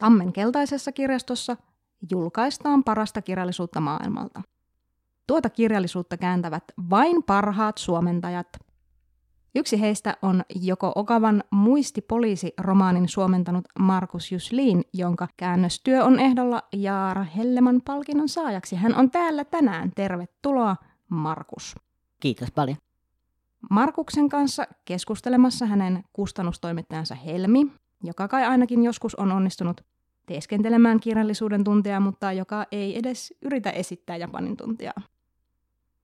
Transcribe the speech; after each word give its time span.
Tammen 0.00 0.32
keltaisessa 0.32 0.92
kirjastossa 0.92 1.56
julkaistaan 2.10 2.84
parasta 2.84 3.22
kirjallisuutta 3.22 3.80
maailmalta. 3.80 4.42
Tuota 5.26 5.50
kirjallisuutta 5.50 6.16
kääntävät 6.16 6.64
vain 6.90 7.22
parhaat 7.22 7.78
suomentajat. 7.78 8.46
Yksi 9.54 9.80
heistä 9.80 10.16
on 10.22 10.42
joko 10.54 10.92
Okavan 10.94 11.44
muistipoliisi-romaanin 11.50 13.08
suomentanut 13.08 13.64
Markus 13.78 14.32
Juslin, 14.32 14.84
jonka 14.92 15.28
käännöstyö 15.36 16.04
on 16.04 16.18
ehdolla 16.18 16.62
Jaara 16.72 17.24
Helleman 17.24 17.80
palkinnon 17.84 18.28
saajaksi. 18.28 18.76
Hän 18.76 18.94
on 18.94 19.10
täällä 19.10 19.44
tänään. 19.44 19.90
Tervetuloa, 19.94 20.76
Markus. 21.08 21.76
Kiitos 22.20 22.50
paljon. 22.50 22.76
Markuksen 23.70 24.28
kanssa 24.28 24.66
keskustelemassa 24.84 25.66
hänen 25.66 26.04
kustannustoimittajansa 26.12 27.14
Helmi, 27.14 27.66
joka 28.04 28.28
kai 28.28 28.44
ainakin 28.44 28.84
joskus 28.84 29.14
on 29.14 29.32
onnistunut 29.32 29.89
teeskentelemään 30.30 31.00
kirjallisuuden 31.00 31.64
tuntia, 31.64 32.00
mutta 32.00 32.32
joka 32.32 32.66
ei 32.72 32.98
edes 32.98 33.34
yritä 33.42 33.70
esittää 33.70 34.16
Japanin 34.16 34.56
tuntia. 34.56 34.92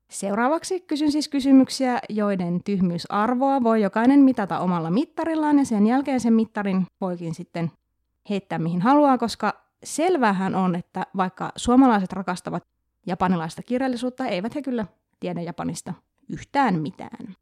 Seuraavaksi 0.09 0.79
kysyn 0.79 1.11
siis 1.11 1.27
kysymyksiä, 1.27 1.99
joiden 2.09 2.63
tyhmyysarvoa 2.63 3.63
voi 3.63 3.81
jokainen 3.81 4.19
mitata 4.19 4.59
omalla 4.59 4.91
mittarillaan 4.91 5.59
ja 5.59 5.65
sen 5.65 5.87
jälkeen 5.87 6.19
sen 6.19 6.33
mittarin 6.33 6.87
voikin 7.01 7.35
sitten 7.35 7.71
heittää 8.29 8.59
mihin 8.59 8.81
haluaa, 8.81 9.17
koska 9.17 9.53
selvähän 9.83 10.55
on, 10.55 10.75
että 10.75 11.05
vaikka 11.17 11.51
suomalaiset 11.55 12.13
rakastavat 12.13 12.63
japanilaista 13.05 13.63
kirjallisuutta, 13.63 14.25
eivät 14.25 14.55
he 14.55 14.61
kyllä 14.61 14.85
tiedä 15.19 15.41
Japanista 15.41 15.93
yhtään 16.29 16.81
mitään. 16.81 17.35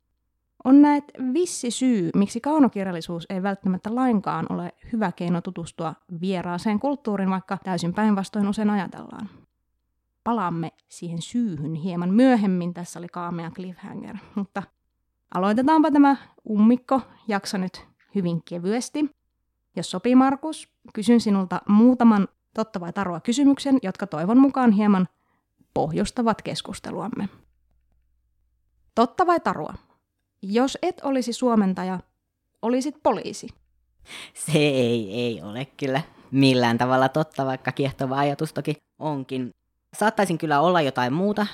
On 0.66 0.82
näet 0.82 1.04
vissi 1.34 1.72
syy, 1.72 2.10
miksi 2.16 2.42
kaunokirjallisuus 2.42 3.26
ei 3.30 3.44
välttämättä 3.44 3.96
lainkaan 3.96 4.46
ole 4.50 4.74
hyvä 4.94 5.12
keino 5.12 5.42
tutustua 5.42 5.94
vieraaseen 6.22 6.80
kulttuuriin, 6.80 7.30
vaikka 7.30 7.58
täysin 7.64 7.94
päinvastoin 7.94 8.48
usein 8.48 8.70
ajatellaan. 8.70 9.30
Palaamme 10.24 10.72
siihen 10.90 11.22
syyhyn 11.22 11.74
hieman 11.74 12.14
myöhemmin, 12.14 12.74
tässä 12.74 13.00
oli 13.00 13.08
kaamea 13.08 13.52
cliffhanger, 13.52 14.16
mutta 14.36 14.64
aloitetaanpa 15.34 15.92
tämä 15.92 16.16
ummikko 16.50 17.02
jakso 17.28 17.58
nyt 17.58 17.86
hyvin 18.16 18.42
kevyesti. 18.46 19.16
Jos 19.76 19.92
sopii 19.92 20.16
Markus, 20.16 20.70
kysyn 20.94 21.22
sinulta 21.22 21.62
muutaman 21.70 22.28
totta 22.54 22.80
vai 22.80 22.94
tarua 22.94 23.20
kysymyksen, 23.20 23.80
jotka 23.84 24.08
toivon 24.08 24.38
mukaan 24.38 24.72
hieman 24.72 25.08
pohjustavat 25.74 26.42
keskusteluamme. 26.42 27.30
Totta 28.96 29.28
vai 29.28 29.40
tarua? 29.40 29.74
Jos 30.48 30.78
et 30.82 31.02
olisi 31.04 31.34
suomentaja, 31.34 32.00
olisit 32.62 32.96
poliisi. 33.04 33.48
Se 34.34 34.58
ei, 34.58 35.14
ei 35.14 35.42
ole 35.42 35.66
kyllä 35.66 36.02
millään 36.32 36.78
tavalla 36.78 37.10
totta, 37.10 37.46
vaikka 37.46 37.72
kiehtova 37.72 38.18
ajatus 38.18 38.54
toki 38.54 38.76
onkin. 39.00 39.52
Saattaisin 40.00 40.38
kyllä 40.38 40.62
olla 40.62 40.82
jotain 40.82 41.14
muuta. 41.14 41.48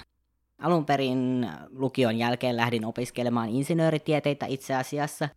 Alun 0.59 0.85
perin 0.85 1.47
lukion 1.69 2.17
jälkeen 2.17 2.57
lähdin 2.57 2.85
opiskelemaan 2.85 3.49
insinööritieteitä 3.49 4.45
itse 4.45 4.75
asiassa. 4.75 5.29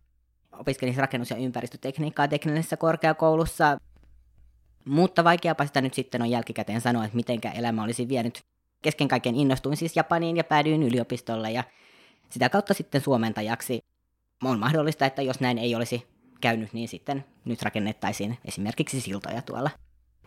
Opiskelin 0.59 0.97
rakennus- 0.97 1.29
ja 1.29 1.37
ympäristötekniikkaa 1.37 2.27
teknillisessä 2.27 2.77
korkeakoulussa. 2.77 3.77
Mutta 4.85 5.23
vaikeapa 5.23 5.65
sitä 5.65 5.81
nyt 5.81 5.93
sitten 5.93 6.21
on 6.21 6.29
jälkikäteen 6.29 6.81
sanoa, 6.81 7.05
että 7.05 7.15
mitenkä 7.15 7.51
elämä 7.51 7.83
olisi 7.83 8.07
vienyt. 8.07 8.43
Kesken 8.81 9.07
kaiken 9.07 9.35
innostuin 9.35 9.77
siis 9.77 9.95
Japaniin 9.95 10.37
ja 10.37 10.43
päädyin 10.43 10.83
yliopistolle 10.83 11.51
ja 11.51 11.63
sitä 12.29 12.49
kautta 12.49 12.73
sitten 12.73 13.01
suomentajaksi. 13.01 13.81
On 14.43 14.59
mahdollista, 14.59 15.05
että 15.05 15.21
jos 15.21 15.39
näin 15.39 15.57
ei 15.57 15.75
olisi 15.75 16.07
käynyt, 16.41 16.73
niin 16.73 16.87
sitten 16.87 17.25
nyt 17.45 17.61
rakennettaisiin 17.61 18.37
esimerkiksi 18.45 19.01
siltoja 19.01 19.41
tuolla 19.41 19.69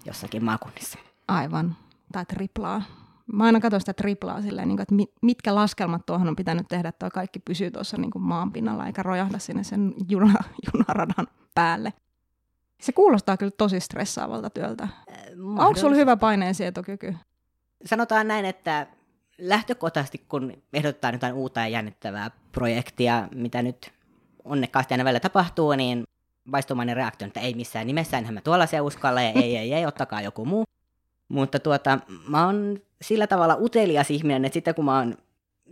jossakin 0.05 0.45
maakunnissa. 0.45 0.99
Aivan. 1.29 1.77
Tai 2.13 2.25
triplaa. 2.27 2.83
Mä 3.33 3.45
aina 3.45 3.61
katson 3.61 3.81
sitä 3.81 3.93
triplaa 3.93 4.43
silleen, 4.43 4.69
niin 4.69 4.81
että 4.81 4.95
mitkä 5.23 5.55
laskelmat 5.55 6.07
tuohon 6.07 6.29
on 6.29 6.37
pitänyt 6.37 6.69
tehdä, 6.69 6.89
että 6.89 7.11
kaikki 7.11 7.39
pysyy 7.39 7.71
tuossa 7.71 7.97
niin 7.97 8.11
maan 8.19 8.53
pinnalla 8.53 8.87
eikä 8.87 9.03
rojahda 9.03 9.39
sinne 9.39 9.65
sen 9.65 9.95
juna, 10.09 10.35
junaradan 10.75 11.27
päälle. 11.55 11.93
Se 12.81 12.93
kuulostaa 12.93 13.37
kyllä 13.37 13.53
tosi 13.59 13.81
stressaavalta 13.81 14.51
työltä. 14.51 14.85
Äh, 14.85 15.19
Onko 15.57 15.81
sulla 15.81 15.97
hyvä 15.97 16.17
paineensietokyky? 16.17 17.17
Sanotaan 17.85 18.29
näin, 18.29 18.45
että 18.45 18.87
lähtökohtaisesti, 19.39 20.25
kun 20.29 20.53
ehdotetaan 20.73 21.15
jotain 21.15 21.35
uutta 21.35 21.61
ja 21.61 21.69
jännittävää 21.69 22.31
projektia, 22.53 23.29
mitä 23.35 23.63
nyt 23.63 23.93
onnekkaasti 24.45 24.95
aina 24.95 25.05
välillä 25.05 25.21
tapahtuu, 25.21 25.73
niin 25.73 26.05
vaistomainen 26.53 26.97
reaktio, 26.97 27.27
että 27.27 27.41
ei 27.41 27.55
missään 27.55 27.87
nimessä, 27.87 28.19
enhän 28.19 28.35
mä 28.35 28.41
tuollaisia 28.41 28.83
uskalla, 28.83 29.23
ja 29.23 29.31
ei, 29.31 29.57
ei, 29.57 29.75
ei, 29.75 29.87
ottakaa 29.87 30.21
joku 30.21 30.45
muu. 30.45 30.65
Mutta 31.29 31.59
tuota, 31.59 31.99
mä 32.29 32.47
oon 32.47 32.79
sillä 33.03 33.27
tavalla 33.27 33.57
utelias 33.61 34.11
ihminen, 34.11 34.45
että 34.45 34.55
sitten 34.55 34.75
kun 34.75 34.85
mä 34.85 34.97
oon 34.97 35.15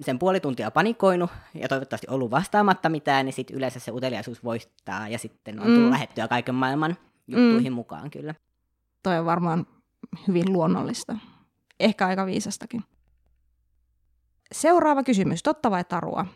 sen 0.01 0.19
puoli 0.19 0.41
tuntia 0.41 0.71
panikoinut 0.71 1.31
ja 1.55 1.69
toivottavasti 1.69 2.07
ollut 2.11 2.31
vastaamatta 2.31 2.89
mitään, 2.89 3.27
niin 3.27 3.33
sitten 3.33 3.57
yleensä 3.57 3.81
se 3.81 3.91
uteliaisuus 3.91 4.45
voittaa 4.45 5.09
ja 5.09 5.19
sitten 5.19 5.61
on 5.61 5.67
tullut 5.67 5.85
mm. 5.85 5.91
lähettyä 5.91 6.29
kaiken 6.29 6.55
maailman 6.55 6.97
juttuihin 7.29 7.73
mm. 7.73 7.77
mukaan 7.77 8.11
kyllä. 8.11 8.35
Toi 9.03 9.19
on 9.19 9.27
varmaan 9.27 9.67
hyvin 10.29 10.53
luonnollista. 10.53 11.17
Ehkä 11.81 12.07
aika 12.07 12.27
viisastakin. 12.27 12.85
Seuraava 14.53 15.03
kysymys, 15.03 15.43
totta 15.43 15.71
vai 15.71 15.85
tarua? 15.85 16.27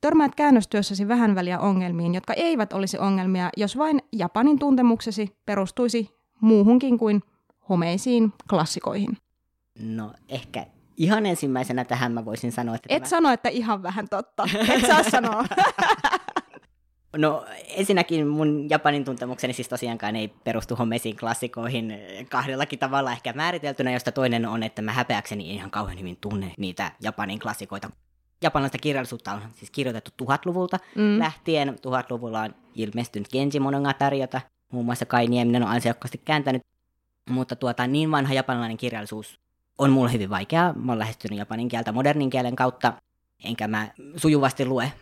Törmäät 0.00 0.34
käännöstyössäsi 0.34 1.08
vähän 1.08 1.34
väliä 1.34 1.58
ongelmiin, 1.58 2.14
jotka 2.14 2.32
eivät 2.32 2.72
olisi 2.72 2.98
ongelmia, 2.98 3.50
jos 3.56 3.78
vain 3.78 4.02
Japanin 4.12 4.58
tuntemuksesi 4.58 5.36
perustuisi 5.46 6.10
muuhunkin 6.40 6.98
kuin 6.98 7.22
homeisiin 7.68 8.32
klassikoihin. 8.50 9.16
No 9.78 10.12
ehkä 10.28 10.66
ihan 10.96 11.26
ensimmäisenä 11.26 11.84
tähän 11.84 12.12
mä 12.12 12.24
voisin 12.24 12.52
sanoa, 12.52 12.74
että... 12.74 12.86
Et 12.90 13.02
tämä... 13.02 13.08
sano, 13.08 13.30
että 13.30 13.48
ihan 13.48 13.82
vähän 13.82 14.08
totta. 14.10 14.48
Et 14.68 14.86
saa 14.86 15.02
sanoa. 15.02 15.44
No 17.16 17.44
ensinnäkin 17.68 18.26
mun 18.26 18.70
Japanin 18.70 19.04
tuntemukseni 19.04 19.52
siis 19.52 19.68
tosiaankaan 19.68 20.16
ei 20.16 20.28
perustu 20.28 20.76
homeisiin 20.76 21.16
klassikoihin 21.16 21.94
kahdellakin 22.28 22.78
tavalla 22.78 23.12
ehkä 23.12 23.32
määriteltynä, 23.32 23.92
josta 23.92 24.12
toinen 24.12 24.46
on, 24.46 24.62
että 24.62 24.82
mä 24.82 24.92
häpeäkseni 24.92 25.50
ihan 25.50 25.70
kauhean 25.70 25.98
hyvin 25.98 26.18
tunne 26.20 26.52
niitä 26.58 26.92
Japanin 27.00 27.38
klassikoita. 27.38 27.90
Japanilaista 28.42 28.78
kirjallisuutta 28.78 29.32
on 29.32 29.40
siis 29.54 29.70
kirjoitettu 29.70 30.10
tuhatluvulta 30.16 30.78
mm. 30.94 31.18
lähtien. 31.18 31.78
Tuhatluvulla 31.82 32.40
on 32.40 32.54
ilmestynyt 32.74 33.28
Genji 33.28 33.60
Monogatari, 33.60 34.20
jota 34.20 34.40
muun 34.72 34.84
muassa 34.84 35.06
Kai 35.06 35.26
Nieminen 35.26 35.62
on 35.62 35.68
ansiokkaasti 35.68 36.18
kääntänyt. 36.24 36.62
Mutta 37.30 37.56
tuota, 37.56 37.86
niin 37.86 38.10
vanha 38.10 38.34
japanilainen 38.34 38.76
kirjallisuus 38.76 39.40
on 39.78 39.90
mulle 39.90 40.12
hyvin 40.12 40.30
vaikeaa. 40.30 40.72
Mä 40.72 40.92
oon 40.92 40.98
lähestynyt 40.98 41.38
japanin 41.38 41.68
kieltä 41.68 41.92
modernin 41.92 42.30
kielen 42.30 42.56
kautta, 42.56 42.92
enkä 43.44 43.68
mä 43.68 43.88
sujuvasti 44.16 44.66
lue 44.66 44.92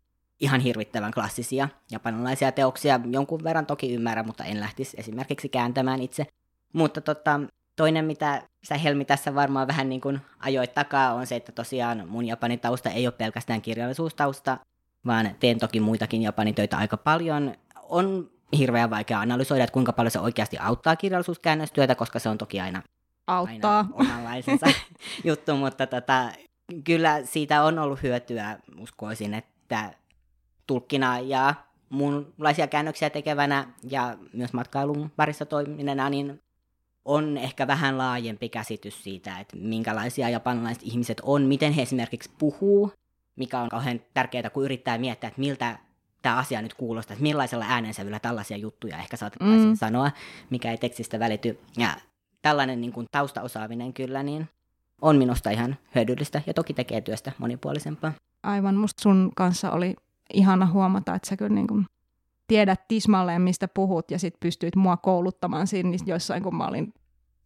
ihan 0.43 0.61
hirvittävän 0.61 1.13
klassisia 1.13 1.69
japanilaisia 1.91 2.53
teoksia. 2.53 3.01
Jonkun 3.11 3.45
verran 3.45 3.67
toki 3.67 3.95
ymmärrän, 3.95 4.27
mutta 4.27 4.45
en 4.45 4.61
lähtisi 4.61 4.97
esimerkiksi 5.01 5.49
kääntämään 5.49 6.03
itse. 6.03 6.27
Mutta 6.73 7.01
tota, 7.01 7.41
toinen, 7.77 8.05
mitä 8.05 8.43
sä 8.63 8.79
Helmi 8.79 9.05
tässä 9.05 9.35
varmaan 9.35 9.69
vähän 9.69 9.89
niin 9.89 10.01
kuin 10.01 10.21
ajoit 10.39 10.75
takaa, 10.75 11.15
on 11.15 11.27
se, 11.27 11.37
että 11.37 11.53
tosiaan 11.53 12.09
mun 12.09 12.27
japanin 12.27 12.61
tausta 12.61 12.91
ei 12.91 13.07
ole 13.07 13.13
pelkästään 13.13 13.63
kirjallisuustausta, 13.63 14.59
vaan 15.07 15.31
teen 15.41 15.59
toki 15.59 15.81
muitakin 15.81 16.23
japanitöitä 16.23 16.77
aika 16.77 16.97
paljon. 16.97 17.55
On 17.83 18.31
hirveän 18.59 18.91
vaikea 18.91 19.21
analysoida, 19.21 19.65
että 19.65 19.75
kuinka 19.75 19.93
paljon 19.93 20.11
se 20.11 20.21
oikeasti 20.21 20.59
auttaa 20.59 20.97
kirjallisuuskäännöstyötä, 20.97 21.95
koska 21.95 22.19
se 22.19 22.29
on 22.29 22.39
toki 22.39 22.61
aina, 22.61 22.83
auttaa. 23.27 23.79
aina 23.79 23.91
omanlaisensa 23.93 24.67
juttu, 25.25 25.57
mutta 25.57 25.87
tota, 25.87 26.29
kyllä 26.85 27.25
siitä 27.25 27.65
on 27.65 27.79
ollut 27.79 28.03
hyötyä, 28.03 28.59
uskoisin, 28.79 29.35
että 29.35 29.95
tulkkina 30.67 31.19
ja 31.19 31.55
muunlaisia 31.89 32.67
käännöksiä 32.67 33.11
tekevänä 33.11 33.73
ja 33.91 34.19
myös 34.33 34.53
matkailun 34.53 35.11
parissa 35.17 35.47
toimineena, 35.47 36.11
niin 36.11 36.43
on 37.05 37.37
ehkä 37.37 37.67
vähän 37.67 37.99
laajempi 37.99 38.49
käsitys 38.49 39.05
siitä, 39.05 39.39
että 39.39 39.57
minkälaisia 39.57 40.29
japanilaiset 40.29 40.83
ihmiset 40.83 41.21
on, 41.23 41.43
miten 41.43 41.73
he 41.73 41.83
esimerkiksi 41.83 42.31
puhuu, 42.39 42.93
mikä 43.37 43.61
on 43.61 43.69
kauhean 43.69 44.01
tärkeää, 44.15 44.51
kun 44.51 44.65
yrittää 44.65 44.99
miettiä, 44.99 45.29
että 45.29 45.41
miltä 45.41 45.79
tämä 46.23 46.37
asia 46.37 46.63
nyt 46.63 46.75
kuulostaa, 46.75 47.15
että 47.15 47.23
millaisella 47.23 47.65
äänensävyllä 47.69 48.19
tällaisia 48.19 48.57
juttuja 48.57 48.99
ehkä 48.99 49.17
saatettaisiin 49.17 49.69
mm. 49.69 49.77
sanoa, 49.77 50.11
mikä 50.51 50.71
ei 50.71 50.79
tekstistä 50.79 51.19
välity. 51.19 51.59
Ja 51.77 51.97
tällainen 52.43 52.81
niin 52.81 52.93
kuin 52.93 53.07
taustaosaaminen 53.11 53.93
kyllä 53.93 54.23
niin 54.23 54.49
on 55.03 55.17
minusta 55.17 55.51
ihan 55.51 55.77
hyödyllistä 55.95 56.43
ja 56.47 56.55
toki 56.55 56.75
tekee 56.75 57.01
työstä 57.01 57.33
monipuolisempaa. 57.39 58.13
Aivan, 58.43 58.75
musta 58.75 59.03
sun 59.03 59.33
kanssa 59.37 59.71
oli 59.71 59.97
ihana 60.35 60.67
huomata, 60.67 61.15
että 61.15 61.29
sä 61.29 61.37
kyllä 61.37 61.55
niin 61.55 61.67
kuin 61.67 61.87
tiedät 62.47 62.89
tismalleen, 62.89 63.43
mistä 63.43 63.69
puhut, 63.69 64.11
ja 64.11 64.19
sitten 64.19 64.41
pystyit 64.41 64.77
mua 64.77 64.97
kouluttamaan 64.97 65.67
siinä 65.67 65.91
niin 65.91 66.01
joissain, 66.07 66.43
kun 66.43 66.57
mä 66.57 66.67
olin 66.67 66.95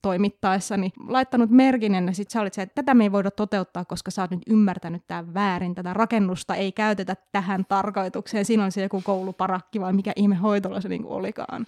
toimittaessa, 0.02 0.76
niin 0.76 0.92
laittanut 1.08 1.50
merkin, 1.50 1.94
ja 1.94 2.12
sitten 2.12 2.32
sä 2.32 2.40
olit 2.40 2.54
se, 2.54 2.62
että 2.62 2.74
tätä 2.74 2.94
me 2.94 3.04
ei 3.04 3.12
voida 3.12 3.30
toteuttaa, 3.30 3.84
koska 3.84 4.10
sä 4.10 4.22
oot 4.22 4.30
nyt 4.30 4.42
ymmärtänyt 4.46 5.02
tämän 5.06 5.34
väärin, 5.34 5.74
tätä 5.74 5.94
rakennusta 5.94 6.54
ei 6.54 6.72
käytetä 6.72 7.16
tähän 7.32 7.64
tarkoitukseen, 7.68 8.44
siinä 8.44 8.64
on 8.64 8.72
se 8.72 8.82
joku 8.82 9.00
kouluparakki 9.04 9.80
vai 9.80 9.92
mikä 9.92 10.12
ihme 10.16 10.34
hoitola 10.34 10.80
se 10.80 10.88
niin 10.88 11.06
olikaan. 11.06 11.66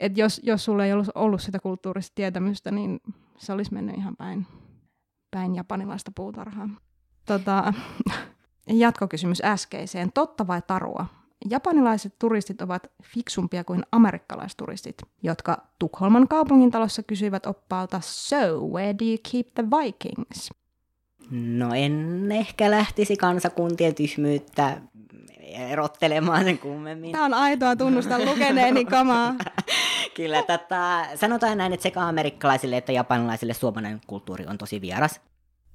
Et 0.00 0.18
jos, 0.18 0.40
jos 0.44 0.64
sulla 0.64 0.84
ei 0.84 0.92
ollut, 0.92 1.08
ollut 1.14 1.42
sitä 1.42 1.58
kulttuurista 1.58 2.14
tietämystä, 2.14 2.70
niin 2.70 3.00
se 3.38 3.52
olisi 3.52 3.74
mennyt 3.74 3.96
ihan 3.96 4.16
päin, 4.16 4.46
päin 5.30 5.54
japanilaista 5.54 6.10
puutarhaa. 6.14 6.68
Tota, 7.26 7.74
jatkokysymys 8.66 9.42
äskeiseen. 9.44 10.12
Totta 10.12 10.46
vai 10.46 10.62
tarua? 10.66 11.06
Japanilaiset 11.50 12.14
turistit 12.18 12.62
ovat 12.62 12.90
fiksumpia 13.02 13.64
kuin 13.64 13.82
amerikkalaisturistit, 13.92 15.02
jotka 15.22 15.66
Tukholman 15.78 16.28
kaupungintalossa 16.28 17.02
kysyivät 17.02 17.46
oppaalta 17.46 18.00
So, 18.00 18.36
where 18.72 18.94
do 18.98 19.04
you 19.04 19.18
keep 19.32 19.46
the 19.54 19.64
Vikings? 19.64 20.50
No 21.30 21.74
en 21.74 22.32
ehkä 22.32 22.70
lähtisi 22.70 23.16
kansakuntien 23.16 23.94
tyhmyyttä 23.94 24.80
erottelemaan 25.70 26.44
sen 26.44 26.58
kummemmin. 26.58 27.12
Tämä 27.12 27.24
on 27.24 27.34
aitoa 27.34 27.76
tunnustaa 27.76 28.18
lukeneeni 28.18 28.84
kamaa. 28.84 29.34
Kyllä, 30.16 30.42
tätä, 30.42 31.08
sanotaan 31.14 31.58
näin, 31.58 31.72
että 31.72 31.82
sekä 31.82 32.00
amerikkalaisille 32.00 32.76
että 32.76 32.92
japanilaisille 32.92 33.54
suomalainen 33.54 34.00
kulttuuri 34.06 34.46
on 34.46 34.58
tosi 34.58 34.80
vieras. 34.80 35.20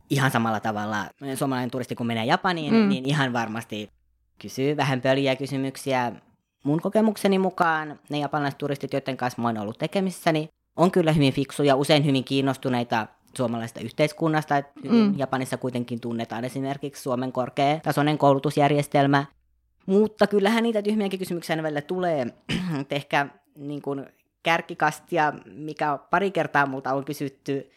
Ihan 0.09 0.31
samalla 0.31 0.59
tavalla 0.59 1.06
suomalainen 1.36 1.71
turisti, 1.71 1.95
kun 1.95 2.07
menee 2.07 2.25
Japaniin, 2.25 2.74
mm. 2.74 2.89
niin 2.89 3.09
ihan 3.09 3.33
varmasti 3.33 3.89
kysyy 4.42 4.77
vähän 4.77 5.01
pöliä 5.01 5.36
kysymyksiä. 5.36 6.12
Mun 6.63 6.81
kokemukseni 6.81 7.39
mukaan 7.39 8.00
ne 8.09 8.19
japanilaiset 8.19 8.57
turistit, 8.57 8.94
joiden 8.94 9.18
kanssa 9.18 9.42
mä 9.42 9.48
oon 9.48 9.57
ollut 9.57 9.77
tekemisissä, 9.77 10.31
niin 10.31 10.50
on 10.75 10.92
kyllä 10.92 11.12
hyvin 11.12 11.33
fiksuja, 11.33 11.75
usein 11.75 12.06
hyvin 12.06 12.24
kiinnostuneita 12.24 13.07
suomalaisesta 13.38 13.80
yhteiskunnasta. 13.80 14.57
Että 14.57 14.71
hyvin 14.83 15.12
mm. 15.12 15.13
Japanissa 15.18 15.57
kuitenkin 15.57 16.00
tunnetaan 16.00 16.45
esimerkiksi 16.45 17.04
Suomen 17.04 17.31
korkeatasoinen 17.31 18.18
koulutusjärjestelmä. 18.18 19.25
Mutta 19.86 20.27
kyllähän 20.27 20.63
niitä 20.63 20.81
tyhmiäkin 20.81 21.19
kysymyksiä 21.19 21.63
välillä 21.63 21.81
tulee. 21.81 22.27
ehkä 22.92 23.27
niin 23.56 23.81
kuin 23.81 24.06
kärkikastia, 24.44 25.33
mikä 25.45 26.00
pari 26.09 26.31
kertaa 26.31 26.65
multa 26.65 26.94
on 26.94 27.06
kysytty 27.06 27.71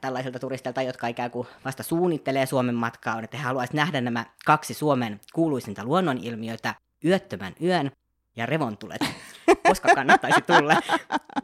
tällaisilta 0.00 0.38
turisteilta, 0.38 0.82
jotka 0.82 1.06
ikään 1.06 1.30
kuin 1.30 1.48
vasta 1.64 1.82
suunnittelee 1.82 2.46
Suomen 2.46 2.74
matkaa, 2.74 3.16
on, 3.16 3.24
että 3.24 3.36
he 3.36 3.42
haluaisivat 3.42 3.76
nähdä 3.76 4.00
nämä 4.00 4.24
kaksi 4.44 4.74
Suomen 4.74 5.20
kuuluisinta 5.32 5.84
luonnonilmiötä, 5.84 6.74
yöttömän 7.04 7.54
yön 7.62 7.90
ja 8.36 8.46
revontulet, 8.46 9.00
koska 9.68 9.94
kannattaisi 9.94 10.40
tulla. 10.40 10.76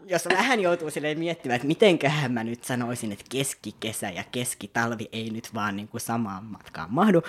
Jos 0.07 0.29
vähän 0.33 0.61
joutuu 0.61 0.91
silleen 0.91 1.19
miettimään, 1.19 1.57
että 1.57 1.69
mitenköhän 1.69 2.33
mä 2.33 2.45
nyt 2.45 2.65
sanoisin, 2.65 3.13
että 3.13 3.25
keskikesä 3.31 4.11
ja 4.11 4.25
keskitalvi 4.33 5.09
ei 5.13 5.31
nyt 5.31 5.55
vaan 5.55 5.77
niin 5.77 5.89
kuin 5.89 6.01
samaan 6.01 6.45
matkaan 6.45 6.93
mahdu, 6.93 7.23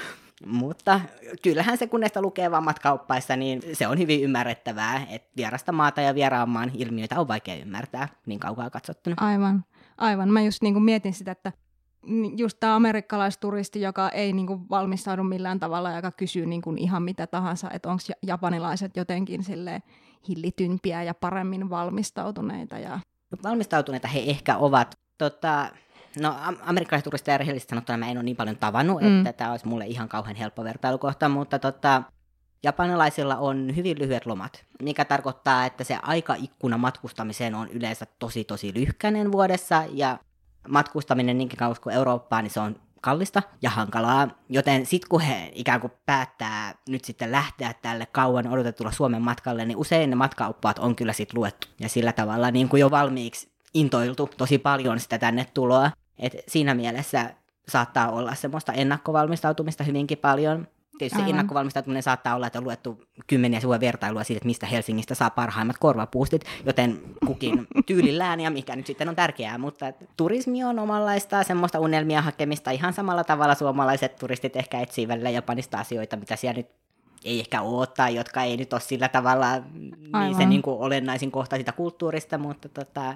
mutta 0.46 1.02
kyllähän 1.42 1.78
se, 1.78 1.88
kun 1.88 2.00
näistä 2.00 2.22
lukee 2.22 2.52
vammatkauppaissa, 2.52 3.36
niin 3.36 3.62
se 3.74 3.88
on 3.88 4.00
hyvin 4.00 4.22
ymmärrettävää, 4.22 5.08
että 5.10 5.30
vierasta 5.38 5.72
maata 5.72 6.02
ja 6.02 6.16
vieraan 6.16 6.50
maan 6.50 6.72
ilmiöitä 6.74 7.20
on 7.20 7.28
vaikea 7.28 7.56
ymmärtää 7.56 8.08
niin 8.26 8.40
kaukaa 8.40 8.70
katsottuna. 8.70 9.16
Aivan, 9.20 9.66
aivan. 9.98 10.30
Mä 10.30 10.42
just 10.42 10.62
niin 10.62 10.74
kuin 10.74 10.84
mietin 10.84 11.14
sitä, 11.14 11.32
että 11.32 11.52
just 12.38 12.58
tämä 12.60 12.76
amerikkalaisturisti, 12.76 13.82
joka 13.82 14.10
ei 14.10 14.34
niin 14.34 14.48
kuin 14.48 14.70
valmistaudu 14.70 15.24
millään 15.24 15.60
tavalla, 15.60 15.92
joka 15.92 16.12
kysyy 16.12 16.46
niin 16.46 16.62
kuin 16.62 16.78
ihan 16.78 17.04
mitä 17.04 17.28
tahansa, 17.28 17.72
että 17.72 17.90
onko 17.90 18.04
japanilaiset 18.28 18.98
jotenkin 18.98 19.44
sille 19.44 19.82
hillitympiä 20.28 21.04
ja 21.04 21.14
paremmin 21.14 21.70
valmistautuneita. 21.70 22.80
Ja... 22.80 23.00
Valmistautuneita 23.44 24.08
he 24.08 24.20
ehkä 24.20 24.58
ovat. 24.58 25.00
Tota, 25.18 25.70
No 26.22 26.36
amerikkalaiset 26.62 27.04
turistit 27.04 27.28
ja 27.28 27.38
rehellisesti 27.38 27.70
sanottuna 27.70 27.98
mä 27.98 28.10
en 28.10 28.18
ole 28.18 28.24
niin 28.24 28.38
paljon 28.38 28.58
tavannut, 28.58 29.02
mm. 29.02 29.18
että 29.20 29.34
tämä 29.34 29.52
olisi 29.52 29.68
mulle 29.68 29.86
ihan 29.86 30.10
kauhean 30.10 30.36
helppo 30.36 30.64
vertailukohta, 30.64 31.30
mutta 31.30 31.60
tota, 31.60 32.04
japanilaisilla 32.64 33.36
on 33.36 33.76
hyvin 33.76 34.00
lyhyet 34.00 34.26
lomat, 34.26 34.66
mikä 34.82 35.06
tarkoittaa, 35.06 35.66
että 35.66 35.84
se 35.84 35.98
aikaikkuna 36.02 36.78
matkustamiseen 36.78 37.56
on 37.56 37.70
yleensä 37.70 38.06
tosi 38.20 38.44
tosi 38.44 38.74
lyhkäinen 38.76 39.32
vuodessa 39.32 39.84
ja 39.92 40.20
matkustaminen 40.68 41.38
niinkin 41.38 41.60
kauas 41.60 41.80
kuin 41.80 41.96
Eurooppaan, 41.96 42.44
niin 42.44 42.52
se 42.52 42.60
on 42.60 42.76
kallista 43.02 43.44
ja 43.62 43.70
hankalaa, 43.70 44.28
joten 44.50 44.86
sitten 44.86 45.10
kun 45.10 45.22
he 45.22 45.52
ikään 45.56 45.82
kuin 45.82 45.94
päättää 46.06 46.76
nyt 46.90 47.06
sitten 47.06 47.32
lähteä 47.32 47.74
tälle 47.82 48.06
kauan 48.06 48.48
odotetulla 48.48 48.92
Suomen 48.92 49.22
matkalle, 49.22 49.66
niin 49.66 49.78
usein 49.78 50.10
ne 50.10 50.16
matkaoppaat 50.16 50.80
on 50.80 50.96
kyllä 50.96 51.14
sitten 51.14 51.40
luettu 51.40 51.68
ja 51.80 51.90
sillä 51.90 52.14
tavalla 52.14 52.52
niin 52.52 52.70
kuin 52.70 52.80
jo 52.80 52.92
valmiiksi 52.92 53.50
intoiltu 53.74 54.30
tosi 54.38 54.58
paljon 54.58 55.00
sitä 55.00 55.18
tänne 55.18 55.46
tuloa. 55.54 55.92
Et 56.20 56.36
siinä 56.48 56.74
mielessä 56.74 57.34
saattaa 57.70 58.12
olla 58.12 58.36
semmoista 58.36 58.74
ennakkovalmistautumista 58.74 59.84
hyvinkin 59.84 60.18
paljon. 60.18 60.68
Tietysti 60.98 61.22
Aivan. 61.22 61.30
ennakkovalmistautuminen 61.30 62.04
saattaa 62.04 62.36
olla, 62.36 62.48
että 62.48 62.60
on 62.60 62.66
luettu 62.66 63.04
kymmeniä 63.28 63.60
sivuja 63.60 63.80
vertailua 63.80 64.24
siitä, 64.24 64.38
että 64.38 64.48
mistä 64.48 64.66
Helsingistä 64.66 65.16
saa 65.16 65.30
parhaimmat 65.30 65.78
korvapuustit, 65.78 66.46
joten 66.66 67.02
kukin 67.26 67.68
tyylillään 67.86 68.40
ja 68.40 68.50
mikä 68.50 68.76
nyt 68.76 68.88
sitten 68.88 69.10
on 69.10 69.16
tärkeää, 69.16 69.58
mutta 69.58 69.86
turismi 70.18 70.64
on 70.64 70.80
omanlaista 70.80 71.44
semmoista 71.44 71.80
unelmia 71.80 72.22
hakemista 72.22 72.72
ihan 72.72 72.94
samalla 72.94 73.24
tavalla 73.24 73.56
suomalaiset 73.56 74.16
turistit 74.16 74.56
ehkä 74.56 74.82
etsii 74.82 75.08
välillä 75.08 75.30
Japanista 75.30 75.78
asioita, 75.78 76.18
mitä 76.18 76.36
siellä 76.36 76.58
nyt 76.58 76.68
ei 77.26 77.40
ehkä 77.40 77.62
ole 77.62 77.88
tai 77.88 78.16
jotka 78.16 78.44
ei 78.44 78.58
nyt 78.58 78.74
ole 78.74 78.82
sillä 78.82 79.10
tavalla 79.10 79.48
niin 80.20 80.36
se 80.38 80.46
niin 80.46 80.62
kuin 80.62 80.80
olennaisin 80.80 81.32
kohta 81.32 81.58
sitä 81.58 81.72
kulttuurista, 81.72 82.38
mutta 82.38 82.70
tota, 82.70 83.16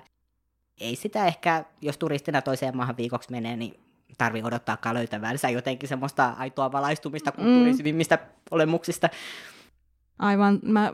ei 0.81 0.95
sitä 0.95 1.25
ehkä, 1.25 1.66
jos 1.81 1.98
turistina 1.98 2.42
toiseen 2.42 2.78
maahan 2.78 2.98
viikoksi 2.98 3.31
menee, 3.31 3.56
niin 3.57 3.80
tarvi 4.18 4.44
odottaakaan 4.44 4.96
löytävänsä 4.96 5.50
jotenkin 5.50 5.90
semmoista 5.90 6.36
aitoa 6.38 6.72
valaistumista 6.72 7.31
kulttuurisivimmistä 7.31 8.16
mm. 8.16 8.22
olemuksista. 8.52 9.10
Aivan, 10.19 10.60
mä 10.63 10.94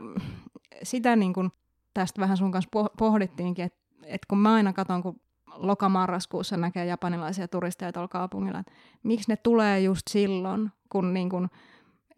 sitä 0.82 1.16
niin 1.16 1.32
kun 1.32 1.52
tästä 1.94 2.20
vähän 2.20 2.36
sun 2.36 2.52
kanssa 2.52 2.70
pohdittiinkin, 2.98 3.64
että 3.64 3.78
et 4.06 4.26
kun 4.26 4.38
mä 4.38 4.54
aina 4.54 4.72
katson, 4.72 5.02
kun 5.02 5.20
lokamarraskuussa 5.54 6.56
näkee 6.56 6.84
japanilaisia 6.84 7.48
turisteja 7.48 7.92
tuolla 7.92 8.08
kaupungilla, 8.08 8.58
että 8.58 8.72
miksi 9.02 9.30
ne 9.30 9.36
tulee 9.36 9.80
just 9.80 10.02
silloin, 10.10 10.70
kun 10.88 11.14
niin 11.14 11.30
kun 11.30 11.48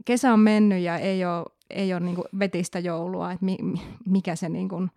kesä 0.05 0.33
on 0.33 0.41
mennyt 0.41 0.83
ja 0.83 0.99
ei 0.99 1.25
ole, 1.25 1.47
ei 1.71 1.95
ole 1.95 2.01
niin 2.01 2.17
vetistä 2.39 2.79
joulua, 2.79 3.33
että 3.33 3.45
mi, 3.45 3.59
mikä 4.07 4.37
se 4.37 4.49
niin 4.49 4.69
kun, 4.69 4.91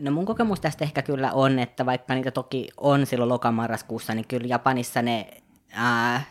No 0.00 0.10
mun 0.10 0.24
kokemus 0.24 0.60
tästä 0.60 0.84
ehkä 0.84 1.02
kyllä 1.02 1.32
on, 1.32 1.58
että 1.58 1.86
vaikka 1.86 2.14
niitä 2.14 2.30
toki 2.30 2.68
on 2.76 3.06
silloin 3.06 3.28
lokamarraskuussa, 3.28 4.14
niin 4.14 4.28
kyllä 4.28 4.46
Japanissa 4.46 5.02
ne 5.02 5.26
ää, 5.72 6.22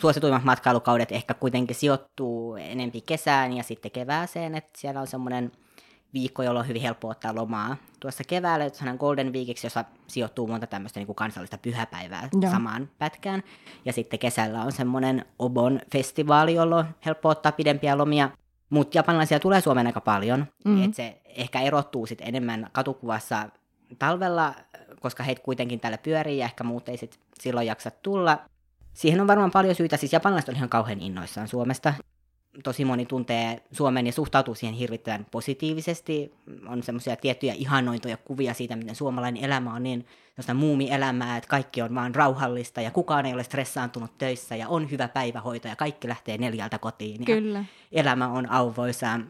suosituimmat 0.00 0.44
matkailukaudet 0.44 1.12
ehkä 1.12 1.34
kuitenkin 1.34 1.76
sijoittuu 1.76 2.56
enempi 2.56 3.00
kesään 3.00 3.52
ja 3.52 3.62
sitten 3.62 3.90
kevääseen, 3.90 4.54
että 4.54 4.78
siellä 4.78 5.00
on 5.00 5.06
semmoinen 5.06 5.52
viikko, 6.14 6.42
jolloin 6.42 6.64
on 6.64 6.68
hyvin 6.68 6.82
helppo 6.82 7.08
ottaa 7.08 7.34
lomaa. 7.34 7.76
Tuossa 8.00 8.24
keväällä 8.28 8.64
on 8.90 8.96
Golden 8.96 9.32
Weekiksi, 9.32 9.66
jossa 9.66 9.84
sijoittuu 10.06 10.46
monta 10.46 10.66
tämmöistä 10.66 11.00
niin 11.00 11.06
kuin 11.06 11.16
kansallista 11.16 11.58
pyhäpäivää 11.58 12.28
Joo. 12.42 12.52
samaan 12.52 12.90
pätkään. 12.98 13.42
Ja 13.84 13.92
sitten 13.92 14.18
kesällä 14.18 14.62
on 14.62 14.72
semmoinen 14.72 15.24
Obon 15.38 15.80
festivaali, 15.92 16.54
jolloin 16.54 16.86
on 16.86 16.94
helppo 17.06 17.28
ottaa 17.28 17.52
pidempiä 17.52 17.98
lomia. 17.98 18.30
Mutta 18.70 18.98
japanilaisia 18.98 19.40
tulee 19.40 19.60
Suomeen 19.60 19.86
aika 19.86 20.00
paljon, 20.00 20.46
mm. 20.64 20.84
että 20.84 20.96
se 20.96 21.20
ehkä 21.24 21.60
erottuu 21.60 22.06
sit 22.06 22.18
enemmän 22.20 22.68
katukuvassa 22.72 23.48
talvella, 23.98 24.54
koska 25.00 25.22
heitä 25.22 25.42
kuitenkin 25.42 25.80
täällä 25.80 25.98
pyörii 25.98 26.38
ja 26.38 26.44
ehkä 26.44 26.64
muut 26.64 26.88
ei 26.88 26.96
sit 26.96 27.18
silloin 27.40 27.66
jaksa 27.66 27.90
tulla. 27.90 28.38
Siihen 28.94 29.20
on 29.20 29.26
varmaan 29.26 29.50
paljon 29.50 29.74
syitä, 29.74 29.96
siis 29.96 30.12
japanilaiset 30.12 30.48
on 30.48 30.56
ihan 30.56 30.68
kauhean 30.68 31.00
innoissaan 31.00 31.48
Suomesta 31.48 31.94
tosi 32.64 32.84
moni 32.84 33.06
tuntee 33.06 33.62
Suomen 33.72 34.06
ja 34.06 34.12
suhtautuu 34.12 34.54
siihen 34.54 34.74
hirvittävän 34.74 35.26
positiivisesti. 35.30 36.34
On 36.66 36.82
semmoisia 36.82 37.16
tiettyjä 37.16 37.54
ihannointoja 37.54 38.16
kuvia 38.16 38.54
siitä, 38.54 38.76
miten 38.76 38.94
suomalainen 38.94 39.44
elämä 39.44 39.74
on 39.74 39.82
niin 39.82 40.06
muumi-elämää, 40.54 41.36
että 41.36 41.48
kaikki 41.48 41.82
on 41.82 41.94
vaan 41.94 42.14
rauhallista 42.14 42.80
ja 42.80 42.90
kukaan 42.90 43.26
ei 43.26 43.34
ole 43.34 43.44
stressaantunut 43.44 44.18
töissä 44.18 44.56
ja 44.56 44.68
on 44.68 44.90
hyvä 44.90 45.08
päivähoito 45.08 45.68
ja 45.68 45.76
kaikki 45.76 46.08
lähtee 46.08 46.38
neljältä 46.38 46.78
kotiin. 46.78 47.24
Kyllä. 47.24 47.64
elämä 47.92 48.28
on 48.28 48.50
auvoisaa. 48.50 49.20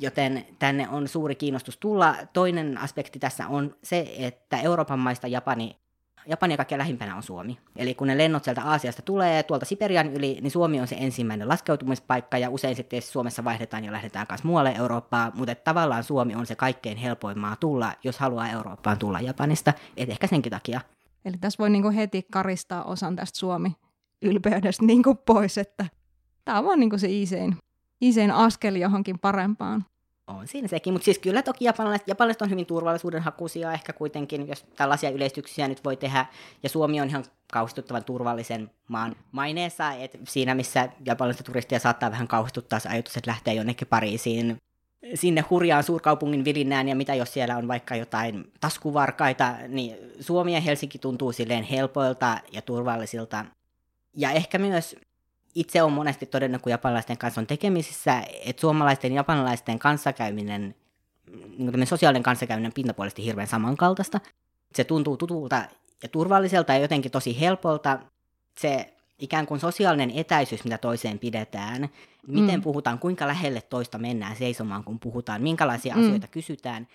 Joten 0.00 0.46
tänne 0.58 0.88
on 0.88 1.08
suuri 1.08 1.34
kiinnostus 1.34 1.76
tulla. 1.76 2.16
Toinen 2.32 2.78
aspekti 2.78 3.18
tässä 3.18 3.48
on 3.48 3.74
se, 3.82 4.14
että 4.18 4.60
Euroopan 4.60 4.98
maista 4.98 5.26
Japani 5.26 5.76
Japania 6.26 6.56
kaikkein 6.56 6.78
lähimpänä 6.78 7.16
on 7.16 7.22
Suomi. 7.22 7.58
Eli 7.76 7.94
kun 7.94 8.06
ne 8.06 8.18
lennot 8.18 8.44
sieltä 8.44 8.62
Aasiasta 8.62 9.02
tulee 9.02 9.42
tuolta 9.42 9.66
Siperian 9.66 10.12
yli, 10.12 10.38
niin 10.40 10.50
Suomi 10.50 10.80
on 10.80 10.86
se 10.86 10.96
ensimmäinen 10.98 11.48
laskeutumispaikka 11.48 12.38
ja 12.38 12.50
usein 12.50 12.76
sitten 12.76 13.02
Suomessa 13.02 13.44
vaihdetaan 13.44 13.84
ja 13.84 13.92
lähdetään 13.92 14.26
kanssa 14.26 14.48
muualle 14.48 14.74
Eurooppaan, 14.78 15.32
mutta 15.34 15.54
tavallaan 15.54 16.04
Suomi 16.04 16.34
on 16.34 16.46
se 16.46 16.56
kaikkein 16.56 16.96
helpoin 16.96 17.38
maa 17.38 17.56
tulla, 17.56 17.92
jos 18.04 18.18
haluaa 18.18 18.48
Eurooppaan 18.48 18.98
tulla 18.98 19.20
Japanista, 19.20 19.72
et 19.96 20.10
ehkä 20.10 20.26
senkin 20.26 20.50
takia. 20.50 20.80
Eli 21.24 21.36
tässä 21.40 21.58
voi 21.58 21.70
niinku 21.70 21.90
heti 21.90 22.26
karistaa 22.32 22.84
osan 22.84 23.16
tästä 23.16 23.38
Suomi-ylpeydestä 23.38 24.84
niinku 24.84 25.14
pois, 25.14 25.58
että 25.58 25.86
tämä 26.44 26.58
on 26.58 26.64
vaan 26.64 26.80
niinku 26.80 26.98
se 26.98 27.08
isein, 27.10 27.56
isein 28.00 28.30
askel 28.30 28.74
johonkin 28.74 29.18
parempaan. 29.18 29.84
On 30.38 30.48
siinä 30.48 30.68
sekin, 30.68 30.92
mutta 30.92 31.04
siis 31.04 31.18
kyllä 31.18 31.42
toki 31.42 31.64
japanilaiset, 31.64 32.08
japanilaiset 32.08 32.42
on 32.42 32.50
hyvin 32.50 32.66
turvallisuudenhakuisia 32.66 33.72
ehkä 33.72 33.92
kuitenkin, 33.92 34.48
jos 34.48 34.64
tällaisia 34.76 35.10
yleistyksiä 35.10 35.68
nyt 35.68 35.84
voi 35.84 35.96
tehdä. 35.96 36.26
Ja 36.62 36.68
Suomi 36.68 37.00
on 37.00 37.08
ihan 37.08 37.24
kauhistuttavan 37.52 38.04
turvallisen 38.04 38.70
maan 38.88 39.16
maineessa, 39.32 39.92
että 39.92 40.18
siinä 40.28 40.54
missä 40.54 40.88
japanilaista 41.06 41.44
turistia 41.44 41.78
saattaa 41.78 42.10
vähän 42.10 42.28
kauhistuttaa 42.28 42.78
se 42.78 42.88
ajatus, 42.88 43.16
että 43.16 43.30
lähtee 43.30 43.54
jonnekin 43.54 43.88
Pariisiin 43.88 44.58
sinne 45.14 45.44
hurjaan 45.50 45.82
suurkaupungin 45.82 46.44
vilinään 46.44 46.88
ja 46.88 46.96
mitä 46.96 47.14
jos 47.14 47.32
siellä 47.32 47.56
on 47.56 47.68
vaikka 47.68 47.96
jotain 47.96 48.52
taskuvarkaita, 48.60 49.54
niin 49.68 49.96
Suomi 50.20 50.54
ja 50.54 50.60
Helsinki 50.60 50.98
tuntuu 50.98 51.32
silleen 51.32 51.64
helpoilta 51.64 52.38
ja 52.52 52.62
turvallisilta. 52.62 53.44
Ja 54.16 54.30
ehkä 54.30 54.58
myös 54.58 54.96
itse 55.54 55.82
on 55.82 55.92
monesti 55.92 56.26
todennut, 56.26 56.62
kun 56.62 56.70
japanilaisten 56.70 57.18
kanssa 57.18 57.40
on 57.40 57.46
tekemisissä, 57.46 58.22
että 58.44 58.60
suomalaisten 58.60 59.12
ja 59.12 59.16
japanilaisten 59.16 59.78
kanssakäyminen, 59.78 60.74
niin 61.58 61.86
sosiaalinen 61.86 62.22
kanssakäyminen 62.22 62.72
pintapuolisesti 62.72 63.24
hirveän 63.24 63.48
samankaltaista. 63.48 64.20
Se 64.74 64.84
tuntuu 64.84 65.16
tutulta 65.16 65.64
ja 66.02 66.08
turvalliselta 66.08 66.72
ja 66.72 66.78
jotenkin 66.78 67.10
tosi 67.10 67.40
helpolta. 67.40 67.98
Se 68.58 68.94
ikään 69.18 69.46
kuin 69.46 69.60
sosiaalinen 69.60 70.10
etäisyys, 70.10 70.64
mitä 70.64 70.78
toiseen 70.78 71.18
pidetään, 71.18 71.88
miten 72.26 72.60
mm. 72.60 72.62
puhutaan, 72.62 72.98
kuinka 72.98 73.26
lähelle 73.26 73.60
toista 73.60 73.98
mennään 73.98 74.36
seisomaan, 74.36 74.84
kun 74.84 75.00
puhutaan, 75.00 75.42
minkälaisia 75.42 75.94
mm. 75.94 76.02
asioita 76.02 76.26
kysytään, 76.26 76.88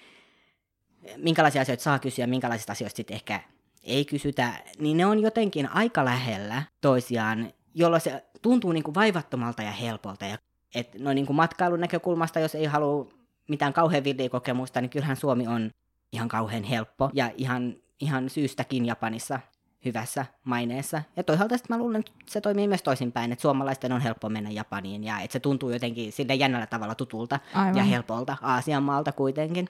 minkälaisia 1.17 1.61
asioita 1.61 1.83
saa 1.83 1.99
kysyä, 1.99 2.27
minkälaisista 2.27 2.71
asioista 2.71 2.97
sitten 2.97 3.15
ehkä 3.15 3.39
ei 3.83 4.05
kysytä, 4.05 4.53
niin 4.79 4.97
ne 4.97 5.05
on 5.05 5.19
jotenkin 5.19 5.69
aika 5.69 6.05
lähellä 6.05 6.63
toisiaan, 6.81 7.53
jolloin 7.75 8.01
se 8.01 8.25
tuntuu 8.41 8.71
niin 8.71 8.83
kuin 8.83 8.95
vaivattomalta 8.95 9.63
ja 9.63 9.71
helpolta. 9.71 10.25
Ja, 10.25 10.37
et 10.75 10.99
no 10.99 11.13
niin 11.13 11.25
kuin 11.25 11.35
matkailun 11.35 11.79
näkökulmasta, 11.79 12.39
jos 12.39 12.55
ei 12.55 12.65
halua 12.65 13.09
mitään 13.47 13.73
kauhean 13.73 14.03
kokemusta, 14.31 14.81
niin 14.81 14.89
kyllähän 14.89 15.17
Suomi 15.17 15.47
on 15.47 15.71
ihan 16.11 16.27
kauhean 16.27 16.63
helppo 16.63 17.09
ja 17.13 17.31
ihan, 17.37 17.75
ihan 17.99 18.29
syystäkin 18.29 18.85
Japanissa 18.85 19.39
hyvässä 19.85 20.25
maineessa. 20.43 21.01
Ja 21.15 21.23
toisaalta 21.23 21.57
sitten 21.57 21.77
mä 21.77 21.81
luulen, 21.83 21.99
että 21.99 22.11
se 22.25 22.41
toimii 22.41 22.67
myös 22.67 22.83
toisinpäin, 22.83 23.31
että 23.31 23.41
suomalaisten 23.41 23.91
on 23.91 24.01
helppo 24.01 24.29
mennä 24.29 24.49
Japaniin 24.49 25.03
ja 25.03 25.19
että 25.19 25.33
se 25.33 25.39
tuntuu 25.39 25.69
jotenkin 25.69 26.11
sille 26.11 26.35
jännällä 26.35 26.67
tavalla 26.67 26.95
tutulta 26.95 27.39
Aivan. 27.53 27.77
ja 27.77 27.83
helpolta 27.83 28.37
Aasian 28.41 28.83
maalta 28.83 29.11
kuitenkin. 29.11 29.69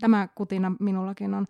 Tämä 0.00 0.28
kutina 0.34 0.72
minullakin 0.80 1.34
on. 1.34 1.46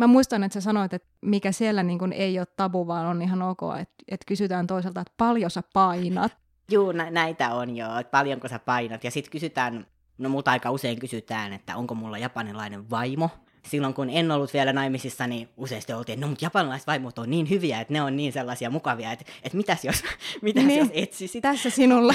Mä 0.00 0.06
muistan, 0.06 0.44
että 0.44 0.54
sä 0.54 0.60
sanoit, 0.60 0.94
että 0.94 1.08
mikä 1.20 1.52
siellä 1.52 1.82
niin 1.82 1.98
kun 1.98 2.12
ei 2.12 2.38
ole 2.38 2.46
tabu, 2.56 2.86
vaan 2.86 3.06
on 3.06 3.22
ihan 3.22 3.42
ok, 3.42 3.60
että, 3.80 3.94
että 4.08 4.24
kysytään 4.26 4.66
toiselta, 4.66 5.00
että 5.00 5.12
paljon 5.16 5.50
sä 5.50 5.62
painat. 5.72 6.36
Juu, 6.70 6.92
nä- 6.92 7.10
näitä 7.10 7.54
on 7.54 7.76
jo, 7.76 7.98
että 7.98 8.10
paljonko 8.10 8.48
sä 8.48 8.58
painat. 8.58 9.04
Ja 9.04 9.10
sitten 9.10 9.32
kysytään, 9.32 9.86
no 10.18 10.28
muuta 10.28 10.50
aika 10.50 10.70
usein 10.70 10.98
kysytään, 10.98 11.52
että 11.52 11.76
onko 11.76 11.94
mulla 11.94 12.18
japanilainen 12.18 12.90
vaimo 12.90 13.30
silloin 13.68 13.94
kun 13.94 14.10
en 14.10 14.30
ollut 14.30 14.54
vielä 14.54 14.72
naimisissa, 14.72 15.26
niin 15.26 15.48
useasti 15.56 15.92
oltiin, 15.92 16.14
että 16.14 16.26
no 16.26 16.28
mutta 16.30 16.44
japanilaiset 16.44 16.86
vaimot 16.86 17.18
on 17.18 17.30
niin 17.30 17.50
hyviä, 17.50 17.80
että 17.80 17.92
ne 17.92 18.02
on 18.02 18.16
niin 18.16 18.32
sellaisia 18.32 18.70
mukavia, 18.70 19.12
että, 19.12 19.24
että 19.42 19.56
mitäs 19.56 19.84
jos, 19.84 20.02
mitäs 20.42 20.64
niin, 20.64 20.78
jos 20.78 20.88
etsisit. 20.92 21.42
Tässä 21.42 21.70
sinulla. 21.70 22.14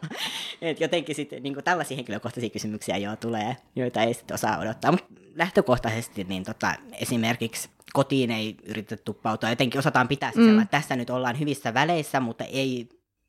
et 0.62 0.80
jotenkin 0.80 1.14
sitten 1.14 1.42
niin 1.42 1.64
tällaisia 1.64 1.96
henkilökohtaisia 1.96 2.50
kysymyksiä 2.50 2.96
jo 2.96 3.16
tulee, 3.16 3.56
joita 3.76 4.02
ei 4.02 4.14
sitten 4.14 4.34
osaa 4.34 4.58
odottaa. 4.58 4.90
Mutta 4.92 5.06
lähtökohtaisesti 5.34 6.24
niin 6.24 6.44
tota, 6.44 6.74
esimerkiksi 6.92 7.68
kotiin 7.92 8.30
ei 8.30 8.56
yritetä 8.62 9.02
tuppautua. 9.04 9.50
Jotenkin 9.50 9.78
osataan 9.78 10.08
pitää 10.08 10.32
mm. 10.34 10.58
että 10.58 10.78
tässä 10.78 10.96
nyt 10.96 11.10
ollaan 11.10 11.38
hyvissä 11.38 11.74
väleissä, 11.74 12.20
mutta 12.20 12.44
ei 12.44 12.88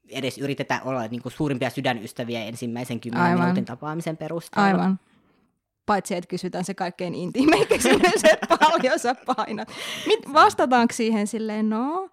edes 0.10 0.38
yritetä 0.38 0.82
olla 0.86 1.08
niin 1.08 1.22
kuin 1.22 1.34
suurimpia 1.34 1.70
sydänystäviä 1.70 2.44
ensimmäisen 2.44 3.00
kymmenen 3.00 3.40
minuutin 3.40 3.66
tapaamisen 3.66 4.18
perusteella. 4.18 4.68
Aivan 4.70 5.00
paitsi 5.90 6.16
että 6.16 6.28
kysytään 6.28 6.66
se 6.66 6.74
kaikkein 6.74 7.16
intiimein 7.16 7.68
kysymys, 7.78 8.24
että 8.24 8.58
paljon 8.58 9.00
sä 9.00 9.16
painat. 9.36 9.68
Mit, 10.08 10.34
vastataanko 10.34 10.94
siihen 10.94 11.28
silleen, 11.28 11.70
no 11.70 12.10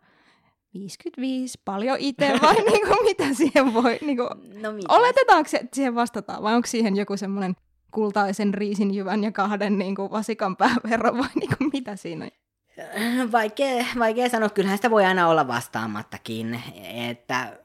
55, 0.75 1.61
paljon 1.64 1.97
itse 2.00 2.33
vai 2.42 2.54
niinku, 2.54 2.97
mitä 3.04 3.35
siihen 3.35 3.75
voi, 3.75 3.99
niinku, 4.00 4.23
no 4.62 4.68
oletetaanko 4.88 5.49
se, 5.49 5.56
että 5.56 5.75
siihen 5.76 5.95
vastataan 5.95 6.42
vai 6.42 6.54
onko 6.54 6.66
siihen 6.66 6.97
joku 6.97 7.16
semmoinen 7.16 7.56
kultaisen 7.90 8.54
riisin 8.54 8.95
jyvän 8.95 9.25
ja 9.25 9.33
kahden 9.33 9.78
niinku, 9.78 10.11
vasikan 10.11 10.56
verran 10.90 11.18
vai 11.18 11.28
niinku, 11.40 11.56
mitä 11.73 11.97
siinä 11.97 12.25
on? 12.25 13.33
Vaikea, 13.33 13.85
vaikea 13.99 14.28
sanoa, 14.28 14.49
kyllähän 14.49 14.78
sitä 14.78 14.90
voi 14.90 15.04
aina 15.04 15.28
olla 15.28 15.49
vastaamattakin, 15.49 16.62
että 17.11 17.59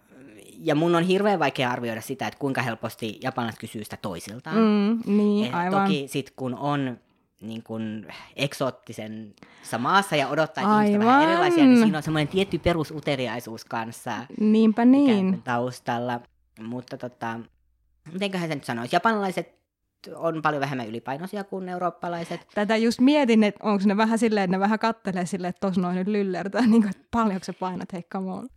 ja 0.64 0.76
mun 0.76 0.96
on 0.96 1.04
hirveän 1.04 1.40
vaikea 1.40 1.72
arvioida 1.72 2.02
sitä, 2.02 2.28
että 2.28 2.40
kuinka 2.40 2.62
helposti 2.62 3.20
japanilaiset 3.24 3.60
kysyy 3.60 3.84
sitä 3.84 3.98
toisiltaan. 4.02 4.58
Mm, 4.58 5.16
niin, 5.18 5.48
Et 5.48 5.56
aivan. 5.56 5.84
Toki 5.84 6.08
sit 6.08 6.34
kun 6.36 6.56
on 6.56 6.98
niin 7.42 7.64
kuin 7.64 8.08
eksoottisen 8.36 9.34
maassa 9.80 10.16
ja 10.16 10.28
odottaa, 10.28 10.64
että 10.64 10.82
ihmiset 10.82 11.06
vähän 11.06 11.30
erilaisia, 11.30 11.64
niin 11.64 11.82
siinä 11.82 11.98
on 11.98 12.04
semmoinen 12.04 12.28
tietty 12.28 12.60
perusuteliaisuus 12.60 13.66
kanssa 13.66 14.14
Niinpä 14.40 14.86
niin. 14.86 15.42
taustalla. 15.42 16.20
Mutta 16.62 16.98
tota, 16.98 17.40
mitenköhän 18.14 18.50
se 18.50 18.56
nyt 18.56 18.64
sanoisi, 18.64 18.96
japanilaiset 18.96 19.62
on 20.16 20.42
paljon 20.42 20.62
vähemmän 20.62 20.88
ylipainoisia 20.88 21.44
kuin 21.44 21.70
eurooppalaiset. 21.70 22.48
Tätä 22.56 22.78
just 22.78 23.00
mietin, 23.00 23.44
että 23.44 23.64
onko 23.64 23.84
ne 23.86 23.98
vähän 23.98 24.20
silleen, 24.20 24.44
että 24.44 24.58
ne 24.58 24.60
vähän 24.60 24.80
kattelee 24.80 25.26
silleen, 25.26 25.50
että 25.50 25.68
tos 25.68 25.78
noin 25.78 25.96
nyt 25.96 26.08
lyllertää, 26.08 26.62
niin 26.68 26.82
kuin, 26.82 26.90
että 26.90 27.08
paljonko 27.12 27.44
se 27.44 27.54
painat, 27.54 27.94
hei 27.94 28.04
come 28.04 28.32
on 28.32 28.50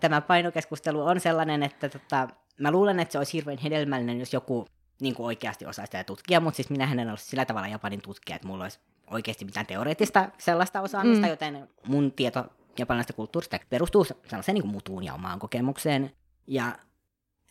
tämä 0.00 0.20
painokeskustelu 0.20 1.06
on 1.06 1.20
sellainen, 1.20 1.62
että 1.62 1.88
tota, 1.88 2.28
mä 2.60 2.70
luulen, 2.70 3.00
että 3.00 3.12
se 3.12 3.18
olisi 3.18 3.32
hirveän 3.32 3.58
hedelmällinen, 3.58 4.18
jos 4.18 4.32
joku 4.32 4.66
niin 5.00 5.14
kuin 5.14 5.26
oikeasti 5.26 5.66
osaa 5.66 5.86
sitä 5.86 6.04
tutkia, 6.04 6.40
mutta 6.40 6.56
siis 6.56 6.70
minä 6.70 6.92
en 6.92 7.10
ole 7.10 7.16
sillä 7.16 7.44
tavalla 7.44 7.68
Japanin 7.68 8.02
tutkija, 8.02 8.36
että 8.36 8.48
mulla 8.48 8.64
olisi 8.64 8.78
oikeasti 9.10 9.44
mitään 9.44 9.66
teoreettista 9.66 10.28
sellaista 10.38 10.80
osaamista, 10.80 11.26
mm. 11.26 11.30
joten 11.30 11.68
mun 11.86 12.12
tieto 12.12 12.46
japanilaisesta 12.78 13.12
kulttuurista 13.12 13.58
perustuu 13.70 14.04
sellaiseen 14.04 14.54
niin 14.54 14.62
kuin 14.62 14.72
mutuun 14.72 15.04
ja 15.04 15.14
omaan 15.14 15.38
kokemukseen. 15.38 16.12
Ja 16.46 16.78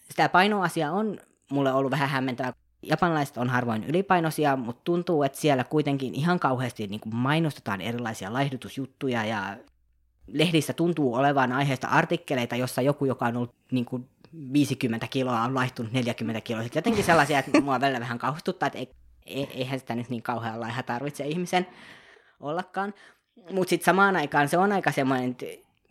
sitä 0.10 0.30
painoasia 0.30 0.92
on 0.92 1.20
mulle 1.52 1.74
ollut 1.74 1.92
vähän 1.92 2.10
hämmentävä. 2.10 2.54
Japanilaiset 2.82 3.38
on 3.38 3.50
harvoin 3.50 3.84
ylipainoisia, 3.84 4.56
mutta 4.56 4.82
tuntuu, 4.84 5.24
että 5.24 5.40
siellä 5.40 5.64
kuitenkin 5.64 6.16
ihan 6.16 6.40
kauheasti 6.40 6.88
niin 6.88 7.00
kuin 7.00 7.16
mainostetaan 7.16 7.82
erilaisia 7.82 8.34
laihdutusjuttuja 8.34 9.26
ja 9.26 9.58
lehdissä 10.28 10.74
tuntuu 10.74 11.16
olevan 11.16 11.52
aiheesta 11.52 11.88
artikkeleita, 11.88 12.56
jossa 12.56 12.82
joku, 12.82 13.06
joka 13.06 13.26
on 13.26 13.38
ollut 13.38 13.56
niin 13.72 13.86
kuin 13.86 14.10
50 14.54 15.08
kiloa, 15.08 15.42
on 15.42 15.56
laihtunut 15.56 15.92
40 15.92 16.42
kiloa. 16.42 16.64
Jotenkin 16.76 17.04
sellaisia, 17.04 17.40
että 17.40 17.62
mua 17.62 17.82
välillä 17.82 18.00
vähän 18.00 18.20
kauhistuttaa, 18.20 18.68
että 18.68 18.80
ei, 18.80 19.48
eihän 19.54 19.80
sitä 19.80 19.96
nyt 19.96 20.10
niin 20.10 20.24
kauhean 20.24 20.60
laiha 20.60 20.84
tarvitse 20.84 21.26
ihmisen 21.26 21.68
ollakaan. 22.40 22.94
Mutta 23.52 23.70
sitten 23.70 23.86
samaan 23.86 24.16
aikaan 24.16 24.50
se 24.50 24.58
on 24.58 24.72
aika 24.72 24.92
semmoinen, 24.92 25.32
että 25.32 25.46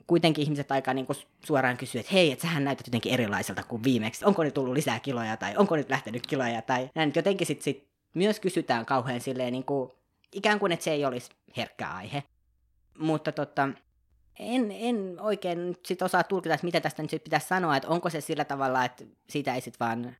kuitenkin 0.07 0.45
ihmiset 0.45 0.73
aika 0.73 0.95
niin 0.95 1.07
suoraan 1.45 1.77
kysyy, 1.77 2.01
että 2.01 2.13
hei, 2.13 2.33
että 2.33 2.43
sähän 2.43 2.65
näytät 2.65 2.87
jotenkin 2.87 3.13
erilaiselta 3.13 3.63
kuin 3.63 3.85
viimeksi. 3.85 4.25
Onko 4.25 4.45
nyt 4.45 4.55
tullut 4.55 4.75
lisää 4.75 5.01
kiloja 5.01 5.37
tai 5.37 5.57
onko 5.57 5.77
nyt 5.77 5.91
lähtenyt 5.91 6.27
kiloja 6.27 6.63
tai 6.63 6.91
näin. 6.95 7.13
Jotenkin 7.17 7.47
sitten 7.47 7.65
sit 7.65 7.89
myös 8.15 8.41
kysytään 8.41 8.87
kauhean 8.87 9.21
silleen 9.21 9.53
niin 9.53 9.65
kuin, 9.65 9.91
ikään 10.33 10.59
kuin, 10.59 10.73
että 10.73 10.85
se 10.85 10.91
ei 10.91 11.05
olisi 11.05 11.31
herkkä 11.57 11.89
aihe. 11.89 12.23
Mutta 12.99 13.33
tota, 13.33 13.69
en, 14.39 14.71
en 14.71 15.17
oikein 15.21 15.67
nyt 15.67 15.87
sit 15.87 16.03
osaa 16.03 16.25
tulkita, 16.25 16.55
että 16.55 16.67
mitä 16.67 16.81
tästä 16.81 17.03
nyt 17.03 17.11
sit 17.11 17.25
pitäisi 17.25 17.47
sanoa, 17.47 17.77
että 17.77 17.89
onko 17.89 18.11
se 18.11 18.21
sillä 18.21 18.45
tavalla, 18.45 18.85
että 18.85 19.05
siitä 19.29 19.55
ei 19.55 19.61
sit 19.61 19.81
vaan, 19.81 20.17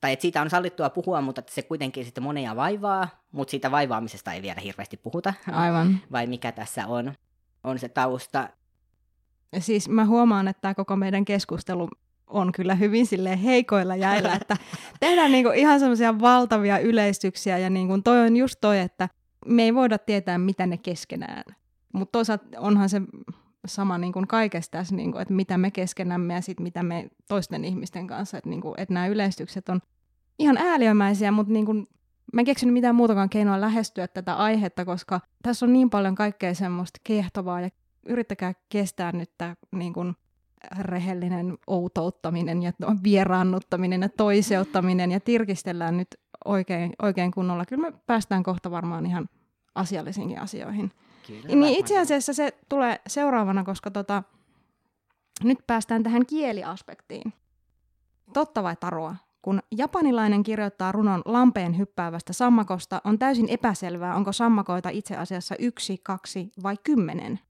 tai 0.00 0.12
että 0.12 0.22
siitä 0.22 0.42
on 0.42 0.50
sallittua 0.50 0.90
puhua, 0.90 1.20
mutta 1.20 1.38
että 1.38 1.52
se 1.52 1.62
kuitenkin 1.62 2.04
sitten 2.04 2.24
monia 2.24 2.56
vaivaa, 2.56 3.08
mutta 3.32 3.50
siitä 3.50 3.70
vaivaamisesta 3.70 4.32
ei 4.32 4.42
vielä 4.42 4.60
hirveästi 4.60 4.96
puhuta. 4.96 5.34
Aivan. 5.52 6.00
Vai 6.12 6.26
mikä 6.26 6.52
tässä 6.52 6.86
on, 6.86 7.14
on 7.64 7.78
se 7.78 7.88
tausta. 7.88 8.48
Siis 9.58 9.88
mä 9.88 10.04
huomaan, 10.04 10.48
että 10.48 10.60
tämä 10.60 10.74
koko 10.74 10.96
meidän 10.96 11.24
keskustelu 11.24 11.88
on 12.26 12.52
kyllä 12.52 12.74
hyvin 12.74 13.06
sille 13.06 13.42
heikoilla 13.42 13.96
jäillä, 13.96 14.34
että 14.40 14.56
tehdään 15.00 15.32
niinku 15.32 15.50
ihan 15.50 15.80
semmoisia 15.80 16.20
valtavia 16.20 16.78
yleistyksiä 16.78 17.58
ja 17.58 17.70
niinku 17.70 18.02
toi 18.02 18.20
on 18.20 18.36
just 18.36 18.56
toi, 18.60 18.78
että 18.78 19.08
me 19.46 19.62
ei 19.62 19.74
voida 19.74 19.98
tietää, 19.98 20.38
mitä 20.38 20.66
ne 20.66 20.76
keskenään. 20.76 21.44
Mutta 21.92 22.12
toisaalta 22.12 22.44
onhan 22.56 22.88
se 22.88 23.02
sama 23.66 23.98
niin 23.98 24.12
kuin 24.12 24.26
kaikessa 24.26 24.70
tässä, 24.70 24.96
niin 24.96 25.12
kuin, 25.12 25.22
että 25.22 25.34
mitä 25.34 25.58
me 25.58 25.70
keskenämme 25.70 26.34
ja 26.34 26.40
sit 26.40 26.60
mitä 26.60 26.82
me 26.82 27.08
toisten 27.28 27.64
ihmisten 27.64 28.06
kanssa. 28.06 28.38
Että, 28.38 28.50
niin 28.50 28.60
kuin, 28.60 28.74
että 28.76 28.94
nämä 28.94 29.06
yleistykset 29.06 29.68
on 29.68 29.80
ihan 30.38 30.56
ääliömäisiä, 30.56 31.30
mutta 31.30 31.52
niin 31.52 31.66
kuin, 31.66 31.88
mä 32.32 32.40
en 32.40 32.44
keksinyt 32.44 32.72
mitään 32.72 32.94
muutakaan 32.94 33.30
keinoa 33.30 33.60
lähestyä 33.60 34.08
tätä 34.08 34.34
aihetta, 34.34 34.84
koska 34.84 35.20
tässä 35.42 35.66
on 35.66 35.72
niin 35.72 35.90
paljon 35.90 36.14
kaikkea 36.14 36.54
semmoista 36.54 37.00
kiehtovaa 37.04 37.60
ja 37.60 37.68
yrittäkää 38.06 38.52
kestää 38.68 39.12
nyt 39.12 39.30
tämä 39.38 39.54
niin 39.72 39.92
kuin, 39.92 40.14
rehellinen 40.80 41.58
outouttaminen 41.66 42.62
ja 42.62 42.72
vieraannuttaminen 43.02 44.02
ja 44.02 44.08
toiseuttaminen 44.08 45.12
ja 45.12 45.20
tirkistellään 45.20 45.96
nyt 45.96 46.08
oikein, 46.44 46.92
oikein 47.02 47.30
kunnolla. 47.30 47.66
Kyllä 47.66 47.90
me 47.90 47.96
päästään 48.06 48.42
kohta 48.42 48.70
varmaan 48.70 49.06
ihan 49.06 49.28
asiallisiinkin 49.74 50.40
asioihin. 50.40 50.92
Kyllä, 51.26 51.42
niin 51.46 51.78
itse 51.78 51.98
asiassa 51.98 52.32
se 52.32 52.54
tulee 52.68 53.00
seuraavana, 53.06 53.64
koska 53.64 53.90
tota, 53.90 54.22
nyt 55.44 55.58
päästään 55.66 56.02
tähän 56.02 56.26
kieliaspektiin. 56.26 57.32
Totta 58.32 58.62
vai 58.62 58.76
tarua? 58.76 59.16
Kun 59.42 59.62
japanilainen 59.76 60.42
kirjoittaa 60.42 60.92
runon 60.92 61.22
lampeen 61.24 61.78
hyppäävästä 61.78 62.32
sammakosta, 62.32 63.00
on 63.04 63.18
täysin 63.18 63.48
epäselvää, 63.48 64.14
onko 64.14 64.32
sammakoita 64.32 64.88
itse 64.88 65.16
asiassa 65.16 65.54
yksi, 65.58 65.98
kaksi 66.02 66.52
vai 66.62 66.76
kymmenen. 66.82 67.40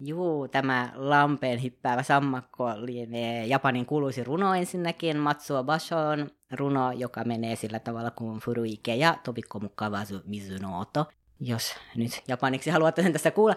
Juu, 0.00 0.48
tämä 0.48 0.92
lampeen 0.94 1.62
hyppäävä 1.62 2.02
sammakko 2.02 2.64
lienee 2.76 3.46
Japanin 3.46 3.86
kuuluisin 3.86 4.26
runo 4.26 4.54
ensinnäkin, 4.54 5.16
Matsuo 5.16 5.64
Bashon 5.64 6.30
runo, 6.52 6.92
joka 6.92 7.24
menee 7.24 7.56
sillä 7.56 7.78
tavalla 7.78 8.10
kuin 8.10 8.40
Furuike 8.40 8.94
ja 8.94 9.16
Tobikko 9.24 9.60
Mukavazu 9.60 10.20
Mizunoto. 10.24 11.06
Jos 11.40 11.74
nyt 11.94 12.22
japaniksi 12.28 12.70
haluatte 12.70 13.02
sen 13.02 13.12
tässä 13.12 13.30
kuulla, 13.30 13.54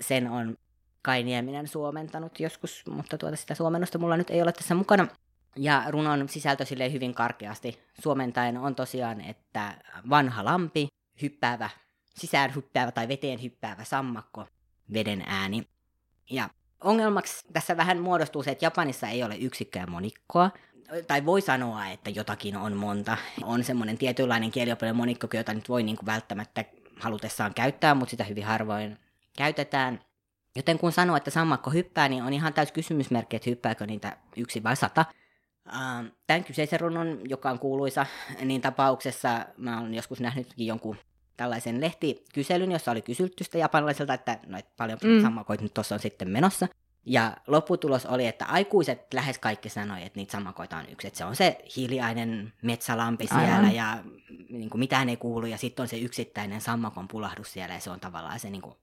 sen 0.00 0.30
on 0.30 0.56
Kai 1.02 1.22
Nieminen 1.22 1.68
suomentanut 1.68 2.40
joskus, 2.40 2.82
mutta 2.90 3.18
tuota 3.18 3.36
sitä 3.36 3.54
suomennosta 3.54 3.98
mulla 3.98 4.16
nyt 4.16 4.30
ei 4.30 4.42
ole 4.42 4.52
tässä 4.52 4.74
mukana. 4.74 5.08
Ja 5.56 5.84
runon 5.88 6.28
sisältö 6.28 6.64
sille 6.64 6.92
hyvin 6.92 7.14
karkeasti 7.14 7.82
suomentaen 8.02 8.56
on 8.56 8.74
tosiaan, 8.74 9.20
että 9.20 9.74
vanha 10.10 10.44
lampi, 10.44 10.88
hyppäävä, 11.22 11.70
sisään 12.14 12.54
hyppäävä 12.54 12.90
tai 12.92 13.08
veteen 13.08 13.42
hyppäävä 13.42 13.84
sammakko, 13.84 14.46
veden 14.92 15.22
ääni. 15.26 15.66
Ja 16.30 16.48
ongelmaksi 16.84 17.46
tässä 17.52 17.76
vähän 17.76 17.98
muodostuu 17.98 18.42
se, 18.42 18.50
että 18.50 18.64
Japanissa 18.64 19.08
ei 19.08 19.22
ole 19.22 19.36
yksikköä 19.36 19.86
monikkoa, 19.86 20.50
tai 21.06 21.26
voi 21.26 21.40
sanoa, 21.40 21.88
että 21.88 22.10
jotakin 22.10 22.56
on 22.56 22.76
monta. 22.76 23.16
On 23.42 23.64
semmoinen 23.64 23.98
tietynlainen 23.98 24.50
kieliopillinen 24.50 24.96
monikko, 24.96 25.28
jota 25.34 25.54
nyt 25.54 25.68
voi 25.68 25.82
niin 25.82 25.96
kuin 25.96 26.06
välttämättä 26.06 26.64
halutessaan 27.02 27.54
käyttää, 27.54 27.94
mutta 27.94 28.10
sitä 28.10 28.24
hyvin 28.24 28.44
harvoin 28.44 28.98
käytetään. 29.36 30.00
Joten 30.56 30.78
kun 30.78 30.92
sanoo, 30.92 31.16
että 31.16 31.30
sammakko 31.30 31.70
hyppää, 31.70 32.08
niin 32.08 32.22
on 32.22 32.32
ihan 32.32 32.54
täys 32.54 32.72
kysymysmerkki, 32.72 33.36
että 33.36 33.50
hyppääkö 33.50 33.86
niitä 33.86 34.16
yksi 34.36 34.62
vai 34.62 34.76
sata. 34.76 35.04
Tämän 36.26 36.44
kyseisen 36.44 36.80
runon, 36.80 37.20
joka 37.28 37.50
on 37.50 37.58
kuuluisa, 37.58 38.06
niin 38.44 38.60
tapauksessa 38.60 39.46
mä 39.56 39.80
olen 39.80 39.94
joskus 39.94 40.20
nähnytkin 40.20 40.66
jonkun 40.66 40.96
tällaisen 41.36 41.80
lehtikyselyn, 41.80 42.72
jossa 42.72 42.90
oli 42.90 43.02
kysytty 43.02 43.44
sitä 43.44 43.58
japanilaiselta, 43.58 44.14
että 44.14 44.38
no, 44.46 44.58
et 44.58 44.76
paljon 44.76 44.98
mm. 45.04 45.22
sammakoit 45.22 45.60
nyt 45.60 45.74
tuossa 45.74 45.94
on 45.94 46.00
sitten 46.00 46.30
menossa. 46.30 46.68
Ja 47.06 47.36
lopputulos 47.46 48.06
oli, 48.06 48.26
että 48.26 48.46
aikuiset 48.46 49.14
lähes 49.14 49.38
kaikki 49.38 49.68
sanoi, 49.68 50.02
että 50.02 50.18
niitä 50.18 50.32
sammakoita 50.32 50.76
on 50.76 50.84
yksi. 50.92 51.06
Että 51.06 51.18
se 51.18 51.24
on 51.24 51.36
se 51.36 51.58
hiljainen 51.76 52.52
metsälampi 52.62 53.26
siellä 53.26 53.56
Aivan. 53.56 53.74
ja 53.74 53.98
niin 54.50 54.70
kuin 54.70 54.78
mitään 54.78 55.08
ei 55.08 55.16
kuulu. 55.16 55.46
Ja 55.46 55.58
sitten 55.58 55.82
on 55.82 55.88
se 55.88 55.98
yksittäinen 55.98 56.60
sammakon 56.60 57.08
pulahdus 57.08 57.52
siellä 57.52 57.74
ja 57.74 57.80
se 57.80 57.90
on 57.90 58.00
tavallaan 58.00 58.40
se 58.40 58.50
niin 58.50 58.62
kuin, 58.62 58.74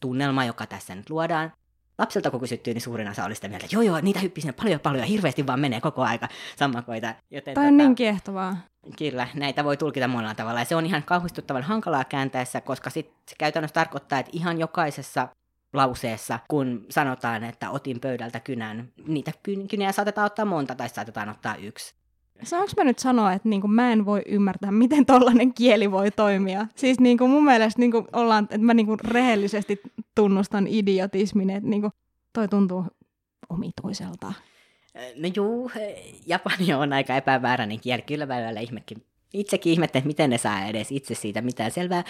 tunnelma, 0.00 0.44
joka 0.44 0.66
tässä 0.66 0.94
nyt 0.94 1.10
luodaan. 1.10 1.52
Lapselta 1.98 2.30
kun 2.30 2.40
kysyttiin, 2.40 2.74
niin 2.74 2.82
suurin 2.82 3.08
osa 3.08 3.24
oli 3.24 3.34
sitä 3.34 3.48
mieltä, 3.48 3.64
että 3.64 3.76
joo 3.76 3.82
joo, 3.82 4.00
niitä 4.00 4.20
hyppii 4.20 4.42
sinne 4.42 4.52
paljon 4.52 4.80
paljon 4.80 5.00
ja 5.00 5.06
hirveästi 5.06 5.46
vaan 5.46 5.60
menee 5.60 5.80
koko 5.80 6.02
aika 6.02 6.28
sammakoita. 6.56 7.14
Joten 7.30 7.54
Tämä 7.54 7.66
on 7.66 7.72
tota, 7.72 7.84
niin 7.84 7.94
kiehtovaa. 7.94 8.56
Kyllä, 8.98 9.28
näitä 9.34 9.64
voi 9.64 9.76
tulkita 9.76 10.08
monella 10.08 10.34
tavalla. 10.34 10.60
Ja 10.60 10.64
se 10.64 10.76
on 10.76 10.86
ihan 10.86 11.02
kauhistuttavan 11.02 11.62
hankalaa 11.62 12.04
kääntäessä, 12.04 12.60
koska 12.60 12.90
sit 12.90 13.12
se 13.28 13.36
käytännössä 13.38 13.74
tarkoittaa, 13.74 14.18
että 14.18 14.30
ihan 14.34 14.58
jokaisessa 14.58 15.28
lauseessa, 15.72 16.38
kun 16.48 16.86
sanotaan, 16.90 17.44
että 17.44 17.70
otin 17.70 18.00
pöydältä 18.00 18.40
kynän, 18.40 18.88
niitä 19.06 19.32
kynää 19.70 19.92
saatetaan 19.92 20.26
ottaa 20.26 20.44
monta 20.44 20.74
tai 20.74 20.88
saatetaan 20.88 21.28
ottaa 21.28 21.56
yksi. 21.56 21.94
Saanko 22.42 22.72
mä 22.76 22.84
nyt 22.84 22.98
sanoa, 22.98 23.32
että 23.32 23.48
niinku 23.48 23.68
mä 23.68 23.92
en 23.92 24.04
voi 24.04 24.22
ymmärtää, 24.26 24.70
miten 24.70 25.06
tollainen 25.06 25.54
kieli 25.54 25.90
voi 25.90 26.10
toimia? 26.10 26.66
Siis 26.74 27.00
niinku 27.00 27.28
mun 27.28 27.44
mielestä 27.44 27.80
niinku 27.80 28.06
ollaan, 28.12 28.44
että 28.44 28.58
mä 28.58 28.74
niinku 28.74 28.96
rehellisesti 28.96 29.80
tunnustan 30.14 30.66
idiotismin, 30.66 31.50
että 31.50 31.68
niinku 31.68 31.90
toi 32.32 32.48
tuntuu 32.48 32.84
omituiselta. 33.48 34.32
No 34.94 35.28
juu, 35.36 35.70
japani 36.26 36.74
on 36.74 36.92
aika 36.92 37.16
epämääräinen 37.16 37.80
kieli. 37.80 38.02
Kyllä 38.02 38.28
välillä 38.28 38.60
ihmekin 38.60 39.04
itsekin 39.32 39.72
ihmettelen, 39.72 40.06
miten 40.06 40.30
ne 40.30 40.38
saa 40.38 40.64
edes 40.64 40.92
itse 40.92 41.14
siitä 41.14 41.42
mitään 41.42 41.70
selvää, 41.70 42.04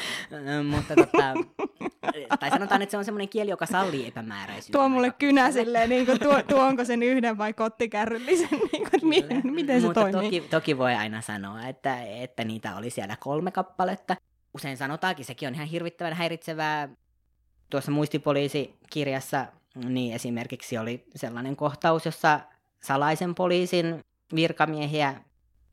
mutta 0.71 0.95
tota, 0.95 1.35
tai 2.41 2.51
sanotaan, 2.51 2.83
että 2.83 2.91
se 2.91 2.97
on 2.97 3.05
semmoinen 3.05 3.29
kieli, 3.29 3.51
joka 3.51 3.67
sallii 3.67 4.07
epämääräisyyttä. 4.07 4.79
Tuo 4.79 4.89
mulle 4.89 5.13
kynä 5.19 5.53
silleen, 5.53 5.91
niin 5.91 6.07
kuin, 6.07 6.21
tuo, 6.21 6.43
tuonko 6.43 6.85
sen 6.85 7.03
yhden 7.03 7.39
vai 7.39 7.53
kottikärryllisen, 7.53 8.49
niin 8.73 8.91
kuin, 8.91 9.09
miten, 9.09 9.43
miten 9.45 9.81
se 9.81 9.87
mutta 9.87 10.01
toimii. 10.01 10.41
Toki, 10.41 10.49
toki 10.51 10.79
voi 10.79 10.95
aina 10.95 11.21
sanoa, 11.21 11.67
että, 11.67 12.03
että 12.03 12.45
niitä 12.45 12.77
oli 12.77 12.91
siellä 12.91 13.17
kolme 13.21 13.51
kappaletta. 13.51 14.17
Usein 14.55 14.77
sanotaankin, 14.77 15.25
sekin 15.25 15.49
on 15.49 15.55
ihan 15.55 15.67
hirvittävän 15.67 16.15
häiritsevää. 16.15 16.89
Tuossa 17.71 17.91
muistipoliisikirjassa 17.91 19.47
niin 19.75 20.15
esimerkiksi 20.15 20.79
oli 20.79 21.05
sellainen 21.17 21.57
kohtaus, 21.57 22.07
jossa 22.07 22.41
salaisen 22.81 23.35
poliisin 23.35 24.05
virkamiehiä 24.35 25.15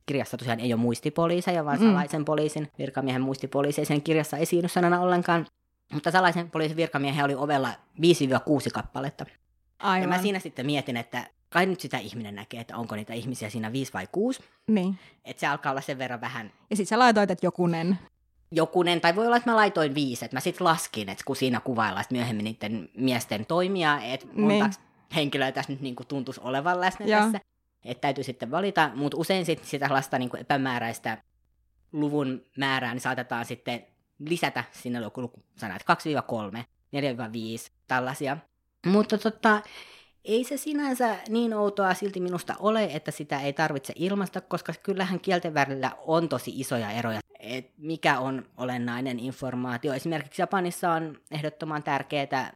kirjassa 0.08 0.36
tosiaan 0.36 0.60
ei 0.60 0.72
ole 0.72 0.80
muistipoliiseja, 0.80 1.64
vaan 1.64 1.78
mm. 1.80 1.86
salaisen 1.86 2.24
poliisin 2.24 2.68
virkamiehen 2.78 3.22
muistipoliisi 3.22 3.80
ei 3.80 3.84
sen 3.84 4.02
kirjassa 4.02 4.36
esiinny 4.36 4.68
sanana 4.68 5.00
ollenkaan. 5.00 5.46
Mutta 5.92 6.10
salaisen 6.10 6.50
poliisin 6.50 6.76
virkamiehen 6.76 7.24
oli 7.24 7.34
ovella 7.34 7.68
5-6 7.68 7.70
kappaletta. 8.74 9.26
Aivan. 9.78 10.02
Ja 10.02 10.08
mä 10.08 10.22
siinä 10.22 10.38
sitten 10.38 10.66
mietin, 10.66 10.96
että 10.96 11.26
kai 11.50 11.66
nyt 11.66 11.80
sitä 11.80 11.98
ihminen 11.98 12.34
näkee, 12.34 12.60
että 12.60 12.76
onko 12.76 12.96
niitä 12.96 13.12
ihmisiä 13.12 13.50
siinä 13.50 13.72
5 13.72 13.92
vai 13.92 14.08
6. 14.12 14.40
Niin. 14.66 14.98
Että 15.24 15.40
se 15.40 15.46
alkaa 15.46 15.72
olla 15.72 15.80
sen 15.80 15.98
verran 15.98 16.20
vähän. 16.20 16.52
Ja 16.70 16.76
sitten 16.76 16.88
sä 16.88 16.98
laitoit, 16.98 17.30
että 17.30 17.46
jokunen. 17.46 17.98
Jokunen, 18.50 19.00
tai 19.00 19.16
voi 19.16 19.26
olla, 19.26 19.36
että 19.36 19.50
mä 19.50 19.56
laitoin 19.56 19.94
viisi, 19.94 20.24
että 20.24 20.36
mä 20.36 20.40
sitten 20.40 20.64
laskin, 20.64 21.08
että 21.08 21.24
kun 21.24 21.36
siinä 21.36 21.60
kuvaillaan 21.60 22.00
että 22.00 22.14
myöhemmin 22.14 22.44
niiden 22.44 22.88
miesten 22.96 23.46
toimia, 23.46 24.00
että 24.00 24.26
monta 24.26 24.64
niin. 24.64 24.74
henkilöä 25.14 25.52
tässä 25.52 25.72
nyt 25.72 25.80
niin 25.80 25.96
kuin 25.96 26.06
tuntuisi 26.06 26.40
olevan 26.44 26.80
läsnä 26.80 27.06
Joo. 27.06 27.20
tässä. 27.20 27.40
Että 27.84 28.00
täytyy 28.00 28.24
sitten 28.24 28.50
valita, 28.50 28.90
mutta 28.94 29.16
usein 29.16 29.46
sit 29.46 29.64
sitä 29.64 29.86
lasta 29.90 30.18
niin 30.18 30.30
kuin 30.30 30.40
epämääräistä 30.40 31.22
luvun 31.92 32.44
määrää 32.56 32.94
niin 32.94 33.00
saatetaan 33.00 33.44
sitten 33.44 33.86
lisätä 34.18 34.64
sinne 34.72 35.00
lukusana, 35.00 35.76
että 35.76 35.96
2-3, 36.58 36.58
4-5, 36.58 37.72
tällaisia. 37.86 38.36
Mutta 38.86 39.18
tota, 39.18 39.62
ei 40.24 40.44
se 40.44 40.56
sinänsä 40.56 41.16
niin 41.28 41.54
outoa 41.54 41.94
silti 41.94 42.20
minusta 42.20 42.54
ole, 42.58 42.84
että 42.84 43.10
sitä 43.10 43.40
ei 43.40 43.52
tarvitse 43.52 43.92
ilmaista, 43.96 44.40
koska 44.40 44.72
kyllähän 44.82 45.20
kielten 45.20 45.54
välillä 45.54 45.90
on 46.06 46.28
tosi 46.28 46.60
isoja 46.60 46.90
eroja, 46.90 47.20
että 47.40 47.72
mikä 47.76 48.18
on 48.18 48.46
olennainen 48.56 49.18
informaatio. 49.18 49.92
Esimerkiksi 49.92 50.42
Japanissa 50.42 50.92
on 50.92 51.18
ehdottoman 51.30 51.82
tärkeää 51.82 52.52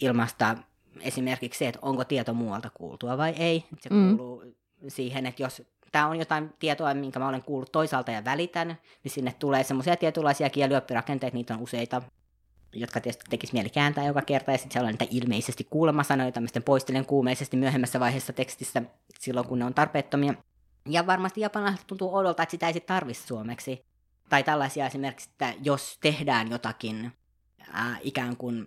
ilmaista 0.00 0.56
esimerkiksi 1.00 1.58
se, 1.58 1.68
että 1.68 1.78
onko 1.82 2.04
tieto 2.04 2.34
muualta 2.34 2.70
kuultua 2.74 3.18
vai 3.18 3.30
ei. 3.30 3.64
Se 3.80 3.88
mm. 3.90 4.16
kuuluu 4.16 4.44
siihen, 4.88 5.26
että 5.26 5.42
jos 5.42 5.62
tämä 5.92 6.08
on 6.08 6.18
jotain 6.18 6.52
tietoa, 6.58 6.94
minkä 6.94 7.18
mä 7.18 7.28
olen 7.28 7.42
kuullut 7.42 7.72
toisaalta 7.72 8.10
ja 8.10 8.24
välitän, 8.24 8.78
niin 9.04 9.12
sinne 9.12 9.34
tulee 9.38 9.64
semmoisia 9.64 9.96
tietynlaisia 9.96 10.50
kielioppirakenteita, 10.50 11.36
niitä 11.36 11.54
on 11.54 11.60
useita, 11.60 12.02
jotka 12.72 13.00
tietysti 13.00 13.24
tekisi 13.30 13.52
mieli 13.52 13.70
kääntää 13.70 14.06
joka 14.06 14.22
kerta, 14.22 14.52
ja 14.52 14.58
sitten 14.58 14.72
siellä 14.72 14.86
on 14.86 14.92
niitä 14.92 15.06
ilmeisesti 15.10 15.64
kuulemasanoja, 15.64 16.32
tämmöisten 16.32 16.62
poistelen 16.62 17.06
kuumeisesti 17.06 17.56
myöhemmässä 17.56 18.00
vaiheessa 18.00 18.32
tekstissä, 18.32 18.82
silloin 19.18 19.46
kun 19.46 19.58
ne 19.58 19.64
on 19.64 19.74
tarpeettomia. 19.74 20.34
Ja 20.88 21.06
varmasti 21.06 21.40
japanilaiset 21.40 21.86
tuntuu 21.86 22.14
odolta, 22.16 22.42
että 22.42 22.50
sitä 22.50 22.66
ei 22.66 22.72
sitten 22.72 22.94
tarvitsisi 22.94 23.28
suomeksi. 23.28 23.84
Tai 24.28 24.42
tällaisia 24.42 24.86
esimerkiksi, 24.86 25.30
että 25.32 25.54
jos 25.62 25.98
tehdään 26.00 26.50
jotakin 26.50 27.12
ää, 27.72 27.98
ikään 28.00 28.36
kuin 28.36 28.66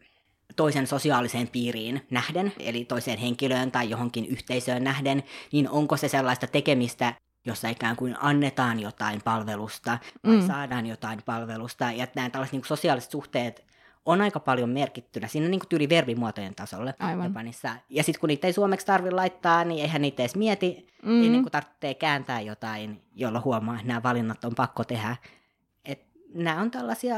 toisen 0.55 0.87
sosiaaliseen 0.87 1.47
piiriin 1.47 2.05
nähden, 2.09 2.53
eli 2.59 2.85
toiseen 2.85 3.19
henkilöön 3.19 3.71
tai 3.71 3.89
johonkin 3.89 4.25
yhteisöön 4.25 4.83
nähden, 4.83 5.23
niin 5.51 5.69
onko 5.69 5.97
se 5.97 6.07
sellaista 6.07 6.47
tekemistä, 6.47 7.13
jossa 7.45 7.69
ikään 7.69 7.95
kuin 7.95 8.15
annetaan 8.19 8.79
jotain 8.79 9.21
palvelusta 9.23 9.97
tai 10.21 10.35
mm. 10.35 10.47
saadaan 10.47 10.85
jotain 10.85 11.19
palvelusta. 11.25 11.91
Ja 11.91 12.07
nämä 12.15 12.29
tällaiset 12.29 12.53
niin 12.53 12.65
sosiaaliset 12.65 13.11
suhteet 13.11 13.69
on 14.05 14.21
aika 14.21 14.39
paljon 14.39 14.69
merkittynä 14.69 15.27
siinä 15.27 15.47
niin 15.47 15.59
kuin 15.59 15.69
tyyli 15.69 15.89
verbimuotojen 15.89 16.55
tasolle 16.55 16.93
Aivan. 16.99 17.25
Japanissa. 17.25 17.75
Ja 17.89 18.03
sitten 18.03 18.19
kun 18.19 18.27
niitä 18.27 18.47
ei 18.47 18.53
suomeksi 18.53 18.85
tarvitse 18.85 19.15
laittaa, 19.15 19.63
niin 19.63 19.81
eihän 19.81 20.01
niitä 20.01 20.23
edes 20.23 20.35
mieti, 20.35 20.87
mm-hmm. 21.03 21.23
ennen 21.23 21.41
kuin 21.41 21.51
tarvitsee 21.51 21.93
kääntää 21.93 22.41
jotain, 22.41 23.01
jolla 23.15 23.41
huomaa, 23.41 23.75
että 23.75 23.87
nämä 23.87 24.03
valinnat 24.03 24.43
on 24.43 24.55
pakko 24.55 24.83
tehdä. 24.83 25.15
Et 25.85 26.01
nämä 26.33 26.61
on 26.61 26.71
tällaisia 26.71 27.15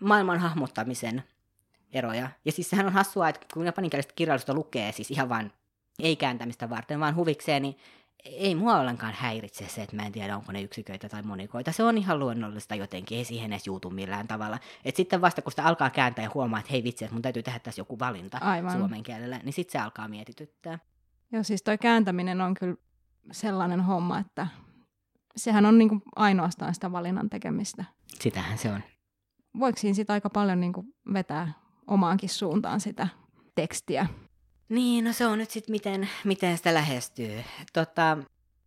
maailman 0.00 0.38
hahmottamisen 0.38 1.22
eroja. 1.92 2.28
Ja 2.44 2.52
siis 2.52 2.70
sehän 2.70 2.86
on 2.86 2.92
hassua, 2.92 3.28
että 3.28 3.46
kun 3.54 3.66
japaninkielistä 3.66 4.12
kirjallisuutta 4.16 4.54
lukee, 4.54 4.92
siis 4.92 5.10
ihan 5.10 5.28
vain 5.28 5.52
ei 5.98 6.16
kääntämistä 6.16 6.70
varten, 6.70 7.00
vaan 7.00 7.16
huvikseen, 7.16 7.62
niin 7.62 7.76
ei 8.24 8.54
mua 8.54 8.76
ollenkaan 8.76 9.14
häiritse 9.16 9.68
se, 9.68 9.82
että 9.82 9.96
mä 9.96 10.06
en 10.06 10.12
tiedä, 10.12 10.36
onko 10.36 10.52
ne 10.52 10.62
yksiköitä 10.62 11.08
tai 11.08 11.22
monikoita. 11.22 11.72
Se 11.72 11.82
on 11.84 11.98
ihan 11.98 12.18
luonnollista 12.18 12.74
jotenkin, 12.74 13.18
ei 13.18 13.24
siihen 13.24 13.52
edes 13.52 13.66
juutu 13.66 13.90
millään 13.90 14.28
tavalla. 14.28 14.58
Et 14.84 14.96
sitten 14.96 15.20
vasta 15.20 15.42
kun 15.42 15.52
sitä 15.52 15.64
alkaa 15.64 15.90
kääntää 15.90 16.24
ja 16.24 16.30
huomaa, 16.34 16.60
että 16.60 16.72
hei 16.72 16.84
vitsi, 16.84 17.04
että 17.04 17.14
mun 17.14 17.22
täytyy 17.22 17.42
tehdä 17.42 17.58
tässä 17.58 17.80
joku 17.80 17.98
valinta 17.98 18.38
Aivan. 18.40 18.72
suomen 18.78 19.02
kielellä, 19.02 19.40
niin 19.42 19.52
sitten 19.52 19.72
se 19.72 19.84
alkaa 19.84 20.08
mietityttää. 20.08 20.78
Joo, 21.32 21.42
siis 21.42 21.62
toi 21.62 21.78
kääntäminen 21.78 22.40
on 22.40 22.54
kyllä 22.54 22.76
sellainen 23.32 23.80
homma, 23.80 24.18
että 24.18 24.46
sehän 25.36 25.66
on 25.66 25.78
niinku 25.78 26.02
ainoastaan 26.16 26.74
sitä 26.74 26.92
valinnan 26.92 27.30
tekemistä. 27.30 27.84
Sitähän 28.06 28.58
se 28.58 28.72
on. 28.72 28.80
Voiko 29.58 29.78
siinä 29.78 29.94
sitä 29.94 30.12
aika 30.12 30.30
paljon 30.30 30.60
niinku 30.60 30.84
vetää 31.12 31.52
omaankin 31.86 32.28
suuntaan 32.28 32.80
sitä 32.80 33.08
tekstiä. 33.54 34.06
Niin, 34.68 35.04
no 35.04 35.12
se 35.12 35.26
on 35.26 35.38
nyt 35.38 35.50
sitten 35.50 35.72
miten, 35.72 36.08
miten 36.24 36.56
sitä 36.56 36.74
lähestyy. 36.74 37.44
Tota, 37.72 38.18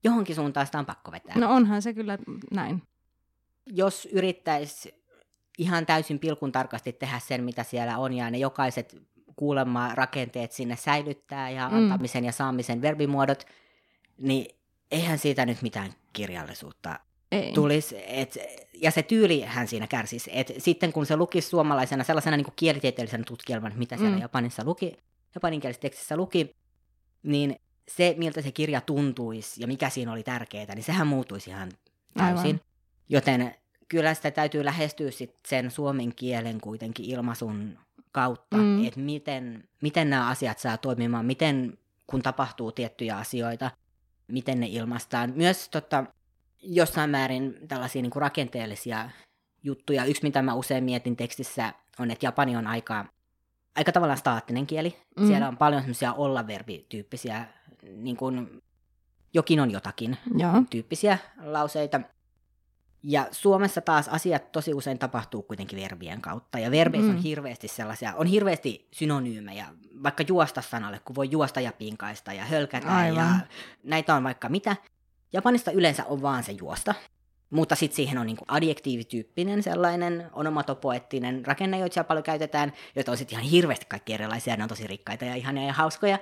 johonkin 0.03 0.35
suuntaan 0.35 0.65
sitä 0.65 0.79
on 0.79 0.85
pakko 0.85 1.11
vetää. 1.11 1.37
No 1.37 1.53
onhan 1.53 1.81
se 1.81 1.93
kyllä 1.93 2.17
näin. 2.51 2.83
Jos 3.65 4.05
yrittäisi 4.11 4.93
ihan 5.57 5.85
täysin 5.85 6.19
pilkun 6.19 6.51
tarkasti 6.51 6.93
tehdä 6.93 7.19
sen, 7.19 7.43
mitä 7.43 7.63
siellä 7.63 7.97
on, 7.97 8.13
ja 8.13 8.29
ne 8.31 8.37
jokaiset 8.37 8.95
kuulemma 9.35 9.95
rakenteet 9.95 10.51
sinne 10.51 10.75
säilyttää 10.75 11.49
ja 11.49 11.69
Mm. 11.69 11.75
antamisen 11.75 12.25
ja 12.25 12.31
saamisen 12.31 12.81
verbimuodot, 12.81 13.43
niin 14.17 14.55
eihän 14.91 15.17
siitä 15.19 15.45
nyt 15.45 15.61
mitään 15.61 15.91
kirjallisuutta 16.13 16.99
Ei. 17.31 17.53
tulisi. 17.53 17.95
Et, 18.07 18.37
ja 18.81 18.91
se 18.91 19.03
tyylihän 19.03 19.67
siinä 19.67 19.87
kärsisi. 19.87 20.31
Et 20.33 20.51
sitten 20.57 20.93
kun 20.93 21.05
se 21.05 21.15
lukisi 21.15 21.49
suomalaisena 21.49 22.03
sellaisena 22.03 22.37
niin 22.37 22.45
kuin 22.45 22.53
kielitieteellisenä 22.55 23.23
tutkielman, 23.27 23.73
mitä 23.75 23.97
siellä 23.97 24.15
Mm. 24.15 24.21
Japanissa 24.21 24.63
luki, 24.65 24.97
japaninkielisissä 25.35 25.81
tekstissä 25.81 26.17
luki, 26.17 26.55
niin 27.23 27.55
se, 27.87 28.15
miltä 28.17 28.41
se 28.41 28.51
kirja 28.51 28.81
tuntuisi 28.81 29.61
ja 29.61 29.67
mikä 29.67 29.89
siinä 29.89 30.11
oli 30.11 30.23
tärkeää, 30.23 30.75
niin 30.75 30.83
sehän 30.83 31.07
muuttuisi 31.07 31.49
ihan 31.49 31.71
täysin. 32.17 32.45
Aivan. 32.45 32.61
Joten 33.09 33.55
kyllä 33.87 34.13
sitä 34.13 34.31
täytyy 34.31 34.65
lähestyä 34.65 35.11
sit 35.11 35.35
sen 35.47 35.71
suomen 35.71 36.15
kielen 36.15 36.61
kuitenkin 36.61 37.05
ilmaisun 37.05 37.77
kautta, 38.11 38.57
mm. 38.57 38.85
että 38.87 38.99
miten, 38.99 39.63
miten 39.81 40.09
nämä 40.09 40.27
asiat 40.27 40.59
saa 40.59 40.77
toimimaan, 40.77 41.25
miten 41.25 41.77
kun 42.07 42.21
tapahtuu 42.21 42.71
tiettyjä 42.71 43.17
asioita, 43.17 43.71
miten 44.27 44.59
ne 44.59 44.67
ilmaistaan. 44.67 45.33
Myös 45.35 45.69
tota, 45.69 46.05
jossain 46.61 47.09
määrin 47.09 47.57
tällaisia 47.67 48.01
niin 48.01 48.11
kuin 48.11 48.21
rakenteellisia 48.21 49.09
juttuja. 49.63 50.05
Yksi, 50.05 50.23
mitä 50.23 50.41
mä 50.41 50.53
usein 50.53 50.83
mietin 50.83 51.15
tekstissä, 51.15 51.73
on, 51.99 52.11
että 52.11 52.25
japani 52.25 52.55
on 52.55 52.67
aika, 52.67 53.05
aika 53.75 53.91
tavallaan 53.91 54.17
staattinen 54.17 54.67
kieli. 54.67 54.97
Mm. 55.19 55.27
Siellä 55.27 55.47
on 55.47 55.57
paljon 55.57 55.81
semmoisia 55.81 56.13
olla-verbityyppisiä, 56.13 57.45
niin 57.95 58.17
kuin 58.17 58.61
jokin 59.33 59.59
on 59.59 59.71
jotakin 59.71 60.17
Joo. 60.37 60.51
tyyppisiä 60.69 61.17
lauseita. 61.43 62.01
Ja 63.03 63.27
Suomessa 63.31 63.81
taas 63.81 64.07
asiat 64.07 64.51
tosi 64.51 64.73
usein 64.73 64.99
tapahtuu 64.99 65.41
kuitenkin 65.41 65.79
verbien 65.79 66.21
kautta. 66.21 66.59
Ja 66.59 66.71
verbeissä 66.71 67.11
Mm. 67.11 67.17
on 67.17 67.23
hirveästi 67.23 67.67
sellaisia, 67.67 68.13
on 68.15 68.27
hirveästi 68.27 68.87
synonyymejä, 68.91 69.65
vaikka 70.03 70.23
juosta 70.27 70.61
sanalle, 70.61 70.99
kun 71.05 71.15
voi 71.15 71.31
juosta 71.31 71.61
ja 71.61 71.71
pinkaista 71.71 72.33
ja 72.33 72.45
hölkätä. 72.45 72.95
Aivan. 72.95 73.17
Ja 73.17 73.33
näitä 73.83 74.15
on 74.15 74.23
vaikka 74.23 74.49
mitä. 74.49 74.75
Japanista 75.33 75.71
yleensä 75.71 76.05
on 76.05 76.21
vaan 76.21 76.43
se 76.43 76.51
juosta. 76.51 76.95
Mutta 77.49 77.75
sitten 77.75 77.95
siihen 77.95 78.17
on 78.17 78.27
niinku 78.27 78.45
adjektiivityyppinen 78.47 79.63
sellainen 79.63 80.29
onomatopoettinen 80.33 81.45
rakenne, 81.45 81.79
joita 81.79 81.93
siellä 81.93 82.07
paljon 82.07 82.23
käytetään, 82.23 82.73
joita 82.95 83.11
on 83.11 83.17
sitten 83.17 83.39
ihan 83.39 83.51
hirveästi 83.51 83.85
kaikki 83.89 84.13
erilaisia, 84.13 84.57
ne 84.57 84.63
on 84.63 84.69
tosi 84.69 84.87
rikkaita 84.87 85.25
ja 85.25 85.35
ihania 85.35 85.63
ja 85.63 85.73
hauskoja. 85.73 86.19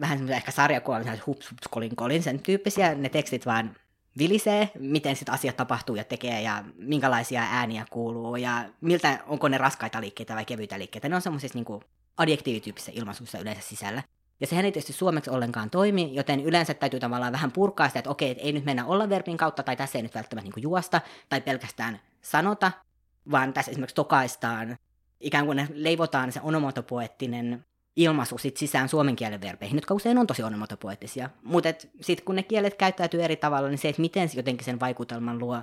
Vähän 0.00 0.18
semmoisia 0.18 0.36
ehkä 0.36 0.50
sarjakuva, 0.50 1.00
hups, 1.26 1.50
hups, 1.50 1.68
kolin, 1.70 1.96
kolin, 1.96 2.22
sen 2.22 2.40
tyyppisiä, 2.40 2.94
ne 2.94 3.08
tekstit 3.08 3.46
vaan 3.46 3.76
vilisee, 4.18 4.70
miten 4.78 5.16
sitten 5.16 5.34
asiat 5.34 5.56
tapahtuu 5.56 5.96
ja 5.96 6.04
tekee 6.04 6.42
ja 6.42 6.64
minkälaisia 6.76 7.42
ääniä 7.50 7.86
kuuluu 7.90 8.36
ja 8.36 8.64
miltä, 8.80 9.18
onko 9.26 9.48
ne 9.48 9.58
raskaita 9.58 10.00
liikkeitä 10.00 10.34
vai 10.34 10.44
kevyitä 10.44 10.78
liikkeitä. 10.78 11.08
Ne 11.08 11.16
on 11.16 11.22
semmoisissa 11.22 11.58
niinku 11.58 11.82
adjektiivityyppisissä 12.16 12.92
ilmaisuissa 12.94 13.38
yleensä 13.38 13.62
sisällä. 13.62 14.02
Ja 14.40 14.46
sehän 14.46 14.64
ei 14.64 14.72
tietysti 14.72 14.92
suomeksi 14.92 15.30
ollenkaan 15.30 15.70
toimi, 15.70 16.14
joten 16.14 16.40
yleensä 16.40 16.74
täytyy 16.74 17.00
tavallaan 17.00 17.32
vähän 17.32 17.52
purkaa 17.52 17.88
sitä, 17.88 17.98
että 17.98 18.10
okei, 18.10 18.30
että 18.30 18.44
ei 18.44 18.52
nyt 18.52 18.64
mennä 18.64 18.86
olla 18.86 19.08
verbin 19.08 19.36
kautta, 19.36 19.62
tai 19.62 19.76
tässä 19.76 19.98
ei 19.98 20.02
nyt 20.02 20.14
välttämättä 20.14 20.50
niin 20.54 20.62
juosta, 20.62 21.00
tai 21.28 21.40
pelkästään 21.40 22.00
sanota, 22.22 22.72
vaan 23.30 23.52
tässä 23.52 23.70
esimerkiksi 23.70 23.94
tokaistaan, 23.94 24.76
ikään 25.20 25.46
kuin 25.46 25.68
leivotaan 25.74 26.32
se 26.32 26.40
onomatopoettinen 26.42 27.64
ilmaisu 27.96 28.38
sit 28.38 28.56
sisään 28.56 28.88
suomen 28.88 29.16
kielen 29.16 29.40
verbeihin, 29.40 29.76
jotka 29.76 29.94
usein 29.94 30.18
on 30.18 30.26
tosi 30.26 30.42
onomatopoettisia. 30.42 31.30
Mutta 31.42 31.68
sitten 32.00 32.24
kun 32.24 32.34
ne 32.34 32.42
kielet 32.42 32.74
käyttäytyy 32.74 33.22
eri 33.22 33.36
tavalla, 33.36 33.68
niin 33.68 33.78
se, 33.78 33.88
että 33.88 34.02
miten 34.02 34.30
jotenkin 34.34 34.64
sen 34.64 34.80
vaikutelman 34.80 35.38
luo, 35.38 35.62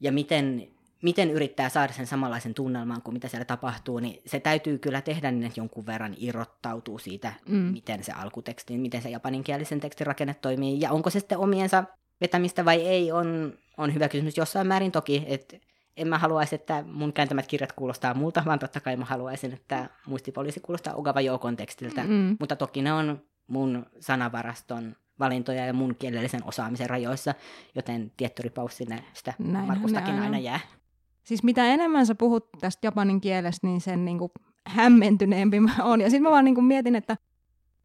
ja 0.00 0.12
miten, 0.12 0.68
miten 1.02 1.30
yrittää 1.30 1.68
saada 1.68 1.92
sen 1.92 2.06
samanlaisen 2.06 2.54
tunnelman 2.54 3.02
kuin 3.02 3.14
mitä 3.14 3.28
siellä 3.28 3.44
tapahtuu, 3.44 3.98
niin 3.98 4.22
se 4.26 4.40
täytyy 4.40 4.78
kyllä 4.78 5.00
tehdä 5.00 5.30
niin, 5.30 5.44
että 5.46 5.60
jonkun 5.60 5.86
verran 5.86 6.14
irrottautuu 6.16 6.98
siitä, 6.98 7.32
Mm. 7.48 7.56
miten 7.56 8.04
se 8.04 8.12
alkuteksti, 8.12 8.78
miten 8.78 9.02
se 9.02 9.10
japaninkielisen 9.10 9.80
tekstin 9.80 10.06
rakenne 10.06 10.34
toimii, 10.34 10.80
ja 10.80 10.90
onko 10.92 11.10
se 11.10 11.18
sitten 11.20 11.38
omiensa 11.38 11.84
vetämistä 12.20 12.64
vai 12.64 12.80
ei, 12.80 13.12
on, 13.12 13.52
on 13.78 13.94
hyvä 13.94 14.08
kysymys 14.08 14.36
jossain 14.36 14.66
määrin 14.66 14.92
toki, 14.92 15.24
että 15.26 15.56
en 15.96 16.08
mä 16.08 16.18
haluaisi, 16.18 16.54
että 16.54 16.84
mun 16.92 17.12
kääntämät 17.12 17.46
kirjat 17.46 17.72
kuulostaa 17.72 18.14
multa, 18.14 18.42
vaan 18.46 18.58
totta 18.58 18.80
kai 18.80 18.96
mä 18.96 19.04
haluaisin, 19.04 19.52
että 19.52 19.88
muistipoliisi 20.06 20.60
kuulostaa 20.60 20.94
Ogava 20.94 21.20
Joukon 21.20 21.56
tekstiltä, 21.56 22.02
Mm. 22.02 22.36
mutta 22.40 22.56
toki 22.56 22.82
ne 22.82 22.92
on 22.92 23.22
mun 23.46 23.86
sanavaraston 24.00 24.96
valintoja 25.18 25.66
ja 25.66 25.72
mun 25.72 25.94
kielellisen 25.98 26.44
osaamisen 26.44 26.90
rajoissa, 26.90 27.34
joten 27.74 28.12
tietty 28.16 28.42
ripaus 28.42 28.76
sinne 28.76 29.04
sitä 29.12 29.34
Näinhän 29.38 29.66
Markustakin 29.66 30.18
aina 30.18 30.38
jää. 30.38 30.60
Siis 31.24 31.42
mitä 31.42 31.64
enemmän 31.66 32.06
sä 32.06 32.14
puhut 32.14 32.48
tästä 32.60 32.86
japanin 32.86 33.20
kielestä, 33.20 33.66
niin 33.66 33.80
sen 33.80 34.04
niinku 34.04 34.32
hämmentyneempi 34.66 35.60
mä 35.60 35.72
oon. 35.82 36.00
Ja 36.00 36.10
sitten 36.10 36.22
mä 36.22 36.30
vaan 36.30 36.44
niinku 36.44 36.60
mietin, 36.60 36.96
että 36.96 37.16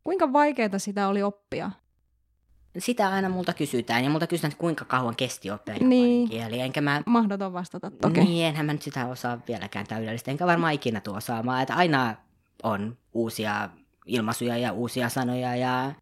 kuinka 0.04 0.34
vaikeaa 0.34 0.80
sitä 0.80 1.08
oli 1.08 1.24
oppia. 1.24 1.72
Sitä 2.78 3.10
aina 3.10 3.30
multa 3.30 3.54
kysytään, 3.54 4.04
ja 4.04 4.10
multa 4.10 4.28
kysytään, 4.28 4.52
että 4.52 4.60
kuinka 4.60 4.86
kauan 4.86 5.16
kesti 5.16 5.52
oppia 5.52 5.74
japanin 5.74 5.90
Niin. 5.90 6.30
kieli, 6.30 6.60
enkä 6.60 6.82
mä 6.82 7.02
Mahdoton 7.06 7.54
vastata 7.54 7.92
toki. 7.92 8.20
Niin, 8.20 8.46
enhän 8.46 8.66
mä 8.66 8.74
nyt 8.74 8.82
sitä 8.82 9.08
osaa 9.08 9.40
vieläkään 9.48 9.88
täydellisesti, 9.88 10.32
enkä 10.32 10.46
varmaan 10.46 10.74
ikinä 10.74 11.00
tuo 11.00 11.18
osaamaan, 11.18 11.62
että 11.62 11.76
aina 11.76 12.16
on 12.64 12.98
uusia 13.14 13.70
ilmaisuja 14.06 14.58
ja 14.58 14.72
uusia 14.74 15.10
sanoja 15.10 15.56
ja 15.56 15.94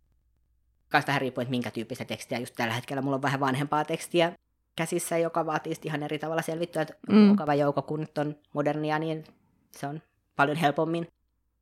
kanssa 0.89 1.07
vähän 1.07 1.21
riippuu, 1.21 1.41
että 1.41 1.49
minkä 1.49 1.71
tyyppistä 1.71 2.05
tekstiä. 2.05 2.39
Just 2.39 2.55
tällä 2.55 2.73
hetkellä 2.73 3.01
mulla 3.01 3.15
on 3.15 3.21
vähän 3.21 3.39
vanhempaa 3.39 3.85
tekstiä 3.85 4.33
käsissä, 4.75 5.17
joka 5.17 5.45
vaatii 5.45 5.73
ihan 5.83 6.03
eri 6.03 6.19
tavalla 6.19 6.41
selvittyä, 6.41 6.81
että 6.81 6.93
Mm. 7.09 7.15
mm. 7.15 7.21
mukava 7.21 7.53
joukko, 7.55 7.81
kun 7.81 7.99
nyt 7.99 8.17
on 8.17 8.35
modernia, 8.53 8.99
niin 8.99 9.23
se 9.71 9.87
on 9.87 10.01
paljon 10.35 10.57
helpommin 10.57 11.07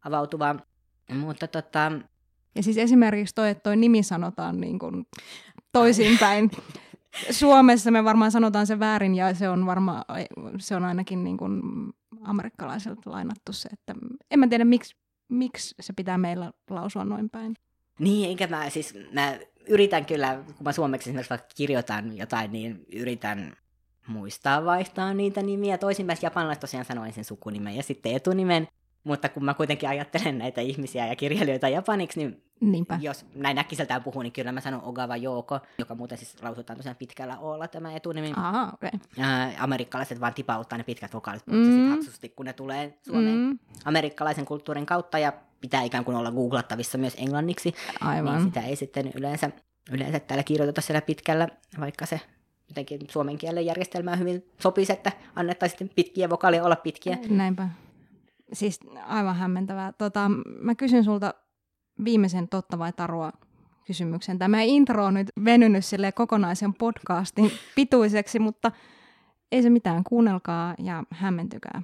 avautuvaa. 0.05 0.55
Mutta 1.13 1.47
tota, 1.47 1.91
Ja 2.55 2.63
siis 2.63 2.77
esimerkiksi 2.77 3.35
toi, 3.35 3.49
että 3.49 3.63
toi 3.63 3.75
nimi 3.75 4.03
sanotaan 4.03 4.61
niin 4.61 4.79
kuin 4.79 5.07
toisinpäin. 5.71 6.51
Suomessa 7.31 7.91
me 7.91 8.03
varmaan 8.03 8.31
sanotaan 8.31 8.67
se 8.67 8.79
väärin 8.79 9.15
ja 9.15 9.33
se 9.35 9.49
on 9.49 9.65
varmaan, 9.65 10.03
se 10.57 10.75
on 10.75 10.85
ainakin 10.85 11.23
niin 11.23 11.37
kuin 11.37 11.61
amerikkalaiselta 12.23 13.11
lainattu 13.11 13.53
se, 13.53 13.69
että 13.73 13.95
en 14.31 14.39
mä 14.39 14.47
tiedä 14.47 14.65
miksi, 14.65 14.95
miksi 15.29 15.75
se 15.79 15.93
pitää 15.93 16.17
meillä 16.17 16.53
lausua 16.69 17.05
noin 17.05 17.29
päin. 17.29 17.55
Niin, 17.99 18.29
enkä 18.29 18.47
mä 18.47 18.69
siis, 18.69 18.93
mä 19.13 19.37
yritän 19.67 20.05
kyllä, 20.05 20.35
kun 20.45 20.63
mä 20.63 20.71
suomeksi 20.71 21.09
esimerkiksi 21.09 21.29
vaikka 21.29 21.47
kirjoitan 21.55 22.17
jotain, 22.17 22.51
niin 22.51 22.85
yritän 22.93 23.53
muistaa 24.07 24.65
vaihtaa 24.65 25.13
niitä 25.13 25.41
nimiä. 25.41 25.77
Toisinpäin 25.77 26.19
japanilaiset 26.21 26.61
tosiaan 26.61 26.85
sanoo 26.85 27.05
ensin 27.05 27.25
sukunimen 27.25 27.75
ja 27.75 27.83
sitten 27.83 28.15
etunimen, 28.15 28.67
mutta 29.03 29.29
kun 29.29 29.45
mä 29.45 29.53
kuitenkin 29.53 29.89
ajattelen 29.89 30.37
näitä 30.37 30.61
ihmisiä 30.61 31.07
ja 31.07 31.15
kirjailijoita 31.15 31.69
japaniksi, 31.69 32.19
niin 32.19 32.43
Niinpä. 32.61 32.99
jos 33.01 33.25
näin 33.35 33.57
äkkiseltään 33.57 34.03
puhuu, 34.03 34.21
niin 34.21 34.33
kyllä 34.33 34.51
mä 34.51 34.61
sanon 34.61 34.83
Ogawa 34.83 35.17
Jouko, 35.17 35.59
joka 35.77 35.95
muuten 35.95 36.17
siis 36.17 36.43
lausutaan 36.43 36.77
tosiaan 36.77 36.95
pitkällä 36.95 37.39
oolla 37.39 37.67
tämä 37.67 37.95
etunimi. 37.95 38.33
Aha. 38.35 38.71
Okay. 38.73 38.89
Ää, 39.19 39.51
amerikkalaiset 39.59 40.19
vaan 40.19 40.33
tipauttaa 40.33 40.77
ne 40.77 40.83
pitkät 40.83 41.13
vokaalit 41.13 41.47
mm. 41.47 41.65
Sit 41.65 41.89
hapsusti, 41.89 42.29
kun 42.29 42.45
ne 42.45 42.53
tulee 42.53 42.97
Suomeen 43.01 43.37
Mm, 43.37 43.59
amerikkalaisen 43.85 44.45
kulttuurin 44.45 44.85
kautta 44.85 45.19
ja 45.19 45.33
pitää 45.61 45.83
ikään 45.83 46.05
kuin 46.05 46.17
olla 46.17 46.31
googlattavissa 46.31 46.97
myös 46.97 47.15
englanniksi 47.17 47.73
aivan. 48.01 48.35
niin 48.35 48.45
sitä 48.45 48.61
ei 48.61 48.75
sitten 48.75 49.11
yleensä, 49.15 49.49
yleensä 49.91 50.19
täällä 50.19 50.43
kirjoiteta 50.43 50.81
siellä 50.81 51.01
pitkällä, 51.01 51.47
vaikka 51.79 52.05
se 52.05 52.21
jotenkin 52.69 52.99
suomen 53.09 53.37
kielen 53.37 53.65
järjestelmään 53.65 54.19
hyvin 54.19 54.45
sopisi, 54.59 54.93
että 54.93 55.11
annettaisiin 55.35 55.79
sitten 55.79 55.95
pitkiä 55.95 56.29
vokaaleja 56.29 56.63
olla 56.63 56.75
pitkiä. 56.75 57.17
Näinpä. 57.29 57.69
Siis 58.53 58.79
aivan 59.05 59.35
hämmentävää. 59.35 59.93
Tota, 59.97 60.31
mä 60.61 60.75
kysyn 60.75 61.03
sulta 61.03 61.33
viimeisen 62.05 62.47
totta 62.47 62.79
vai 62.79 62.93
tarua 62.93 63.31
kysymyksen. 63.85 64.39
Tämä 64.39 64.61
intro 64.61 65.05
on 65.05 65.13
nyt 65.13 65.27
venynyt 65.45 65.85
sille 65.85 66.11
kokonaisen 66.11 66.73
podcastin 66.73 67.51
pituiseksi, 67.75 68.39
mutta 68.39 68.71
ei 69.51 69.63
se 69.63 69.69
mitään. 69.69 70.03
Kuunnelkaa 70.03 70.75
ja 70.77 71.03
hämmentykää. 71.09 71.81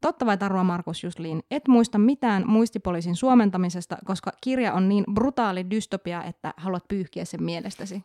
Totta 0.00 0.26
vai 0.26 0.38
tarua, 0.38 0.64
Markus 0.64 1.04
Jusliin, 1.04 1.42
et 1.50 1.68
muista 1.68 1.98
mitään 1.98 2.44
muistipoliisin 2.46 3.16
suomentamisesta, 3.16 3.96
koska 4.04 4.32
kirja 4.40 4.72
on 4.72 4.88
niin 4.88 5.04
brutaali 5.14 5.70
dystopia, 5.70 6.24
että 6.24 6.54
haluat 6.56 6.88
pyyhkiä 6.88 7.24
sen 7.24 7.42
mielestäsi. 7.42 8.04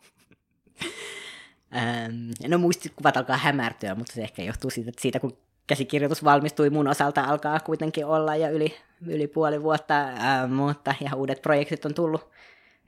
Ähm, 1.75 2.31
no 2.47 2.57
muistikuvat 2.57 3.17
alkaa 3.17 3.37
hämärtyä, 3.37 3.95
mutta 3.95 4.13
se 4.13 4.21
ehkä 4.21 4.43
johtuu 4.43 4.69
siitä, 4.69 4.89
että 4.89 5.01
siitä 5.01 5.19
kun 5.19 5.37
käsikirjoitus 5.69 6.23
valmistui 6.23 6.69
mun 6.69 6.87
osalta 6.87 7.23
alkaa 7.23 7.59
kuitenkin 7.59 8.05
olla 8.05 8.35
ja 8.35 8.49
yli, 8.49 8.75
yli 9.07 9.27
puoli 9.27 9.63
vuotta, 9.63 10.01
äh, 10.01 10.49
mutta 10.49 10.95
ja 11.01 11.15
uudet 11.15 11.41
projektit 11.41 11.85
on 11.85 11.93
tullut, 11.93 12.29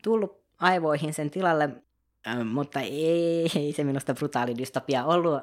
tullut 0.04 0.42
aivoihin 0.60 1.14
sen 1.14 1.32
tilalle, 1.32 1.70
äh, 2.28 2.46
mutta 2.46 2.80
ei, 2.80 3.52
ei 3.56 3.74
se 3.74 3.84
minusta 3.84 4.14
brutaali 4.14 4.58
dystopia 4.58 5.06
ollut. 5.06 5.42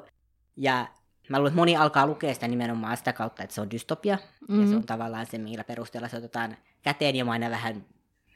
Ja 0.57 0.87
mä 1.29 1.37
luulen, 1.37 1.51
että 1.51 1.59
moni 1.59 1.77
alkaa 1.77 2.07
lukea 2.07 2.33
sitä 2.33 2.47
nimenomaan 2.47 2.97
sitä 2.97 3.13
kautta, 3.13 3.43
että 3.43 3.55
se 3.55 3.61
on 3.61 3.71
dystopia, 3.71 4.15
mm-hmm. 4.15 4.61
ja 4.61 4.69
se 4.69 4.75
on 4.75 4.85
tavallaan 4.85 5.25
se, 5.25 5.37
millä 5.37 5.63
perusteella 5.63 6.07
se 6.07 6.17
otetaan 6.17 6.57
käteen, 6.81 7.15
ja 7.15 7.25
mä 7.25 7.31
aina 7.31 7.49
vähän 7.49 7.85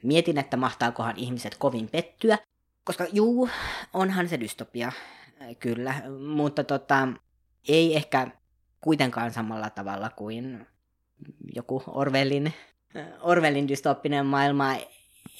mietin, 0.02 0.38
että 0.38 0.56
mahtaakohan 0.56 1.16
ihmiset 1.16 1.54
kovin 1.58 1.88
pettyä, 1.88 2.38
koska 2.84 3.06
juu, 3.12 3.48
onhan 3.92 4.28
se 4.28 4.40
dystopia, 4.40 4.92
kyllä, 5.58 5.94
mutta 6.34 6.64
tota, 6.64 7.08
ei 7.68 7.96
ehkä 7.96 8.30
kuitenkaan 8.84 9.32
samalla 9.32 9.70
tavalla 9.70 10.10
kuin 10.10 10.66
joku 11.54 11.82
Orwellin 11.86 12.52
Orwellin 13.20 13.68
dystoppinen 13.68 14.26
maailma, 14.26 14.76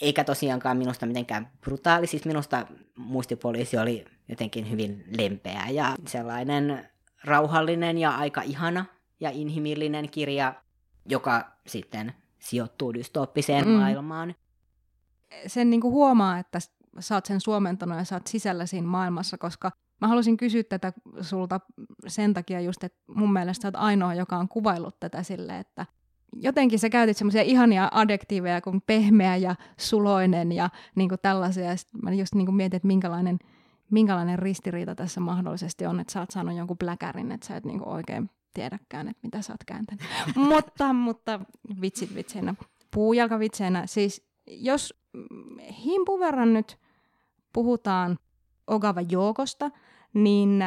eikä 0.00 0.24
tosiaankaan 0.24 0.76
minusta 0.76 1.06
mitenkään 1.06 1.50
brutaali. 1.60 2.06
Siis 2.06 2.24
minusta 2.24 2.66
muistipoliisi 2.96 3.78
oli 3.78 4.04
jotenkin 4.28 4.70
hyvin 4.70 5.04
lempeä 5.18 5.66
ja 5.70 5.96
sellainen 6.06 6.88
rauhallinen 7.24 7.98
ja 7.98 8.10
aika 8.10 8.42
ihana 8.42 8.84
ja 9.20 9.30
inhimillinen 9.30 10.10
kirja, 10.10 10.54
joka 11.06 11.52
sitten 11.66 12.12
sijoittuu 12.38 12.94
dystoppiseen 12.94 13.68
mm. 13.68 13.72
maailmaan. 13.72 14.34
Sen 15.46 15.70
niin 15.70 15.80
kuin 15.80 15.92
huomaa, 15.92 16.38
että 16.38 16.58
sä 16.98 17.14
oot 17.14 17.26
sen 17.26 17.40
suomentanut 17.40 17.98
ja 17.98 18.04
sä 18.04 18.16
oot 18.16 18.26
sisällä 18.26 18.66
siinä 18.66 18.86
maailmassa, 18.86 19.38
koska 19.38 19.70
mä 20.04 20.08
halusin 20.08 20.36
kysyä 20.36 20.62
tätä 20.62 20.92
sulta 21.20 21.60
sen 22.06 22.34
takia 22.34 22.60
just, 22.60 22.84
että 22.84 22.98
mun 23.14 23.32
mielestä 23.32 23.62
sä 23.62 23.68
oot 23.68 23.76
ainoa, 23.76 24.14
joka 24.14 24.36
on 24.36 24.48
kuvaillut 24.48 25.00
tätä 25.00 25.22
sille, 25.22 25.58
että 25.58 25.86
jotenkin 26.36 26.78
sä 26.78 26.90
käytit 26.90 27.16
semmoisia 27.16 27.42
ihania 27.42 27.88
adjektiiveja 27.92 28.60
kuin 28.60 28.82
pehmeä 28.86 29.36
ja 29.36 29.56
suloinen 29.76 30.52
ja 30.52 30.70
niin 30.94 31.08
kuin 31.08 31.18
tällaisia. 31.22 31.64
Ja 31.64 31.76
mä 32.02 32.12
just 32.12 32.34
niin 32.34 32.46
kuin 32.46 32.54
mietin, 32.54 32.76
että 32.76 32.86
minkälainen, 32.86 33.38
minkälainen 33.90 34.38
ristiriita 34.38 34.94
tässä 34.94 35.20
mahdollisesti 35.20 35.86
on, 35.86 36.00
että 36.00 36.12
sä 36.12 36.20
oot 36.20 36.30
saanut 36.30 36.56
jonkun 36.56 36.78
pläkärin, 36.78 37.32
että 37.32 37.46
sä 37.46 37.56
et 37.56 37.64
niin 37.64 37.78
kuin 37.78 37.88
oikein 37.88 38.30
tiedäkään, 38.54 39.08
että 39.08 39.20
mitä 39.22 39.42
sä 39.42 39.52
oot 39.52 39.64
kääntänyt. 39.66 40.04
mutta, 40.50 40.92
mutta 40.92 41.40
vitsit 41.80 42.14
vitseinä, 42.14 42.54
puujalkavitseinä. 42.90 43.86
Siis 43.86 44.26
jos 44.46 44.94
himpun 45.84 46.20
verran 46.20 46.52
nyt 46.52 46.78
puhutaan 47.52 48.18
Ogava 48.66 49.00
Joukosta, 49.00 49.70
niin 50.14 50.62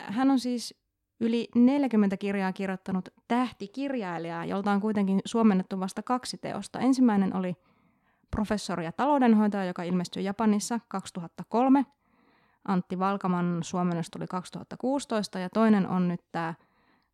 hän 0.00 0.30
on 0.30 0.38
siis 0.38 0.82
yli 1.20 1.48
40 1.54 2.16
kirjaa 2.16 2.52
kirjoittanut 2.52 3.08
tähtikirjailija, 3.28 4.44
jolta 4.44 4.72
on 4.72 4.80
kuitenkin 4.80 5.20
suomennettu 5.24 5.80
vasta 5.80 6.02
kaksi 6.02 6.38
teosta. 6.38 6.80
Ensimmäinen 6.80 7.36
oli 7.36 7.56
professori 8.30 8.84
ja 8.84 8.92
taloudenhoitaja, 8.92 9.64
joka 9.64 9.82
ilmestyi 9.82 10.24
Japanissa 10.24 10.80
2003. 10.88 11.86
Antti 12.64 12.98
Valkaman 12.98 13.58
suomennos 13.62 14.10
tuli 14.10 14.26
2016 14.26 15.38
ja 15.38 15.50
toinen 15.50 15.88
on 15.88 16.08
nyt 16.08 16.20
tämä 16.32 16.54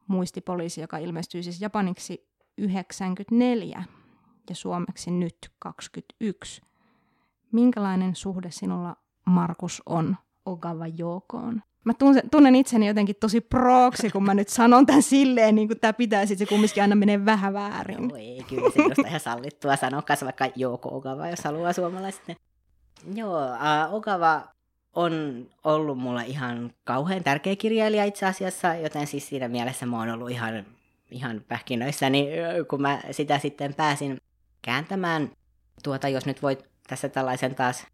muistipoliisi, 0.07 0.81
joka 0.81 0.99
ilmestyi 0.99 1.43
siis 1.43 1.61
japaniksi 1.61 2.29
94 2.59 3.85
ja 4.49 4.55
suomeksi 4.55 5.11
nyt 5.11 5.39
21. 5.59 6.63
Minkälainen 7.53 8.15
suhde 8.15 8.51
sinulla, 8.51 8.97
Markus, 9.27 9.83
on 9.87 10.17
Ogawa 10.49 10.87
Jokoon? 10.87 11.63
Mä 11.85 11.93
tunnen, 12.31 12.55
itseni 12.55 12.87
jotenkin 12.87 13.17
tosi 13.21 13.41
prooksi, 13.41 14.11
kun 14.11 14.25
mä 14.25 14.35
nyt 14.35 14.49
sanon 14.49 14.87
tämän 14.87 15.03
silleen, 15.03 15.55
niin 15.55 15.69
kuin 15.69 15.81
tämä 15.81 15.93
pitää, 15.93 16.27
sitten 16.27 16.47
se 16.47 16.49
kumminkin 16.49 16.83
aina 16.83 16.95
menee 16.95 17.25
vähän 17.25 17.55
väärin. 17.55 18.09
Joo, 18.09 18.17
ei, 18.17 18.45
kyllä 18.49 18.71
se 18.71 18.83
on 18.83 19.07
ihan 19.07 19.21
sallittua 19.21 19.77
sanoa, 19.77 20.03
vaikka 20.25 20.49
Joko 20.57 20.97
Ogawa, 20.97 21.29
jos 21.29 21.45
haluaa 21.45 21.73
suomalaisesti. 21.73 22.37
Joo, 23.15 23.45
uh, 23.45 23.95
Ogawa 23.95 24.43
on 24.93 25.47
ollut 25.65 25.99
mulla 25.99 26.23
ihan 26.23 26.73
kauhean 26.85 27.25
tärkeä 27.25 27.57
kirjailija 27.57 28.05
itse 28.05 28.27
asiassa, 28.27 28.75
joten 28.75 29.07
siis 29.07 29.29
siinä 29.29 29.49
mielessä 29.49 29.87
mä 29.87 29.99
oon 29.99 30.11
ollut 30.11 30.31
ihan, 30.31 30.67
ihan 31.11 31.45
pähkinöissäni, 31.49 32.29
kun 32.71 32.83
mä 32.83 33.01
sitä 33.11 33.39
sitten 33.39 33.75
pääsin 33.75 34.19
kääntämään. 34.63 35.31
Tuota, 35.83 36.09
jos 36.09 36.27
nyt 36.27 36.43
voit 36.43 36.65
tässä 36.89 37.09
tällaisen 37.09 37.55
taas 37.55 37.87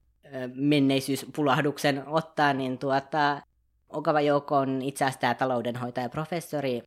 menneisyyspulahduksen 0.55 2.03
ottaa, 2.07 2.53
niin 2.53 2.79
tuota, 2.79 3.43
Okava 3.89 4.21
Jouko 4.21 4.57
on 4.57 4.83
itse 4.83 5.05
asiassa 5.05 5.21
tämä 5.21 5.35
taloudenhoitaja 5.35 6.09
professori 6.09 6.83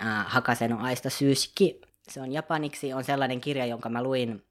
äh, 0.00 0.26
Hakaseno 0.26 0.78
Aista 0.80 1.10
Syyski. 1.10 1.80
Se 2.08 2.20
on 2.20 2.32
japaniksi, 2.32 2.92
on 2.92 3.04
sellainen 3.04 3.40
kirja, 3.40 3.66
jonka 3.66 3.88
mä 3.88 4.02
luin 4.02 4.44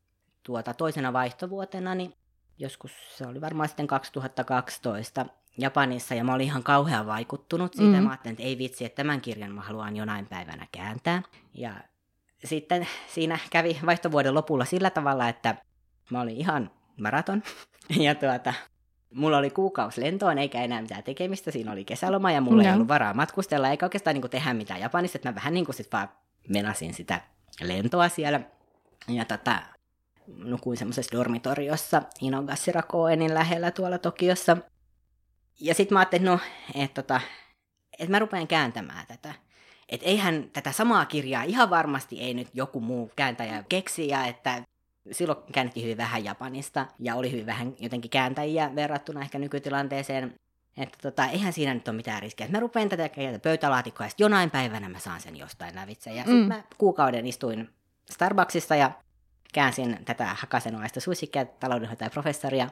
tuota 0.44 0.74
toisena 0.74 1.14
vaihtovuotena, 1.14 1.96
niin 1.96 2.14
joskus 2.58 2.92
se 3.18 3.28
oli 3.28 3.42
varmaan 3.42 3.70
sitten 3.70 3.88
2012 3.88 5.26
Japanissa, 5.58 6.16
ja 6.16 6.24
mä 6.24 6.34
olin 6.34 6.46
ihan 6.46 6.64
kauhean 6.64 7.08
vaikuttunut 7.08 7.74
siitä. 7.74 7.98
Mm. 7.98 8.04
Mä 8.04 8.10
ajattelin, 8.10 8.34
että 8.34 8.44
ei 8.44 8.58
vitsi, 8.58 8.86
että 8.86 8.96
tämän 8.96 9.22
kirjan 9.22 9.52
mä 9.52 9.62
haluan 9.62 9.96
jonain 9.96 10.26
päivänä 10.26 10.68
kääntää. 10.72 11.22
Ja 11.54 11.74
sitten 12.44 12.88
siinä 13.08 13.40
kävi 13.50 13.80
vaihtovuoden 13.86 14.34
lopulla 14.34 14.66
sillä 14.66 14.90
tavalla, 14.90 15.30
että 15.30 15.56
mä 16.10 16.22
olin 16.22 16.38
ihan 16.38 16.72
maraton. 17.02 17.44
Ja 18.00 18.16
tuota, 18.16 18.54
mulla 19.14 19.38
oli 19.38 19.50
kuukausi 19.50 20.02
lentoon 20.02 20.38
eikä 20.38 20.62
enää 20.62 20.82
mitään 20.82 21.04
tekemistä. 21.04 21.52
Siinä 21.52 21.72
oli 21.72 21.86
kesäloma 21.86 22.32
ja 22.32 22.42
mulla 22.42 22.64
no. 22.64 22.70
ei 22.70 22.76
ollut 22.76 22.88
varaa 22.88 23.14
matkustella 23.14 23.70
eikä 23.70 23.86
oikeastaan 23.86 24.14
niin 24.14 24.22
kuin 24.22 24.32
tehdä 24.32 24.54
mitään 24.54 24.80
Japanissa. 24.80 25.18
Että 25.18 25.30
mä 25.30 25.36
vähän 25.36 25.54
niin 25.54 25.66
kuin 25.66 25.76
sit 25.76 25.92
vaan 25.92 26.10
menasin 26.50 26.94
sitä 26.94 27.22
lentoa 27.62 28.10
siellä. 28.10 28.42
Ja 29.08 29.26
tota, 29.26 29.62
nukuin 30.28 30.78
semmoisessa 30.78 31.18
dormitoriossa 31.18 32.02
Inogashira 32.22 32.82
Koenin 32.82 33.34
lähellä 33.34 33.72
tuolla 33.72 33.98
Tokiossa. 33.98 34.58
Ja 35.60 35.76
sitten 35.76 35.96
mä 35.96 36.00
ajattelin, 36.00 36.28
että 36.28 36.46
no, 36.78 36.84
että 36.84 37.02
tota, 37.02 37.22
et 38.00 38.10
mä 38.10 38.20
rupean 38.20 38.48
kääntämään 38.48 39.08
tätä. 39.08 39.34
Että 39.90 40.06
eihän 40.06 40.50
tätä 40.54 40.72
samaa 40.72 41.06
kirjaa 41.06 41.44
ihan 41.44 41.70
varmasti 41.70 42.22
ei 42.22 42.34
nyt 42.34 42.48
joku 42.54 42.80
muu 42.80 43.12
kääntäjä 43.16 43.64
keksiä, 43.70 44.26
että 44.26 44.64
silloin 45.12 45.40
käännettiin 45.52 45.84
hyvin 45.84 45.98
vähän 45.98 46.24
Japanista 46.24 46.86
ja 47.00 47.16
oli 47.16 47.32
hyvin 47.32 47.46
vähän 47.46 47.74
jotenkin 47.80 48.12
kääntäjiä 48.12 48.76
verrattuna 48.76 49.22
ehkä 49.22 49.40
nykytilanteeseen. 49.40 50.36
Että 50.78 50.98
tota, 51.02 51.26
eihän 51.26 51.54
siinä 51.54 51.74
nyt 51.74 51.88
ole 51.88 51.96
mitään 51.96 52.22
riskiä. 52.22 52.48
Mä 52.48 52.60
rupean 52.60 52.90
tätä 52.90 53.10
pöytälaatikkoa 53.42 54.06
ja 54.06 54.10
sitten 54.10 54.26
jonain 54.26 54.52
päivänä 54.52 54.90
mä 54.90 55.00
saan 55.00 55.22
sen 55.22 55.38
jostain 55.38 55.76
lävitse. 55.76 56.10
Ja 56.10 56.24
sitten 56.24 56.42
mm. 56.42 56.48
mä 56.48 56.64
kuukauden 56.78 57.28
istuin 57.28 57.70
Starbucksissa 58.12 58.76
ja 58.76 58.92
käänsin 59.54 60.00
tätä 60.06 60.26
Hakasenoaista 60.26 61.00
suisikkia 61.00 61.46
taloudenhoitajaprofessoria 61.46 62.70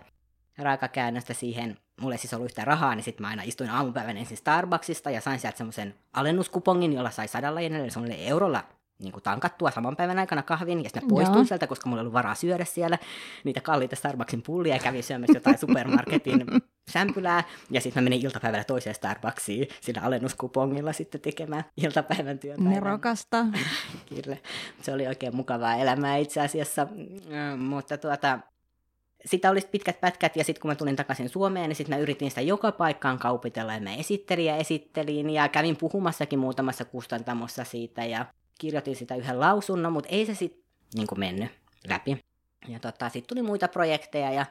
raakakäännöstä 0.58 1.34
siihen. 1.34 1.78
Mulle 2.02 2.18
siis 2.18 2.34
ollut 2.34 2.46
yhtään 2.46 2.68
rahaa, 2.68 2.96
niin 2.96 3.04
sitten 3.04 3.22
mä 3.22 3.28
aina 3.28 3.44
istuin 3.44 3.70
aamupäivän 3.70 4.18
ensin 4.18 4.38
Starbucksista 4.38 5.10
ja 5.10 5.22
sain 5.22 5.39
sieltä 5.39 5.58
semmoisen 5.58 5.96
alennuskupongin, 6.13 6.94
jolla 6.94 7.12
sai 7.12 7.28
sadalla 7.28 7.62
jenellä, 7.62 7.89
semmoinen 7.89 8.20
eurolla 8.20 8.63
niin 9.00 9.12
kuin 9.12 9.24
tankattua 9.24 9.72
saman 9.72 9.96
päivän 9.96 10.20
aikana 10.20 10.44
kahvin, 10.44 10.84
ja 10.84 10.90
sitten 10.90 11.08
poistuin 11.08 11.38
Joo. 11.38 11.46
sieltä, 11.46 11.68
koska 11.68 11.90
mulla 11.90 12.02
oli 12.02 12.14
varaa 12.14 12.36
syödä 12.36 12.66
siellä 12.66 12.98
niitä 13.44 13.62
kalliita 13.62 13.96
Starbucksin 13.96 14.42
pullia, 14.42 14.76
ja 14.76 14.80
kävin 14.80 15.04
syömässä 15.04 15.38
jotain 15.38 15.58
supermarketin 15.68 16.46
sämpylää, 16.92 17.44
ja 17.70 17.82
sitten 17.82 18.04
mä 18.04 18.06
menin 18.06 18.26
iltapäivällä 18.26 18.64
toiseen 18.64 18.96
Starbucksiin 18.96 19.68
sillä 19.82 20.02
alennuskupongilla 20.02 20.94
sitten 20.94 21.22
tekemään 21.22 21.64
iltapäivän 21.78 22.40
työpäivän. 22.40 22.74
Nerokasta. 22.74 23.46
Kyllä, 24.10 24.38
se 24.82 24.94
oli 24.94 25.08
oikein 25.08 25.36
mukavaa 25.36 25.76
elämää 25.76 26.18
itse 26.18 26.42
asiassa, 26.42 26.88
mm, 26.92 27.60
mutta 27.60 27.98
tuota, 27.98 28.40
sitä 29.26 29.50
oli 29.50 29.62
pitkät 29.72 30.02
pätkät 30.02 30.36
ja 30.36 30.44
sitten 30.44 30.62
kun 30.62 30.72
mä 30.72 30.76
tulin 30.76 30.96
takaisin 30.96 31.30
Suomeen, 31.30 31.70
niin 31.70 31.76
sitten 31.76 31.96
mä 31.96 32.02
yritin 32.02 32.30
sitä 32.30 32.42
joka 32.42 32.72
paikkaan 32.72 33.20
kaupitella 33.20 33.74
ja 33.74 33.82
mä 33.82 33.96
esittelin 33.96 34.46
ja 34.46 34.56
esittelin 34.56 35.30
ja 35.30 35.48
kävin 35.48 35.78
puhumassakin 35.78 36.40
muutamassa 36.40 36.86
kustantamossa 36.86 37.64
siitä 37.64 38.06
ja 38.06 38.26
kirjoitin 38.60 38.95
sitä 38.95 39.15
yhden 39.15 39.39
lausunnon, 39.39 39.93
mutta 39.93 40.10
ei 40.10 40.26
se 40.26 40.36
sitten 40.36 40.63
niin 40.93 41.08
mennyt 41.17 41.52
läpi. 41.88 42.17
Ja 42.67 42.80
tota, 42.80 43.10
sitten 43.10 43.36
tuli 43.36 43.48
muita 43.48 43.67
projekteja 43.67 44.32
ja 44.32 44.45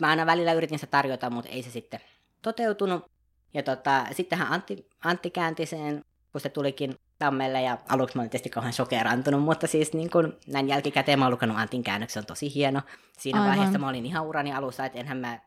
mä 0.00 0.08
aina 0.08 0.26
välillä 0.26 0.52
yritin 0.52 0.78
sitä 0.78 0.90
tarjota, 0.90 1.30
mutta 1.30 1.50
ei 1.50 1.62
se 1.62 1.70
sitten 1.70 2.00
toteutunut. 2.42 3.10
Ja 3.54 3.62
tota, 3.62 4.06
sittenhän 4.12 4.52
Antti, 4.52 4.88
Antti 5.04 5.30
käänti 5.30 5.66
sen, 5.66 6.04
kun 6.32 6.40
se 6.40 6.48
tulikin 6.48 6.94
Tammelle 7.18 7.62
ja 7.62 7.78
aluksi 7.88 8.16
mä 8.16 8.22
olin 8.22 8.30
tietysti 8.30 8.50
kauhean 8.50 8.72
shokerantunut, 8.72 9.42
mutta 9.42 9.66
siis 9.66 9.92
niin 9.92 10.10
kun 10.10 10.36
näin 10.46 10.68
jälkikäteen 10.68 11.18
mä 11.18 11.24
oon 11.24 11.32
lukenut 11.32 11.58
Antin 11.58 11.82
käännöksen, 11.82 12.20
on 12.20 12.26
tosi 12.26 12.54
hieno. 12.54 12.82
Siinä 13.18 13.40
Aivan. 13.40 13.56
vaiheessa 13.56 13.78
mä 13.78 13.88
olin 13.88 14.06
ihan 14.06 14.26
urani 14.26 14.52
alussa, 14.52 14.86
että 14.86 14.98
enhän 14.98 15.18
mä 15.18 15.40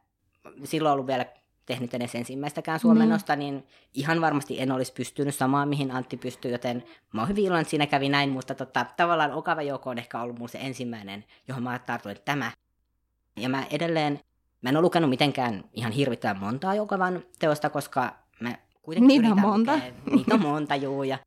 silloin 0.63 0.93
ollut 0.93 1.07
vielä 1.07 1.25
tehnyt 1.69 1.93
edes 1.93 2.15
ensimmäistäkään 2.15 2.79
suomennosta, 2.79 3.35
mm. 3.35 3.39
niin 3.39 3.67
ihan 3.93 4.21
varmasti 4.21 4.61
en 4.61 4.71
olisi 4.71 4.93
pystynyt 4.93 5.35
samaan, 5.35 5.69
mihin 5.69 5.91
Antti 5.91 6.17
pystyy, 6.17 6.51
joten 6.51 6.83
mä 7.13 7.21
oon 7.21 7.29
hyvin 7.29 7.45
iloinen, 7.45 7.61
että 7.61 7.69
siinä 7.69 7.85
kävi 7.85 8.09
näin, 8.09 8.29
mutta 8.29 8.55
tota, 8.55 8.85
tavallaan 8.97 9.33
Okava 9.33 9.61
Jouko 9.61 9.89
on 9.89 9.97
ehkä 9.97 10.21
ollut 10.21 10.37
mulla 10.37 10.51
se 10.51 10.57
ensimmäinen, 10.61 11.25
johon 11.47 11.63
mä 11.63 11.79
tartuin, 11.79 12.11
että 12.11 12.25
tämä. 12.25 12.51
Ja 13.37 13.49
mä 13.49 13.63
edelleen, 13.71 14.19
mä 14.61 14.69
en 14.69 14.77
ole 14.77 14.81
lukenut 14.81 15.09
mitenkään 15.09 15.63
ihan 15.73 15.91
hirvittävän 15.91 16.39
montaa 16.39 16.75
Jokavan 16.75 17.23
teosta, 17.39 17.69
koska 17.69 18.15
mä 18.39 18.55
kuitenkin 18.81 19.21
Niitä 19.21 19.33
on 19.33 19.41
monta. 19.41 19.73
Lukea, 19.73 19.91
niitä 20.15 20.35
on 20.35 20.41
monta, 20.41 20.75
juu, 20.75 21.03
ja 21.03 21.17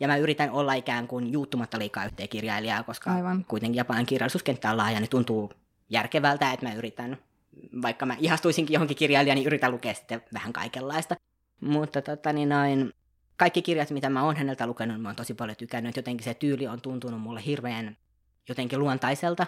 ja 0.00 0.08
mä 0.08 0.16
yritän 0.16 0.50
olla 0.50 0.74
ikään 0.74 1.08
kuin 1.08 1.32
juuttumatta 1.32 1.78
liikaa 1.78 2.04
yhteen 2.04 2.28
kirjailijaa, 2.28 2.82
koska 2.82 3.12
Aivan. 3.12 3.44
kuitenkin 3.44 3.76
japanin 3.76 4.06
kirjallisuuskenttä 4.06 4.70
on 4.70 4.76
laaja, 4.76 5.00
niin 5.00 5.10
tuntuu 5.10 5.52
järkevältä, 5.90 6.52
että 6.52 6.66
mä 6.66 6.74
yritän 6.74 7.18
vaikka 7.82 8.06
mä 8.06 8.16
ihastuisinkin 8.18 8.74
johonkin 8.74 8.96
kirjailijaan, 8.96 9.36
niin 9.36 9.46
yritän 9.46 9.72
lukea 9.72 9.94
sitten 9.94 10.22
vähän 10.34 10.52
kaikenlaista. 10.52 11.16
Mutta 11.60 12.02
tota, 12.02 12.32
niin 12.32 12.48
noin, 12.48 12.92
kaikki 13.36 13.62
kirjat, 13.62 13.90
mitä 13.90 14.10
mä 14.10 14.24
oon 14.24 14.36
häneltä 14.36 14.66
lukenut, 14.66 15.02
mä 15.02 15.08
oon 15.08 15.16
tosi 15.16 15.34
paljon 15.34 15.56
tykännyt. 15.56 15.96
Jotenkin 15.96 16.24
se 16.24 16.34
tyyli 16.34 16.66
on 16.66 16.80
tuntunut 16.80 17.20
mulle 17.20 17.42
hirveän 17.46 17.96
jotenkin 18.48 18.78
luontaiselta. 18.78 19.46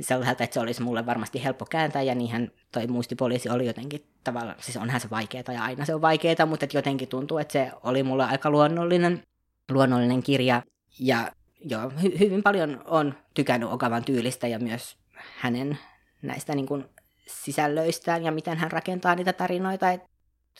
Sellaiselta, 0.00 0.44
että 0.44 0.54
se 0.54 0.60
olisi 0.60 0.82
mulle 0.82 1.06
varmasti 1.06 1.44
helppo 1.44 1.64
kääntää, 1.64 2.02
ja 2.02 2.14
niinhän 2.14 2.50
toi 2.72 2.86
muistipoliisi 2.86 3.48
oli 3.48 3.66
jotenkin 3.66 4.04
tavallaan, 4.24 4.56
siis 4.60 4.76
onhan 4.76 5.00
se 5.00 5.10
vaikeaa 5.10 5.52
ja 5.52 5.62
aina 5.62 5.84
se 5.84 5.94
on 5.94 6.00
vaikeaa, 6.00 6.46
mutta 6.46 6.66
jotenkin 6.72 7.08
tuntuu, 7.08 7.38
että 7.38 7.52
se 7.52 7.70
oli 7.82 8.02
mulle 8.02 8.24
aika 8.24 8.50
luonnollinen, 8.50 9.22
luonnollinen 9.70 10.22
kirja. 10.22 10.62
Ja 10.98 11.32
joo, 11.64 11.88
hy- 11.88 12.18
hyvin 12.18 12.42
paljon 12.42 12.82
on 12.84 13.14
tykännyt 13.34 13.72
Okavan 13.72 14.04
tyylistä 14.04 14.46
ja 14.46 14.58
myös 14.58 14.96
hänen 15.38 15.78
näistä 16.22 16.54
niin 16.54 16.66
kuin 16.66 16.84
sisällöistään 17.28 18.24
ja 18.24 18.32
miten 18.32 18.58
hän 18.58 18.72
rakentaa 18.72 19.14
niitä 19.14 19.32
tarinoita. 19.32 19.90
Et... 19.90 20.02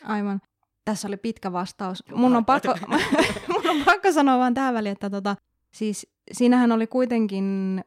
Aivan. 0.05 0.41
Tässä 0.85 1.09
oli 1.09 1.17
pitkä 1.17 1.53
vastaus. 1.53 2.05
Mun 2.15 2.37
on 2.37 2.45
pakko, 2.45 2.75
mun 3.53 3.71
on 3.71 3.85
pakko 3.85 4.13
sanoa 4.13 4.39
vaan 4.39 4.55
tähän 4.55 4.75
väliin, 4.75 4.93
että 4.93 5.11
tota, 5.11 5.37
siis 5.73 6.07
siinähän 6.33 6.73
oli 6.73 6.87
kuitenkin 6.87 7.81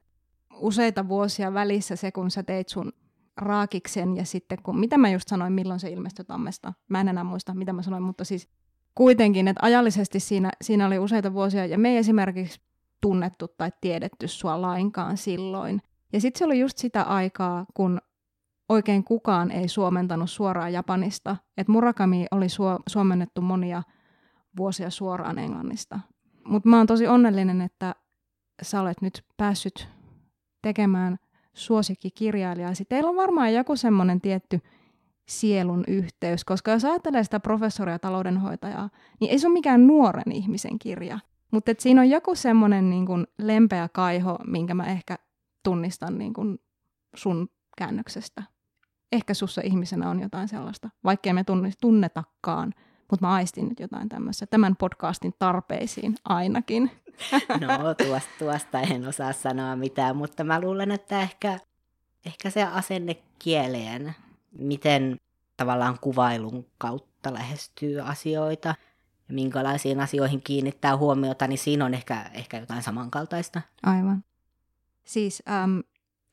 useita 0.56 1.08
vuosia 1.08 1.54
välissä 1.54 1.96
se, 1.96 2.12
kun 2.12 2.32
sä 2.32 2.44
teit 2.44 2.70
sun 2.70 2.94
raakiksen 3.38 4.18
ja 4.18 4.26
sitten 4.26 4.62
kun, 4.64 4.80
mitä 4.80 4.98
mä 4.98 5.10
just 5.10 5.28
sanoin, 5.28 5.54
milloin 5.54 5.80
se 5.80 5.90
ilmestyi 5.90 6.26
tammesta. 6.26 6.74
Mä 6.90 7.02
en 7.02 7.08
enää 7.08 7.24
muista, 7.24 7.54
mitä 7.54 7.74
mä 7.74 7.82
sanoin, 7.82 8.04
mutta 8.04 8.26
siis 8.26 8.48
kuitenkin, 8.96 9.48
että 9.48 9.66
ajallisesti 9.66 10.20
siinä, 10.20 10.52
siinä 10.62 10.88
oli 10.88 11.00
useita 11.00 11.34
vuosia 11.34 11.66
ja 11.66 11.78
me 11.78 11.90
ei 11.90 11.98
esimerkiksi 11.98 12.62
tunnettu 13.02 13.48
tai 13.48 13.72
tiedetty 13.82 14.28
sua 14.28 14.62
lainkaan 14.62 15.18
silloin. 15.18 15.82
Ja 16.14 16.22
sitten 16.22 16.40
se 16.40 16.46
oli 16.46 16.60
just 16.60 16.78
sitä 16.78 17.04
aikaa, 17.04 17.66
kun 17.74 18.02
oikein 18.72 19.04
kukaan 19.04 19.52
ei 19.52 19.68
suomentanut 19.68 20.30
suoraan 20.30 20.74
Japanista. 20.74 21.38
että 21.58 21.72
Murakami 21.72 22.26
oli 22.32 22.50
suo- 22.50 22.80
suomennettu 22.88 23.42
monia 23.42 23.84
vuosia 24.58 24.90
suoraan 24.90 25.40
Englannista. 25.40 26.00
Mutta 26.46 26.70
mä 26.70 26.78
oon 26.78 26.88
tosi 26.88 27.08
onnellinen, 27.08 27.62
että 27.62 27.96
sä 28.62 28.82
olet 28.82 29.02
nyt 29.02 29.26
päässyt 29.38 29.88
tekemään 30.62 31.18
suosikkikirjailijasi. 31.54 32.86
Teillä 32.86 33.10
on 33.10 33.16
varmaan 33.16 33.54
joku 33.54 33.76
semmoinen 33.76 34.22
tietty 34.22 34.60
sielun 35.28 35.84
yhteys, 35.88 36.46
koska 36.46 36.72
jos 36.72 36.86
ajattelee 36.86 37.24
sitä 37.24 37.40
professoria 37.40 38.00
taloudenhoitajaa, 38.00 38.90
niin 39.20 39.32
ei 39.32 39.40
se 39.40 39.48
ole 39.48 39.54
mikään 39.54 39.88
nuoren 39.88 40.32
ihmisen 40.32 40.80
kirja. 40.80 41.20
Mutta 41.52 41.72
siinä 41.80 42.02
on 42.02 42.10
joku 42.10 42.36
semmoinen 42.36 42.90
niin 42.90 43.06
kuin 43.06 43.28
lempeä 43.38 43.90
kaiho, 43.94 44.38
minkä 44.48 44.74
mä 44.74 44.86
ehkä 44.86 45.16
tunnistan 45.64 46.18
niin 46.18 46.34
kuin 46.34 46.60
sun 47.16 47.48
käännöksestä. 47.78 48.44
Ehkä 49.12 49.34
sussa 49.34 49.62
ihmisenä 49.64 50.10
on 50.10 50.20
jotain 50.20 50.48
sellaista, 50.48 50.90
vaikkei 51.04 51.34
me 51.34 51.46
tunnetakaan, 51.82 52.74
mutta 53.12 53.28
mä 53.28 53.34
aistin 53.34 53.70
nyt 53.70 53.80
jotain 53.80 54.10
tämmöistä 54.10 54.46
tämän 54.46 54.76
podcastin 54.76 55.34
tarpeisiin 55.40 56.16
ainakin. 56.26 56.92
No 57.62 57.94
tuosta, 57.94 58.30
tuosta 58.40 58.82
en 58.82 59.08
osaa 59.08 59.34
sanoa 59.34 59.76
mitään, 59.76 60.16
mutta 60.16 60.44
mä 60.44 60.62
luulen, 60.62 60.92
että 60.92 61.22
ehkä, 61.22 61.60
ehkä 62.26 62.50
se 62.50 62.64
asenne 62.64 63.16
kieleen, 63.40 64.16
miten 64.52 65.20
tavallaan 65.58 66.00
kuvailun 66.02 66.66
kautta 66.78 67.34
lähestyy 67.34 68.00
asioita 68.00 68.76
ja 69.28 69.34
minkälaisiin 69.34 70.00
asioihin 70.00 70.42
kiinnittää 70.42 70.98
huomiota, 70.98 71.48
niin 71.48 71.58
siinä 71.58 71.86
on 71.86 71.94
ehkä, 71.94 72.30
ehkä 72.34 72.58
jotain 72.58 72.84
samankaltaista. 72.84 73.62
Aivan. 73.84 74.24
Siis 75.04 75.44
äm, 75.50 75.84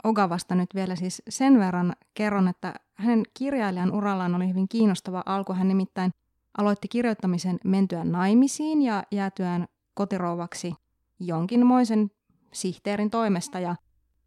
Ogavasta 0.05 0.55
nyt 0.55 0.75
vielä 0.75 0.97
siis 0.97 1.23
sen 1.29 1.59
verran 1.59 1.93
kerron, 2.15 2.49
että 2.49 2.75
hänen 2.95 3.23
kirjailijan 3.35 3.93
urallaan 3.93 4.35
oli 4.35 4.49
hyvin 4.49 4.69
kiinnostava 4.69 5.23
alku. 5.27 5.53
Hän 5.53 5.69
nimittäin 5.69 6.13
aloitti 6.59 6.89
kirjoittamisen 6.89 7.59
mentyään 7.65 8.13
naimisiin 8.13 8.83
ja 8.83 9.03
jäätyään 9.13 9.67
kotirouvaksi 9.95 10.75
jonkinmoisen 11.21 12.11
sihteerin 12.53 13.11
toimesta. 13.11 13.61
Ja 13.61 13.77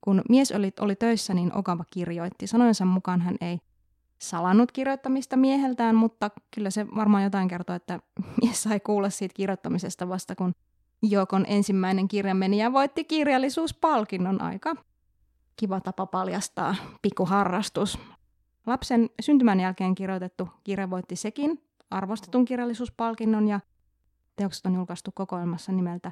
kun 0.01 0.21
mies 0.29 0.51
oli, 0.51 0.71
oli 0.79 0.95
töissä, 0.95 1.33
niin 1.33 1.57
Ogava 1.57 1.83
kirjoitti. 1.93 2.47
Sanoinsa 2.47 2.85
mukaan 2.85 3.21
hän 3.21 3.35
ei 3.41 3.59
salannut 4.21 4.71
kirjoittamista 4.71 5.37
mieheltään, 5.37 5.95
mutta 5.95 6.31
kyllä 6.55 6.69
se 6.69 6.87
varmaan 6.95 7.23
jotain 7.23 7.47
kertoo, 7.47 7.75
että 7.75 7.99
mies 8.41 8.63
sai 8.63 8.79
kuulla 8.79 9.09
siitä 9.09 9.33
kirjoittamisesta 9.33 10.09
vasta 10.09 10.35
kun 10.35 10.53
Jokon 11.01 11.45
ensimmäinen 11.47 12.07
kirja 12.07 12.35
meni 12.35 12.57
ja 12.57 12.73
voitti 12.73 13.03
kirjallisuuspalkinnon 13.03 14.41
aika. 14.41 14.75
Kiva 15.55 15.79
tapa 15.79 16.05
paljastaa 16.05 16.75
pikkuharrastus. 17.01 17.99
Lapsen 18.65 19.09
syntymän 19.21 19.59
jälkeen 19.59 19.95
kirjoitettu 19.95 20.49
kirja 20.63 20.89
voitti 20.89 21.15
sekin 21.15 21.63
arvostetun 21.91 22.45
kirjallisuuspalkinnon 22.45 23.47
ja 23.47 23.59
teokset 24.35 24.65
on 24.65 24.75
julkaistu 24.75 25.11
kokoelmassa 25.13 25.71
nimeltä 25.71 26.11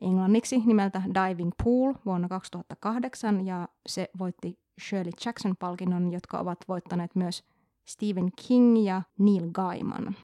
englanniksi 0.00 0.62
nimeltä 0.66 1.02
Diving 1.06 1.50
Pool 1.64 1.94
vuonna 2.06 2.28
2008 2.28 3.46
ja 3.46 3.68
se 3.86 4.10
voitti 4.18 4.58
Shirley 4.88 5.12
Jackson-palkinnon, 5.26 6.12
jotka 6.12 6.38
ovat 6.38 6.58
voittaneet 6.68 7.14
myös 7.14 7.44
Stephen 7.84 8.30
King 8.46 8.86
ja 8.86 9.02
Neil 9.18 9.50
Gaiman. 9.52 10.16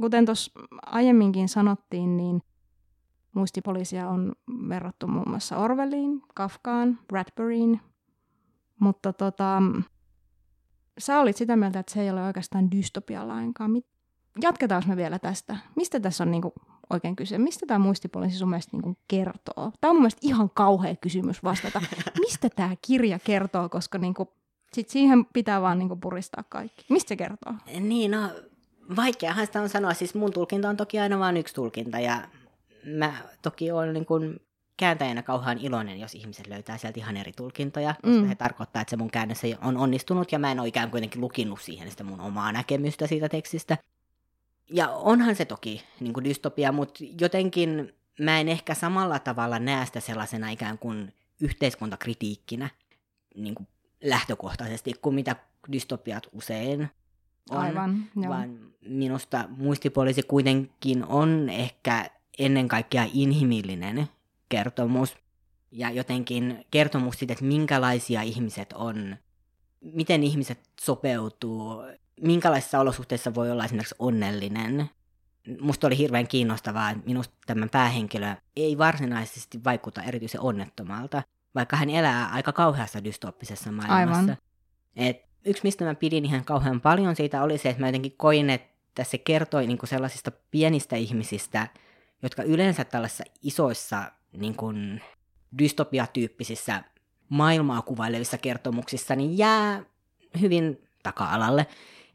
Kuten 0.00 0.26
tuossa 0.26 0.52
aiemminkin 0.86 1.48
sanottiin, 1.48 2.16
niin 2.16 2.42
muistipoliisia 3.34 4.08
on 4.08 4.32
verrattu 4.68 5.06
muun 5.06 5.28
muassa 5.28 5.56
Orwelliin, 5.56 6.22
Kafkaan, 6.34 6.98
Bradburyin, 7.08 7.80
mutta 8.80 9.12
tota, 9.12 9.62
sä 10.98 11.20
olit 11.20 11.36
sitä 11.36 11.56
mieltä, 11.56 11.78
että 11.78 11.92
se 11.92 12.02
ei 12.02 12.10
ole 12.10 12.24
oikeastaan 12.24 12.70
dystopia 12.70 13.28
lainkaan. 13.28 13.70
Jatketaanko 14.42 14.88
me 14.88 14.96
vielä 14.96 15.18
tästä? 15.18 15.56
Mistä 15.76 16.00
tässä 16.00 16.24
on 16.24 16.30
niinku 16.30 16.52
oikein 16.90 17.16
kyse? 17.16 17.38
Mistä 17.38 17.66
tämä 17.66 17.78
muistipoliisi 17.78 18.38
sun 18.38 18.50
mielestä 18.50 18.76
niinku 18.76 18.96
kertoo? 19.08 19.72
Tämä 19.80 19.90
on 19.90 19.96
mun 19.96 20.02
mielestä 20.02 20.20
ihan 20.22 20.50
kauhea 20.50 20.96
kysymys 20.96 21.44
vastata. 21.44 21.82
Mistä 22.20 22.48
tämä 22.56 22.76
kirja 22.86 23.18
kertoo, 23.18 23.68
koska 23.68 23.98
niinku, 23.98 24.32
sit 24.72 24.88
siihen 24.88 25.26
pitää 25.32 25.60
vaan 25.60 25.78
niinku 25.78 25.96
puristaa 25.96 26.44
kaikki. 26.48 26.84
Mistä 26.90 27.08
se 27.08 27.16
kertoo? 27.16 27.52
Niin, 27.80 28.10
no 28.10 28.30
vaikeahan 28.96 29.46
sitä 29.46 29.60
on 29.60 29.68
sanoa. 29.68 29.94
Siis 29.94 30.14
mun 30.14 30.32
tulkinta 30.32 30.68
on 30.68 30.76
toki 30.76 30.98
aina 30.98 31.18
vain 31.18 31.36
yksi 31.36 31.54
tulkinta 31.54 32.00
ja 32.00 32.22
mä 32.86 33.14
toki 33.42 33.70
olen 33.70 33.92
niin 33.92 34.06
kuin 34.06 34.40
kääntäjänä 34.76 35.22
kauhean 35.22 35.58
iloinen, 35.58 36.00
jos 36.00 36.14
ihmiset 36.14 36.46
löytää 36.46 36.78
sieltä 36.78 37.00
ihan 37.00 37.16
eri 37.16 37.32
tulkintoja, 37.32 37.94
koska 38.02 38.20
mm. 38.20 38.28
se 38.28 38.34
tarkoittaa, 38.34 38.82
että 38.82 38.90
se 38.90 38.96
mun 38.96 39.10
käännös 39.10 39.42
on 39.62 39.76
onnistunut 39.76 40.32
ja 40.32 40.38
mä 40.38 40.52
en 40.52 40.60
ole 40.60 40.68
ikään 40.68 40.86
kuin 40.86 40.90
kuitenkin 40.90 41.20
lukinnut 41.20 41.60
siihen 41.60 41.90
sitä 41.90 42.04
mun 42.04 42.20
omaa 42.20 42.52
näkemystä 42.52 43.06
siitä 43.06 43.28
tekstistä. 43.28 43.78
Ja 44.70 44.88
onhan 44.88 45.36
se 45.36 45.44
toki 45.44 45.84
niin 46.00 46.12
kuin 46.12 46.24
dystopia, 46.24 46.72
mutta 46.72 47.04
jotenkin 47.20 47.94
mä 48.20 48.40
en 48.40 48.48
ehkä 48.48 48.74
samalla 48.74 49.18
tavalla 49.18 49.58
näe 49.58 49.86
sitä 49.86 50.00
sellaisena 50.00 50.50
ikään 50.50 50.78
kuin 50.78 51.12
yhteiskuntakritiikkinä 51.40 52.70
niin 53.34 53.54
kuin 53.54 53.68
lähtökohtaisesti 54.04 54.92
kuin 55.02 55.14
mitä 55.14 55.36
dystopiat 55.72 56.26
usein 56.32 56.88
on. 57.50 57.58
Aivan, 57.58 58.04
joo. 58.16 58.28
Vaan 58.28 58.58
minusta 58.88 59.44
muistipoliisi 59.48 60.22
kuitenkin 60.22 61.04
on 61.04 61.48
ehkä 61.48 62.10
ennen 62.38 62.68
kaikkea 62.68 63.06
inhimillinen 63.12 64.08
kertomus 64.48 65.16
ja 65.70 65.90
jotenkin 65.90 66.64
kertomus 66.70 67.18
siitä, 67.18 67.32
että 67.32 67.44
minkälaisia 67.44 68.22
ihmiset 68.22 68.72
on, 68.72 69.16
miten 69.80 70.22
ihmiset 70.22 70.58
sopeutuu, 70.80 71.82
minkälaisissa 72.20 72.80
olosuhteissa 72.80 73.34
voi 73.34 73.50
olla 73.50 73.64
esimerkiksi 73.64 73.94
onnellinen. 73.98 74.90
Musta 75.60 75.86
oli 75.86 75.98
hirveän 75.98 76.28
kiinnostavaa, 76.28 76.90
että 76.90 77.06
minusta 77.06 77.34
tämä 77.46 77.66
päähenkilö 77.72 78.34
ei 78.56 78.78
varsinaisesti 78.78 79.64
vaikuta 79.64 80.02
erityisen 80.02 80.40
onnettomalta, 80.40 81.22
vaikka 81.54 81.76
hän 81.76 81.90
elää 81.90 82.28
aika 82.28 82.52
kauheassa 82.52 83.04
dystoppisessa 83.04 83.72
maailmassa. 83.72 84.20
Aivan. 84.20 84.36
Et 84.96 85.22
yksi, 85.44 85.62
mistä 85.64 85.84
mä 85.84 85.94
pidin 85.94 86.24
ihan 86.24 86.44
kauhean 86.44 86.80
paljon 86.80 87.16
siitä, 87.16 87.42
oli 87.42 87.58
se, 87.58 87.68
että 87.68 87.80
mä 87.80 87.88
jotenkin 87.88 88.14
koin, 88.16 88.50
että 88.50 89.04
se 89.04 89.18
kertoi 89.18 89.66
niin 89.66 89.78
sellaisista 89.84 90.32
pienistä 90.50 90.96
ihmisistä, 90.96 91.68
jotka 92.24 92.42
yleensä 92.42 92.84
tällaisissa 92.84 93.24
isoissa 93.42 94.12
niin 94.32 94.54
kuin 94.56 95.00
dystopiatyyppisissä 95.58 96.82
maailmaa 97.28 97.82
kuvailevissa 97.82 98.38
kertomuksissa 98.38 99.16
niin 99.16 99.38
jää 99.38 99.82
hyvin 100.40 100.88
taka-alalle. 101.02 101.66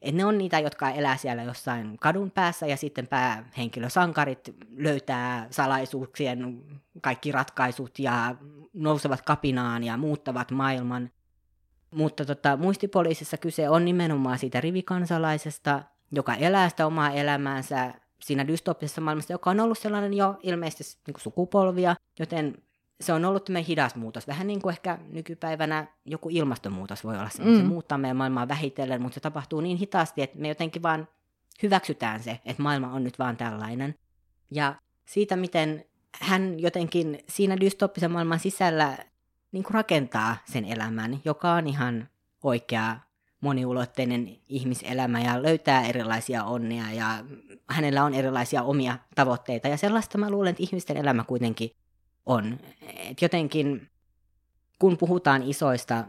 Et 0.01 0.15
ne 0.15 0.25
on 0.25 0.37
niitä, 0.37 0.59
jotka 0.59 0.89
elää 0.89 1.17
siellä 1.17 1.43
jossain 1.43 1.97
kadun 1.99 2.31
päässä 2.31 2.67
ja 2.67 2.77
sitten 2.77 3.07
päähenkilösankarit 3.07 4.55
löytää 4.77 5.47
salaisuuksien 5.51 6.63
kaikki 7.01 7.31
ratkaisut 7.31 7.99
ja 7.99 8.35
nousevat 8.73 9.21
kapinaan 9.21 9.83
ja 9.83 9.97
muuttavat 9.97 10.51
maailman. 10.51 11.11
Mutta 11.91 12.25
tota, 12.25 12.57
muistipoliisissa 12.57 13.37
kyse 13.37 13.69
on 13.69 13.85
nimenomaan 13.85 14.39
siitä 14.39 14.61
rivikansalaisesta, 14.61 15.83
joka 16.11 16.33
elää 16.35 16.69
sitä 16.69 16.85
omaa 16.85 17.11
elämäänsä 17.11 17.93
siinä 18.19 18.47
dystopisessa 18.47 19.01
maailmassa, 19.01 19.33
joka 19.33 19.49
on 19.49 19.59
ollut 19.59 19.79
sellainen 19.79 20.13
jo 20.13 20.39
ilmeisesti 20.43 21.01
niin 21.07 21.13
kuin 21.13 21.21
sukupolvia, 21.21 21.95
joten 22.19 22.57
se 23.01 23.13
on 23.13 23.25
ollut 23.25 23.45
tämmöinen 23.45 23.65
hidas 23.65 23.95
muutos. 23.95 24.27
Vähän 24.27 24.47
niin 24.47 24.61
kuin 24.61 24.73
ehkä 24.73 24.97
nykypäivänä 25.09 25.87
joku 26.05 26.29
ilmastonmuutos 26.31 27.03
voi 27.03 27.17
olla 27.17 27.29
se, 27.29 27.43
mm. 27.43 27.57
se 27.57 27.63
muuttaa 27.63 27.97
meidän 27.97 28.17
maailmaa 28.17 28.47
vähitellen, 28.47 29.01
mutta 29.01 29.13
se 29.13 29.19
tapahtuu 29.19 29.61
niin 29.61 29.77
hitaasti, 29.77 30.21
että 30.21 30.37
me 30.39 30.47
jotenkin 30.47 30.83
vaan 30.83 31.07
hyväksytään 31.63 32.23
se, 32.23 32.39
että 32.45 32.63
maailma 32.63 32.93
on 32.93 33.03
nyt 33.03 33.19
vaan 33.19 33.37
tällainen. 33.37 33.95
Ja 34.51 34.75
siitä, 35.05 35.35
miten 35.35 35.85
hän 36.19 36.59
jotenkin 36.59 37.19
siinä 37.29 37.59
dystoppisen 37.59 38.11
maailman 38.11 38.39
sisällä 38.39 38.97
niin 39.51 39.63
kuin 39.63 39.73
rakentaa 39.73 40.37
sen 40.45 40.65
elämän, 40.65 41.19
joka 41.25 41.51
on 41.51 41.67
ihan 41.67 42.09
oikea 42.43 42.95
moniulotteinen 43.41 44.37
ihmiselämä 44.49 45.21
ja 45.21 45.43
löytää 45.43 45.85
erilaisia 45.85 46.43
onnia 46.43 46.91
ja 46.91 47.25
hänellä 47.69 48.03
on 48.03 48.13
erilaisia 48.13 48.63
omia 48.63 48.97
tavoitteita. 49.15 49.67
Ja 49.67 49.77
sellaista 49.77 50.17
mä 50.17 50.29
luulen, 50.29 50.49
että 50.51 50.63
ihmisten 50.63 50.97
elämä 50.97 51.23
kuitenkin 51.23 51.71
on. 52.25 52.59
Et 53.09 53.21
jotenkin, 53.21 53.89
kun 54.79 54.97
puhutaan 54.97 55.43
isoista, 55.43 56.03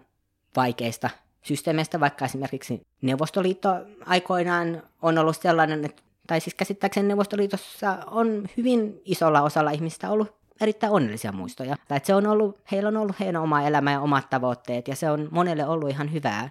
vaikeista 0.56 1.10
systeemeistä, 1.42 2.00
vaikka 2.00 2.24
esimerkiksi 2.24 2.86
Neuvostoliitto 3.02 3.68
aikoinaan 4.06 4.82
on 5.02 5.18
ollut 5.18 5.36
sellainen, 5.36 5.84
että, 5.84 6.02
tai 6.26 6.40
siis 6.40 6.54
käsittääkseni 6.54 7.08
Neuvostoliitossa 7.08 7.98
on 8.06 8.46
hyvin 8.56 9.00
isolla 9.04 9.42
osalla 9.42 9.70
ihmistä 9.70 10.10
ollut 10.10 10.34
erittäin 10.60 10.92
onnellisia 10.92 11.32
muistoja. 11.32 11.76
Tai 11.88 11.96
että 11.96 12.06
se 12.06 12.14
on 12.14 12.26
ollut, 12.26 12.58
heillä 12.72 12.88
on 12.88 12.96
ollut 12.96 13.20
heidän 13.20 13.42
oma 13.42 13.62
elämä 13.62 13.92
ja 13.92 14.00
omat 14.00 14.30
tavoitteet, 14.30 14.88
ja 14.88 14.96
se 14.96 15.10
on 15.10 15.28
monelle 15.30 15.66
ollut 15.66 15.90
ihan 15.90 16.12
hyvää 16.12 16.50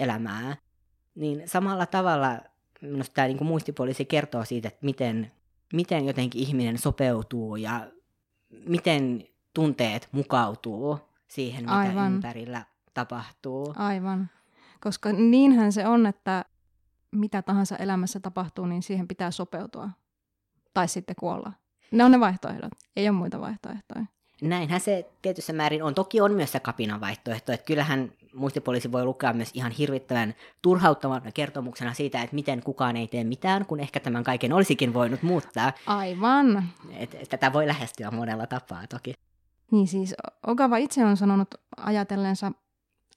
elämää. 0.00 0.56
Niin 1.14 1.48
samalla 1.48 1.86
tavalla 1.86 2.38
minusta 2.80 3.14
tämä 3.14 3.26
niin 3.26 3.46
muistipoliisi 3.46 4.04
kertoo 4.04 4.44
siitä, 4.44 4.68
että 4.68 4.86
miten, 4.86 5.32
miten 5.72 6.06
jotenkin 6.06 6.42
ihminen 6.42 6.78
sopeutuu 6.78 7.56
ja 7.56 7.86
miten 8.66 9.24
tunteet 9.54 10.08
mukautuu 10.12 10.98
siihen, 11.28 11.62
mitä 11.62 11.78
Aivan. 11.78 12.12
ympärillä 12.12 12.64
tapahtuu. 12.94 13.74
Aivan. 13.76 14.30
Koska 14.80 15.12
niinhän 15.12 15.72
se 15.72 15.86
on, 15.86 16.06
että 16.06 16.44
mitä 17.10 17.42
tahansa 17.42 17.76
elämässä 17.76 18.20
tapahtuu, 18.20 18.66
niin 18.66 18.82
siihen 18.82 19.08
pitää 19.08 19.30
sopeutua. 19.30 19.90
Tai 20.74 20.88
sitten 20.88 21.16
kuolla. 21.16 21.52
Ne 21.90 22.04
on 22.04 22.10
ne 22.10 22.20
vaihtoehdot. 22.20 22.72
Ei 22.96 23.08
ole 23.08 23.16
muita 23.16 23.40
vaihtoehtoja. 23.40 24.04
Näinhän 24.42 24.80
se 24.80 25.10
tietyssä 25.22 25.52
määrin 25.52 25.82
on. 25.82 25.94
Toki 25.94 26.20
on 26.20 26.32
myös 26.32 26.52
se 26.52 26.60
kapinan 26.60 27.00
vaihtoehto, 27.00 27.52
että 27.52 27.66
kyllähän 27.66 28.12
muistipoliisi 28.34 28.92
voi 28.92 29.04
lukea 29.04 29.32
myös 29.32 29.50
ihan 29.54 29.72
hirvittävän 29.72 30.34
turhauttavan 30.62 31.22
kertomuksena 31.34 31.94
siitä, 31.94 32.22
että 32.22 32.34
miten 32.34 32.62
kukaan 32.62 32.96
ei 32.96 33.08
tee 33.08 33.24
mitään, 33.24 33.66
kun 33.66 33.80
ehkä 33.80 34.00
tämän 34.00 34.24
kaiken 34.24 34.52
olisikin 34.52 34.94
voinut 34.94 35.22
muuttaa. 35.22 35.72
Aivan. 35.86 36.64
Et, 36.96 37.14
et 37.14 37.28
tätä 37.28 37.52
voi 37.52 37.66
lähestyä 37.66 38.10
monella 38.10 38.46
tapaa 38.46 38.86
toki. 38.86 39.14
Niin 39.70 39.86
siis 39.86 40.14
Ogava 40.46 40.76
itse 40.76 41.04
on 41.04 41.16
sanonut 41.16 41.54
ajatellensa 41.76 42.52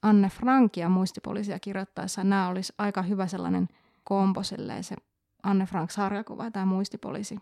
Anne 0.02 0.28
Frankia 0.28 0.88
muistipoliisia 0.88 1.58
kirjoittaessa, 1.58 2.24
nämä 2.24 2.48
olisi 2.48 2.72
aika 2.78 3.02
hyvä 3.02 3.26
sellainen 3.26 3.68
kombo 4.04 4.42
se 4.42 4.56
Anne 5.42 5.66
Frank 5.66 5.90
sarjakuva 5.90 6.44
ja 6.44 6.50
tämä 6.50 6.66
muistipoliisi. 6.66 7.38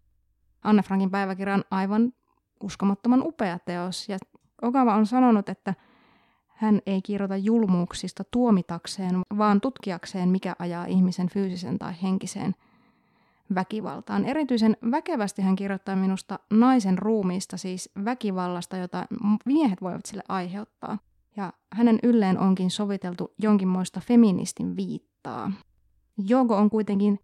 Anne 0.64 0.82
Frankin 0.82 1.10
päiväkirja 1.10 1.54
on 1.54 1.64
aivan 1.70 2.12
uskomattoman 2.62 3.22
upea 3.22 3.58
teos 3.58 4.08
ja 4.08 4.18
Ogava 4.62 4.94
on 4.94 5.06
sanonut, 5.06 5.48
että 5.48 5.74
hän 6.62 6.80
ei 6.86 7.02
kirjoita 7.02 7.36
julmuuksista 7.36 8.24
tuomitakseen, 8.30 9.20
vaan 9.38 9.60
tutkiakseen, 9.60 10.28
mikä 10.28 10.56
ajaa 10.58 10.86
ihmisen 10.86 11.28
fyysisen 11.28 11.78
tai 11.78 11.94
henkiseen 12.02 12.54
väkivaltaan. 13.54 14.24
Erityisen 14.24 14.76
väkevästi 14.90 15.42
hän 15.42 15.56
kirjoittaa 15.56 15.96
minusta 15.96 16.38
naisen 16.50 16.98
ruumiista, 16.98 17.56
siis 17.56 17.90
väkivallasta, 18.04 18.76
jota 18.76 19.06
miehet 19.46 19.82
voivat 19.82 20.06
sille 20.06 20.22
aiheuttaa. 20.28 20.98
Ja 21.36 21.52
hänen 21.72 21.98
ylleen 22.02 22.38
onkin 22.38 22.70
soviteltu 22.70 23.34
jonkinmoista 23.38 24.00
feministin 24.00 24.76
viittaa. 24.76 25.52
Jogo 26.26 26.56
on 26.56 26.70
kuitenkin 26.70 27.18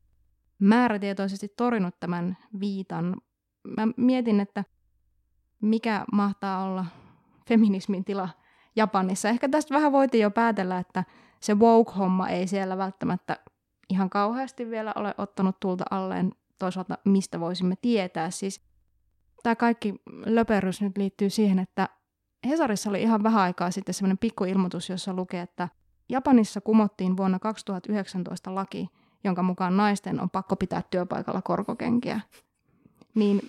määrätietoisesti 0.58 1.48
torinut 1.56 1.94
tämän 2.00 2.36
viitan. 2.60 3.16
Mä 3.76 3.88
mietin, 3.96 4.40
että 4.40 4.64
mikä 5.62 6.04
mahtaa 6.12 6.64
olla 6.64 6.86
feminismin 7.48 8.04
tila 8.04 8.28
Japanissa. 8.78 9.28
Ehkä 9.28 9.48
tästä 9.48 9.74
vähän 9.74 9.92
voitiin 9.92 10.22
jo 10.22 10.30
päätellä, 10.30 10.78
että 10.78 11.04
se 11.40 11.54
woke-homma 11.54 12.28
ei 12.28 12.46
siellä 12.46 12.78
välttämättä 12.78 13.36
ihan 13.90 14.10
kauheasti 14.10 14.70
vielä 14.70 14.92
ole 14.96 15.14
ottanut 15.18 15.60
tulta 15.60 15.84
alleen. 15.90 16.32
Toisaalta 16.58 16.98
mistä 17.04 17.40
voisimme 17.40 17.74
tietää. 17.82 18.30
Siis 18.30 18.60
tämä 19.42 19.56
kaikki 19.56 19.94
löperys 20.26 20.82
nyt 20.82 20.98
liittyy 20.98 21.30
siihen, 21.30 21.58
että 21.58 21.88
Hesarissa 22.48 22.90
oli 22.90 23.02
ihan 23.02 23.22
vähän 23.22 23.42
aikaa 23.42 23.70
sitten 23.70 23.94
semmoinen 23.94 24.18
pikkuilmoitus, 24.18 24.90
jossa 24.90 25.14
lukee, 25.14 25.42
että 25.42 25.68
Japanissa 26.08 26.60
kumottiin 26.60 27.16
vuonna 27.16 27.38
2019 27.38 28.54
laki, 28.54 28.88
jonka 29.24 29.42
mukaan 29.42 29.76
naisten 29.76 30.20
on 30.20 30.30
pakko 30.30 30.56
pitää 30.56 30.82
työpaikalla 30.90 31.42
korkokenkiä. 31.42 32.20
Niin 33.14 33.40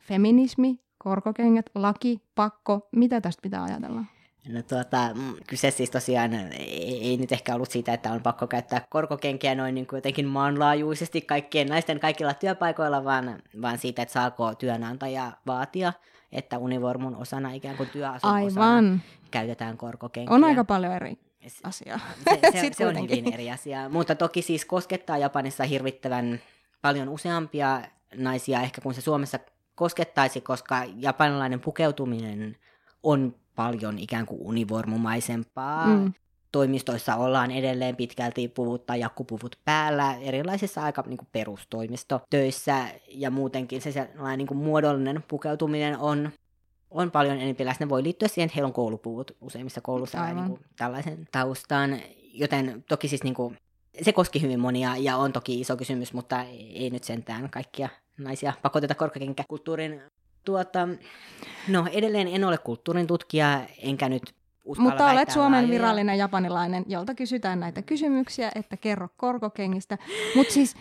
feminismi, 0.00 0.78
korkokengät, 0.98 1.70
laki, 1.74 2.18
pakko, 2.34 2.88
mitä 2.96 3.20
tästä 3.20 3.42
pitää 3.42 3.62
ajatella? 3.64 4.04
No 4.48 4.62
tuota, 4.62 5.10
mm, 5.14 5.34
kyse 5.46 5.70
siis 5.70 5.90
tosiaan 5.90 6.34
ei, 6.52 7.08
ei 7.08 7.16
nyt 7.16 7.32
ehkä 7.32 7.54
ollut 7.54 7.70
siitä, 7.70 7.94
että 7.94 8.12
on 8.12 8.22
pakko 8.22 8.46
käyttää 8.46 8.86
korkokenkiä 8.90 9.54
noin 9.54 9.74
niin 9.74 9.86
kuin 9.86 9.98
jotenkin 9.98 10.26
maanlaajuisesti 10.26 11.20
kaikkien 11.20 11.68
naisten 11.68 12.00
kaikilla 12.00 12.34
työpaikoilla, 12.34 13.04
vaan, 13.04 13.42
vaan 13.62 13.78
siitä, 13.78 14.02
että 14.02 14.12
saako 14.12 14.54
työnantaja 14.54 15.32
vaatia, 15.46 15.92
että 16.32 16.58
univormun 16.58 17.16
osana 17.16 17.52
ikään 17.52 17.76
kuin 17.76 17.88
työasun 17.88 18.30
Aivan. 18.30 18.48
osana 18.50 18.98
käytetään 19.30 19.76
korkokenkiä. 19.76 20.34
On 20.34 20.44
aika 20.44 20.64
paljon 20.64 20.92
eri 20.92 21.18
asiaa. 21.62 22.00
Se, 22.24 22.60
se, 22.60 22.70
se 22.76 22.86
on 22.86 23.02
hyvin 23.02 23.34
eri 23.34 23.50
asia, 23.50 23.88
mutta 23.88 24.14
toki 24.14 24.42
siis 24.42 24.64
koskettaa 24.64 25.18
Japanissa 25.18 25.64
hirvittävän 25.64 26.40
paljon 26.82 27.08
useampia 27.08 27.82
naisia 28.14 28.60
ehkä 28.60 28.80
kuin 28.80 28.94
se 28.94 29.00
Suomessa 29.00 29.38
koskettaisi, 29.74 30.40
koska 30.40 30.84
japanilainen 30.96 31.60
pukeutuminen 31.60 32.56
on 33.02 33.34
paljon 33.56 33.98
ikään 33.98 34.26
kuin 34.26 34.40
univormumaisempaa. 34.42 35.86
Mm. 35.86 36.12
Toimistoissa 36.52 37.16
ollaan 37.16 37.50
edelleen 37.50 37.96
pitkälti 37.96 38.48
puvut 38.48 38.86
tai 38.86 39.00
jakkupuvut 39.00 39.58
päällä, 39.64 40.14
erilaisissa 40.14 40.82
aika 40.82 41.04
niin 41.06 41.16
kuin 41.16 41.28
perustoimistotöissä 41.32 42.84
ja 43.08 43.30
muutenkin 43.30 43.82
se 43.82 43.92
sellainen 43.92 44.38
niin 44.38 44.46
kuin 44.46 44.58
muodollinen 44.58 45.24
pukeutuminen 45.28 45.98
on, 45.98 46.30
on 46.90 47.10
paljon 47.10 47.36
enemmän 47.36 47.66
läsnä. 47.66 47.88
Voi 47.88 48.02
liittyä 48.02 48.28
siihen, 48.28 48.46
että 48.46 48.54
heillä 48.54 48.66
on 48.66 48.72
koulupuvut 48.72 49.36
useimmissa 49.40 49.80
koulussa 49.80 50.18
ja 50.18 50.34
niin 50.34 50.48
kuin 50.48 50.60
tällaisen 50.76 51.28
taustan, 51.32 52.00
joten 52.32 52.84
toki 52.88 53.08
siis 53.08 53.24
niin 53.24 53.34
kuin, 53.34 53.58
se 54.02 54.12
koski 54.12 54.42
hyvin 54.42 54.60
monia 54.60 54.96
ja 54.96 55.16
on 55.16 55.32
toki 55.32 55.60
iso 55.60 55.76
kysymys, 55.76 56.12
mutta 56.12 56.42
ei 56.74 56.90
nyt 56.90 57.04
sentään 57.04 57.50
kaikkia 57.50 57.88
naisia 58.18 58.52
pakoteta 58.62 58.94
korkeakenkäkulttuurin 58.94 60.02
Tuota, 60.44 60.88
no 61.68 61.86
edelleen 61.92 62.28
en 62.28 62.44
ole 62.44 62.58
kulttuurin 62.58 63.06
tutkija, 63.06 63.60
enkä 63.82 64.08
nyt 64.08 64.34
uskalla 64.64 64.90
Mutta 64.90 65.10
olet 65.10 65.30
Suomen 65.30 65.52
laajia. 65.52 65.70
virallinen 65.70 66.18
japanilainen, 66.18 66.84
jolta 66.88 67.14
kysytään 67.14 67.60
näitä 67.60 67.82
kysymyksiä, 67.82 68.52
että 68.54 68.76
kerro 68.76 69.08
korkokengistä. 69.16 69.98
Mutta 70.36 70.52
siis 70.52 70.74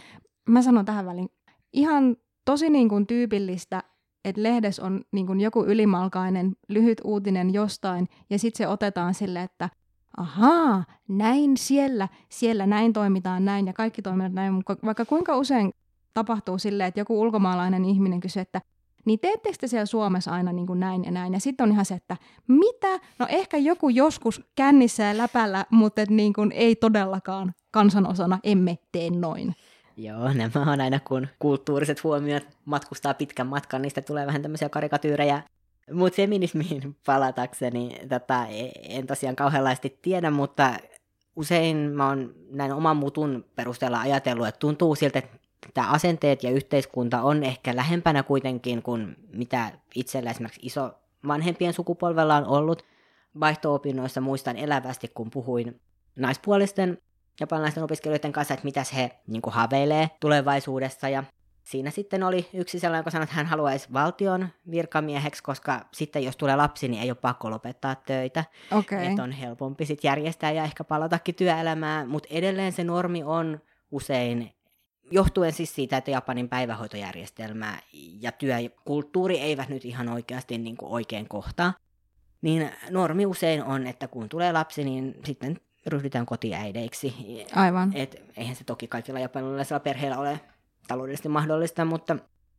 mä 0.49 0.61
sanon 0.61 0.85
tähän 0.85 1.05
väliin, 1.05 1.29
ihan 1.73 2.15
tosi 2.45 2.69
niin 2.69 2.89
kuin 2.89 3.07
tyypillistä, 3.07 3.83
että 4.25 4.43
lehdessä 4.43 4.83
on 4.83 5.01
niin 5.11 5.27
kuin 5.27 5.41
joku 5.41 5.63
ylimalkainen 5.63 6.55
lyhyt 6.69 7.01
uutinen 7.03 7.53
jostain, 7.53 8.07
ja 8.29 8.39
sitten 8.39 8.57
se 8.57 8.67
otetaan 8.67 9.13
sille, 9.13 9.41
että 9.41 9.69
ahaa, 10.17 10.83
näin 11.07 11.57
siellä, 11.57 12.07
siellä 12.29 12.67
näin 12.67 12.93
toimitaan 12.93 13.45
näin, 13.45 13.67
ja 13.67 13.73
kaikki 13.73 14.01
toimivat 14.01 14.33
näin. 14.33 14.63
Vaikka 14.85 15.05
kuinka 15.05 15.37
usein 15.37 15.73
tapahtuu 16.13 16.57
silleen, 16.57 16.87
että 16.87 16.99
joku 16.99 17.21
ulkomaalainen 17.21 17.85
ihminen 17.85 18.19
kysyy, 18.19 18.41
että 18.41 18.61
niin 19.05 19.19
teettekö 19.19 19.57
te 19.59 19.67
siellä 19.67 19.85
Suomessa 19.85 20.31
aina 20.31 20.53
niin 20.53 20.67
kuin 20.67 20.79
näin 20.79 21.03
ja 21.03 21.11
näin? 21.11 21.33
Ja 21.33 21.39
sitten 21.39 21.63
on 21.63 21.71
ihan 21.71 21.85
se, 21.85 21.95
että 21.95 22.17
mitä? 22.47 22.99
No 23.19 23.25
ehkä 23.29 23.57
joku 23.57 23.89
joskus 23.89 24.41
kännissä 24.55 25.03
ja 25.03 25.17
läpällä, 25.17 25.65
mutta 25.69 26.01
niin 26.09 26.33
kuin 26.33 26.51
ei 26.51 26.75
todellakaan 26.75 27.53
kansanosana 27.71 28.39
emme 28.43 28.77
tee 28.91 29.09
noin. 29.09 29.55
Joo, 29.97 30.33
nämä 30.33 30.71
on 30.71 30.81
aina 30.81 30.99
kun 30.99 31.27
kulttuuriset 31.39 32.03
huomiot 32.03 32.43
matkustaa 32.65 33.13
pitkän 33.13 33.47
matkan, 33.47 33.81
niistä 33.81 34.01
tulee 34.01 34.27
vähän 34.27 34.41
tämmöisiä 34.41 34.69
karikatyyrejä. 34.69 35.43
Mutta 35.91 36.15
feminismiin 36.15 36.95
palatakseni, 37.05 37.99
tätä 38.09 38.47
en 38.89 39.07
tosiaan 39.07 39.35
kauheanlaisesti 39.35 39.99
tiedä, 40.01 40.31
mutta 40.31 40.73
usein 41.35 41.77
mä 41.77 42.07
oon 42.07 42.33
näin 42.51 42.73
oman 42.73 42.97
mutun 42.97 43.45
perusteella 43.55 43.99
ajatellut, 43.99 44.47
että 44.47 44.59
tuntuu 44.59 44.95
siltä, 44.95 45.19
että 45.19 45.37
tämä 45.73 45.89
asenteet 45.89 46.43
ja 46.43 46.49
yhteiskunta 46.49 47.21
on 47.21 47.43
ehkä 47.43 47.75
lähempänä 47.75 48.23
kuitenkin 48.23 48.81
kuin 48.81 49.15
mitä 49.33 49.71
itsellä 49.95 50.31
esimerkiksi 50.31 50.61
iso 50.63 50.91
vanhempien 51.27 51.73
sukupolvella 51.73 52.37
on 52.37 52.45
ollut. 52.45 52.85
Vaihto-opinnoissa 53.39 54.21
muistan 54.21 54.57
elävästi, 54.57 55.07
kun 55.07 55.29
puhuin 55.31 55.81
naispuolisten 56.15 56.97
japanilaisten 57.39 57.83
opiskelijoiden 57.83 58.31
kanssa, 58.31 58.53
että 58.53 58.65
mitäs 58.65 58.93
he 58.93 59.11
niin 59.27 59.41
kuin, 59.41 59.53
haaveilee 59.53 60.09
tulevaisuudessa. 60.19 61.09
Ja 61.09 61.23
siinä 61.63 61.91
sitten 61.91 62.23
oli 62.23 62.49
yksi 62.53 62.79
sellainen, 62.79 62.99
joka 62.99 63.09
sanoi, 63.09 63.23
että 63.23 63.35
hän 63.35 63.45
haluaisi 63.45 63.93
valtion 63.93 64.47
virkamieheksi, 64.71 65.43
koska 65.43 65.85
sitten 65.93 66.23
jos 66.23 66.37
tulee 66.37 66.55
lapsi, 66.55 66.87
niin 66.87 67.03
ei 67.03 67.11
ole 67.11 67.17
pakko 67.21 67.51
lopettaa 67.51 67.95
töitä. 67.95 68.45
Okay. 68.71 69.05
Että 69.05 69.23
on 69.23 69.31
helpompi 69.31 69.85
sitten 69.85 70.09
järjestää 70.09 70.51
ja 70.51 70.63
ehkä 70.63 70.83
palatakin 70.83 71.35
työelämään, 71.35 72.09
mutta 72.09 72.29
edelleen 72.31 72.71
se 72.71 72.83
normi 72.83 73.23
on 73.23 73.59
usein 73.91 74.53
johtuen 75.13 75.53
siis 75.53 75.75
siitä, 75.75 75.97
että 75.97 76.11
Japanin 76.11 76.49
päivähoitojärjestelmä 76.49 77.77
ja 78.19 78.31
työkulttuuri 78.31 79.39
eivät 79.39 79.69
nyt 79.69 79.85
ihan 79.85 80.09
oikeasti 80.09 80.57
niin 80.57 80.77
kuin 80.77 80.91
oikein 80.91 81.27
kohtaa, 81.27 81.73
niin 82.41 82.71
normi 82.89 83.25
usein 83.25 83.63
on, 83.63 83.87
että 83.87 84.07
kun 84.07 84.29
tulee 84.29 84.51
lapsi, 84.51 84.83
niin 84.83 85.15
sitten 85.25 85.59
ryhdytään 85.87 86.25
kotiäideiksi. 86.25 87.13
Aivan. 87.55 87.91
Et 87.95 88.23
eihän 88.37 88.55
se 88.55 88.63
toki 88.63 88.87
kaikilla 88.87 89.19
japanilaisilla 89.19 89.79
perheillä 89.79 90.17
ole 90.17 90.39
taloudellisesti 90.87 91.29
mahdollista, 91.29 91.85
mutta, 91.85 92.17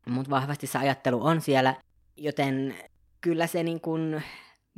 mutta 0.08 0.30
vahvasti 0.30 0.66
se 0.66 0.78
ajattelu 0.78 1.26
on 1.26 1.40
siellä, 1.40 1.74
joten 2.16 2.74
kyllä 3.20 3.46
se 3.46 3.62
niin 3.62 3.80
kuin 3.80 4.22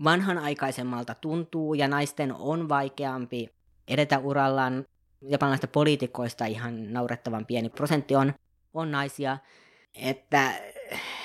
vanhanaikaisemmalta 0.04 1.14
tuntuu 1.14 1.74
ja 1.74 1.88
naisten 1.88 2.34
on 2.34 2.68
vaikeampi 2.68 3.48
edetä 3.88 4.18
urallaan. 4.18 4.84
Japanilaisista 5.22 5.68
poliitikoista 5.68 6.46
ihan 6.46 6.92
naurettavan 6.92 7.46
pieni 7.46 7.68
prosentti 7.68 8.16
on, 8.16 8.34
on 8.74 8.90
naisia. 8.90 9.38
Että 9.94 10.52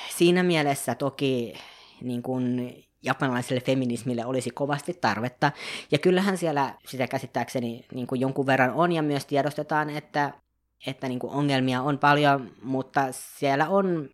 siinä 0.09 0.43
mielessä 0.43 0.95
toki 0.95 1.53
niin 2.01 2.23
kuin 2.23 2.75
japanilaiselle 3.03 3.61
feminismille 3.61 4.25
olisi 4.25 4.49
kovasti 4.49 4.93
tarvetta. 5.01 5.51
Ja 5.91 5.97
kyllähän 5.97 6.37
siellä 6.37 6.75
sitä 6.87 7.07
käsittääkseni 7.07 7.85
niin 7.93 8.07
kuin 8.07 8.21
jonkun 8.21 8.45
verran 8.45 8.73
on 8.73 8.91
ja 8.91 9.01
myös 9.01 9.25
tiedostetaan, 9.25 9.89
että, 9.89 10.33
että 10.87 11.07
niin 11.07 11.19
kuin 11.19 11.33
ongelmia 11.33 11.81
on 11.81 11.99
paljon, 11.99 12.51
mutta 12.61 13.07
siellä 13.11 13.69
on 13.69 14.09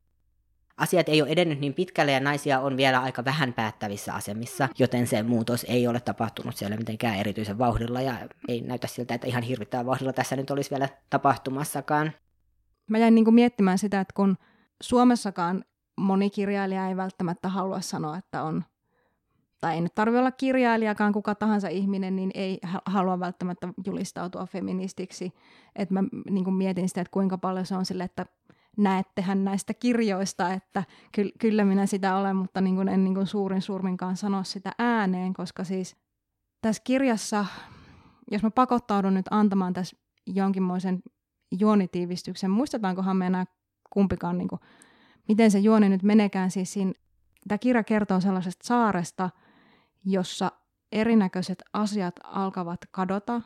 asiat 0.78 1.10
ei 1.10 1.22
ole 1.22 1.30
edennyt 1.30 1.60
niin 1.60 1.74
pitkälle 1.74 2.12
ja 2.12 2.20
naisia 2.20 2.60
on 2.60 2.78
vielä 2.78 3.02
aika 3.02 3.26
vähän 3.26 3.54
päättävissä 3.54 4.14
asemissa, 4.14 4.70
joten 4.80 5.08
se 5.08 5.24
muutos 5.24 5.66
ei 5.70 5.88
ole 5.88 6.00
tapahtunut 6.00 6.56
siellä 6.56 6.78
mitenkään 6.78 7.16
erityisen 7.16 7.58
vauhdilla 7.58 8.02
ja 8.02 8.14
ei 8.48 8.62
näytä 8.62 8.88
siltä, 8.88 9.14
että 9.14 9.28
ihan 9.28 9.44
hirvittävän 9.44 9.86
vauhdilla 9.86 10.14
tässä 10.14 10.36
nyt 10.36 10.52
olisi 10.52 10.70
vielä 10.70 10.90
tapahtumassakaan. 11.10 12.12
Mä 12.90 12.98
jäin 12.98 13.16
niin 13.16 13.34
miettimään 13.34 13.78
sitä, 13.78 14.02
että 14.02 14.14
kun 14.14 14.38
Suomessakaan 14.84 15.64
moni 15.98 16.30
kirjailija 16.30 16.88
ei 16.88 16.98
välttämättä 16.98 17.50
halua 17.50 17.82
sanoa, 17.82 18.18
että 18.18 18.44
on 18.44 18.64
tai 19.62 19.76
ei 19.76 19.82
nyt 19.82 19.96
tarvitse 19.96 20.20
olla 20.20 20.32
kirjailijakaan, 20.32 21.14
kuka 21.14 21.36
tahansa 21.36 21.68
ihminen, 21.68 22.16
niin 22.16 22.32
ei 22.34 22.60
halua 22.86 23.20
välttämättä 23.20 23.68
julistautua 23.86 24.46
feministiksi. 24.46 25.34
Että 25.76 25.94
mä 25.94 26.04
niin 26.30 26.54
mietin 26.54 26.90
sitä, 26.90 27.02
että 27.02 27.12
kuinka 27.12 27.38
paljon 27.38 27.66
se 27.66 27.76
on 27.76 27.86
sille, 27.86 28.04
että 28.04 28.26
näettehän 28.78 29.44
näistä 29.44 29.74
kirjoista, 29.74 30.54
että 30.54 30.84
ky- 31.12 31.32
kyllä 31.40 31.66
minä 31.66 31.86
sitä 31.86 32.16
olen, 32.16 32.36
mutta 32.36 32.62
niin 32.62 32.76
kuin 32.76 32.88
en 32.88 33.04
niin 33.04 33.16
kuin 33.16 33.28
suurin 33.28 33.62
surminkaan 33.62 34.18
sano 34.18 34.44
sitä 34.44 34.72
ääneen, 34.78 35.34
koska 35.34 35.64
siis 35.64 35.96
tässä 36.62 36.82
kirjassa, 36.86 37.46
jos 38.32 38.44
mä 38.44 38.52
pakottaudun 38.52 39.14
nyt 39.14 39.26
antamaan 39.32 39.74
tässä 39.74 39.98
jonkinmoisen 40.26 41.00
juonitiivistyksen, 41.60 42.52
muistetaankohan 42.52 43.18
me 43.18 43.26
enää 43.26 43.46
kumpikaan, 43.90 44.38
niin 44.38 44.48
kuin, 44.48 44.62
miten 45.28 45.52
se 45.52 45.60
juoni 45.60 45.90
nyt 45.90 46.04
menekään, 46.04 46.52
siis 46.52 46.74
siinä, 46.74 46.94
tämä 47.48 47.58
kirja 47.58 47.84
kertoo 47.84 48.20
sellaisesta 48.20 48.68
saaresta, 48.68 49.30
jossa 50.06 50.52
erinäköiset 50.92 51.64
asiat 51.74 52.16
alkavat 52.24 52.80
kadota, 52.92 53.42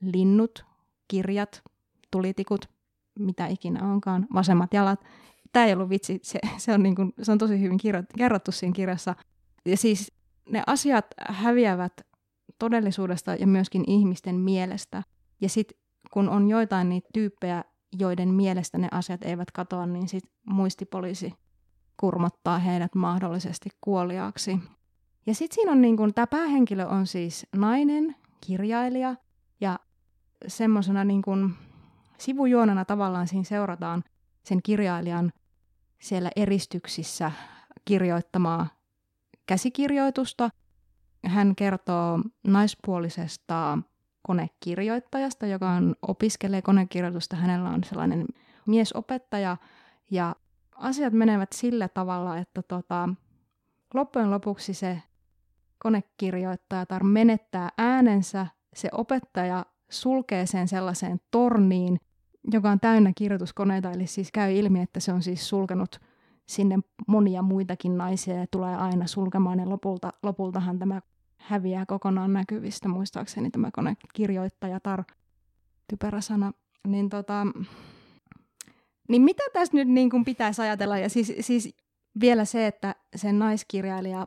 linnut, 0.00 0.64
kirjat, 1.08 1.62
tulitikut, 2.10 2.77
mitä 3.18 3.46
ikinä 3.46 3.92
onkaan, 3.92 4.26
vasemmat 4.34 4.74
jalat. 4.74 5.04
Tämä 5.52 5.66
ei 5.66 5.72
ollut 5.72 5.90
vitsi, 5.90 6.20
se, 6.22 6.38
se, 6.56 6.72
on, 6.72 6.82
niin 6.82 6.94
kuin, 6.94 7.12
se 7.22 7.32
on 7.32 7.38
tosi 7.38 7.60
hyvin 7.60 7.78
kirjo, 7.78 8.02
kerrottu 8.18 8.52
siinä 8.52 8.72
kirjassa. 8.72 9.14
Ja 9.66 9.76
siis 9.76 10.12
ne 10.50 10.62
asiat 10.66 11.06
häviävät 11.28 11.92
todellisuudesta 12.58 13.34
ja 13.34 13.46
myöskin 13.46 13.84
ihmisten 13.86 14.34
mielestä. 14.34 15.02
Ja 15.40 15.48
sitten 15.48 15.78
kun 16.10 16.28
on 16.28 16.48
joitain 16.48 16.88
niitä 16.88 17.08
tyyppejä, 17.12 17.64
joiden 17.98 18.28
mielestä 18.28 18.78
ne 18.78 18.88
asiat 18.90 19.24
eivät 19.24 19.50
katoa, 19.50 19.86
niin 19.86 20.08
sitten 20.08 20.30
muistipoliisi 20.46 21.32
kurmottaa 22.00 22.58
heidät 22.58 22.94
mahdollisesti 22.94 23.68
kuoliaaksi. 23.80 24.58
Ja 25.26 25.34
sitten 25.34 25.54
siinä 25.54 25.72
on 25.72 25.80
niin 25.80 25.96
kun, 25.96 26.14
tämä 26.14 26.26
päähenkilö 26.26 26.86
on 26.86 27.06
siis 27.06 27.46
nainen, 27.56 28.16
kirjailija, 28.46 29.14
ja 29.60 29.78
semmoisena 30.46 31.04
niin 31.04 31.22
kun, 31.22 31.54
sivujuonena 32.18 32.84
tavallaan 32.84 33.26
siinä 33.26 33.44
seurataan 33.44 34.04
sen 34.42 34.60
kirjailijan 34.62 35.32
siellä 35.98 36.30
eristyksissä 36.36 37.32
kirjoittamaa 37.84 38.66
käsikirjoitusta. 39.46 40.50
Hän 41.26 41.56
kertoo 41.56 42.20
naispuolisesta 42.44 43.78
konekirjoittajasta, 44.22 45.46
joka 45.46 45.70
on, 45.70 45.96
opiskelee 46.02 46.62
konekirjoitusta. 46.62 47.36
Hänellä 47.36 47.68
on 47.68 47.84
sellainen 47.84 48.26
miesopettaja 48.66 49.56
ja 50.10 50.36
asiat 50.72 51.12
menevät 51.12 51.52
sillä 51.52 51.88
tavalla, 51.88 52.38
että 52.38 52.62
tota, 52.62 53.08
loppujen 53.94 54.30
lopuksi 54.30 54.74
se 54.74 55.02
konekirjoittaja 55.78 56.86
menettää 57.02 57.68
äänensä, 57.78 58.46
se 58.74 58.88
opettaja 58.92 59.66
sulkee 59.90 60.46
sen 60.46 60.68
sellaiseen 60.68 61.20
torniin, 61.30 62.00
joka 62.52 62.70
on 62.70 62.80
täynnä 62.80 63.12
kirjoituskoneita, 63.16 63.90
eli 63.90 64.06
siis 64.06 64.32
käy 64.32 64.52
ilmi, 64.52 64.80
että 64.80 65.00
se 65.00 65.12
on 65.12 65.22
siis 65.22 65.48
sulkenut 65.48 66.00
sinne 66.46 66.78
monia 67.06 67.42
muitakin 67.42 67.98
naisia 67.98 68.34
ja 68.34 68.46
tulee 68.50 68.76
aina 68.76 69.06
sulkemaan, 69.06 69.58
ja 69.58 69.68
lopulta, 69.68 70.12
lopultahan 70.22 70.78
tämä 70.78 71.00
häviää 71.38 71.86
kokonaan 71.86 72.32
näkyvistä, 72.32 72.88
muistaakseni 72.88 73.50
tämä 73.50 73.70
konekirjoittaja, 73.70 74.80
tar, 74.80 75.04
typerä 75.88 76.20
sana. 76.20 76.52
Niin, 76.86 77.08
tota, 77.08 77.46
niin 79.08 79.22
mitä 79.22 79.42
tässä 79.52 79.76
nyt 79.76 79.88
niin 79.88 80.10
kuin 80.10 80.24
pitäisi 80.24 80.62
ajatella? 80.62 80.98
Ja 80.98 81.08
siis, 81.08 81.32
siis 81.40 81.76
vielä 82.20 82.44
se, 82.44 82.66
että 82.66 82.94
sen 83.16 83.38
naiskirjailija 83.38 84.26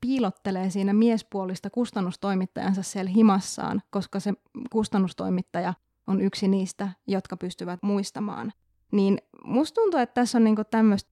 piilottelee 0.00 0.70
siinä 0.70 0.92
miespuolista 0.92 1.70
kustannustoimittajansa 1.70 2.82
siellä 2.82 3.10
himassaan, 3.10 3.82
koska 3.90 4.20
se 4.20 4.32
kustannustoimittaja 4.70 5.74
on 6.10 6.20
yksi 6.20 6.48
niistä, 6.48 6.88
jotka 7.06 7.36
pystyvät 7.36 7.82
muistamaan. 7.82 8.52
Niin 8.92 9.18
musta 9.44 9.80
tuntuu, 9.80 10.00
että 10.00 10.14
tässä 10.14 10.38
on 10.38 10.44
niinku 10.44 10.62
tämmöistä 10.70 11.10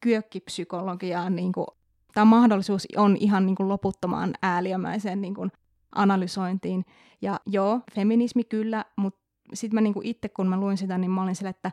kyökkipsykologiaa, 0.00 1.30
niinku, 1.30 1.66
tämä 2.14 2.24
mahdollisuus 2.24 2.88
on 2.96 3.16
ihan 3.20 3.46
niinku 3.46 3.68
loputtomaan 3.68 4.34
ääliömäiseen 4.42 5.20
niinku 5.20 5.48
analysointiin. 5.92 6.84
Ja 7.22 7.40
joo, 7.46 7.80
feminismi 7.94 8.44
kyllä, 8.44 8.84
mutta 8.96 9.20
sitten 9.54 9.74
mä 9.74 9.80
niinku 9.80 10.00
itse 10.04 10.28
kun 10.28 10.48
mä 10.48 10.60
luin 10.60 10.76
sitä, 10.76 10.98
niin 10.98 11.10
mä 11.10 11.22
olin 11.22 11.36
sille, 11.36 11.50
että 11.50 11.72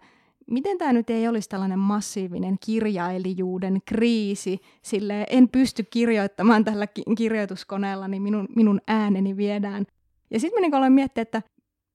miten 0.52 0.78
tämä 0.78 0.94
nyt 0.94 1.10
ei 1.10 1.28
olisi 1.28 1.50
tällainen 1.50 1.80
massiivinen 1.80 2.58
kirjailijuuden 2.66 3.82
kriisi, 3.86 4.60
sille 4.82 5.26
en 5.30 5.50
pysty 5.50 5.84
kirjoittamaan 5.84 6.66
tällä 6.66 6.88
kirjoituskoneella, 7.18 8.08
niin 8.08 8.22
minun, 8.22 8.48
minun 8.56 8.82
ääneni 8.88 9.38
viedään. 9.38 9.86
Ja 10.32 10.40
sitten 10.40 10.62
mä 10.62 10.62
niin 10.62 10.76
aloin 10.76 10.94
miettiä, 10.94 11.22
että 11.22 11.42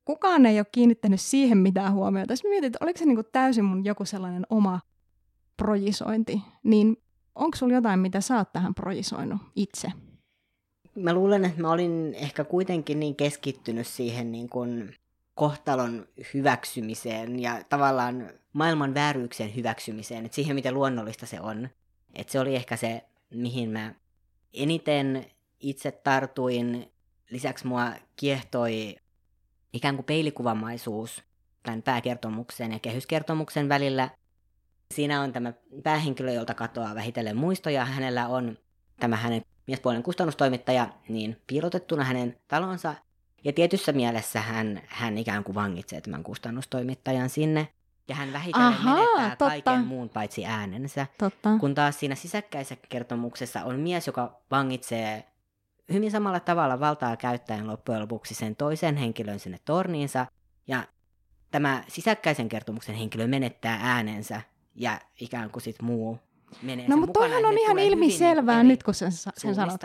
kukaan 0.09 0.47
ei 0.47 0.59
ole 0.59 0.67
kiinnittänyt 0.73 1.21
siihen 1.21 1.59
mitään 1.59 1.93
huomiota. 1.93 2.37
Sitten 2.37 2.51
mietin, 2.51 2.67
että 2.67 2.79
oliko 2.83 2.99
se 2.99 3.07
niin 3.07 3.25
täysin 3.33 3.65
mun 3.65 3.85
joku 3.85 4.05
sellainen 4.05 4.47
oma 4.51 4.81
projisointi, 5.57 6.43
niin 6.63 6.97
onko 7.35 7.57
sulla 7.57 7.75
jotain, 7.75 8.01
mitä 8.01 8.21
sä 8.21 8.37
oot 8.37 8.53
tähän 8.53 8.75
projisoinut 8.75 9.39
itse? 9.57 9.89
Mä 10.95 11.13
luulen, 11.13 11.45
että 11.45 11.63
mä 11.63 11.71
olin 11.71 12.15
ehkä 12.15 12.45
kuitenkin 12.45 13.01
niin 13.01 13.17
keskittynyt 13.17 13.87
siihen 13.87 14.33
niin 14.33 14.49
kuin 14.49 14.95
kohtalon 15.35 16.07
hyväksymiseen 16.35 17.41
ja 17.41 17.65
tavallaan 17.69 18.31
maailman 18.53 18.95
vääryyksien 18.95 19.55
hyväksymiseen, 19.55 20.25
että 20.25 20.37
siihen 20.37 20.55
miten 20.55 20.75
luonnollista 20.75 21.27
se 21.27 21.41
on. 21.41 21.69
Että 22.15 22.33
se 22.33 22.41
oli 22.41 22.57
ehkä 22.57 22.77
se, 22.77 23.05
mihin 23.35 23.71
mä 23.71 23.95
eniten 24.55 25.27
itse 25.61 25.93
tartuin. 25.93 26.93
Lisäksi 27.31 27.67
mua 27.67 27.93
kiehtoi 28.17 28.97
ikään 29.73 29.95
kuin 29.95 30.07
peilikuvamaisuus 30.07 31.23
tämän 31.63 31.83
pääkertomuksen 31.83 32.73
ja 32.73 32.79
kehyskertomuksen 32.79 33.69
välillä. 33.69 34.11
Siinä 34.95 35.23
on 35.23 35.33
tämä 35.33 35.53
päähenkilö, 35.83 36.33
jolta 36.33 36.55
katoaa 36.55 36.95
vähitellen 36.95 37.37
muistoja. 37.37 37.85
Hänellä 37.85 38.29
on 38.29 38.59
tämä 39.01 39.17
hänen 39.17 39.43
miespuolinen 39.67 40.03
kustannustoimittaja 40.03 40.89
niin 41.09 41.37
piilotettuna 41.47 42.05
hänen 42.05 42.37
talonsa 42.49 42.95
ja 43.45 43.53
tietyssä 43.53 43.93
mielessä 43.93 44.41
hän, 44.41 44.81
hän 44.87 45.19
ikään 45.19 45.45
kuin 45.45 45.55
vangitsee 45.55 46.01
tämän 46.01 46.23
kustannustoimittajan 46.23 47.31
sinne. 47.31 47.69
Ja 48.09 48.15
hän 48.15 48.33
vähitellen 48.33 48.69
Ahaa, 48.69 48.95
menettää 48.95 49.29
totta. 49.29 49.45
kaiken 49.47 49.87
muun 49.87 50.09
paitsi 50.09 50.47
äänensä. 50.47 51.07
Totta. 51.19 51.51
Kun 51.61 51.75
taas 51.75 52.01
siinä 52.01 52.15
sisäkkäisessä 52.15 52.77
kertomuksessa 52.89 53.65
on 53.65 53.81
mies, 53.81 54.07
joka 54.07 54.41
vangitsee 54.51 55.25
hyvin 55.93 56.11
samalla 56.11 56.41
tavalla 56.41 56.81
valtaa 56.81 57.17
käyttäen 57.17 57.67
loppujen 57.67 58.01
lopuksi 58.01 58.35
sen 58.35 58.57
toisen 58.57 58.97
henkilön 58.97 59.39
sinne 59.39 59.59
torniinsa. 59.65 60.27
Ja 60.67 60.85
tämä 61.51 61.85
sisäkkäisen 61.89 62.49
kertomuksen 62.49 62.95
henkilö 62.95 63.27
menettää 63.27 63.79
äänensä 63.83 64.43
ja 64.75 65.01
ikään 65.21 65.51
kuin 65.51 65.63
sit 65.63 65.83
muu 65.83 66.19
menee 66.63 66.89
No 66.89 66.97
mutta 66.97 67.13
toihan 67.13 67.45
on 67.45 67.59
ihan 67.59 67.79
ilmiselvää 67.79 68.63
nyt, 68.63 68.83
kun 68.83 68.95
sen, 68.95 69.13
sen 69.13 69.55
sanot. 69.55 69.81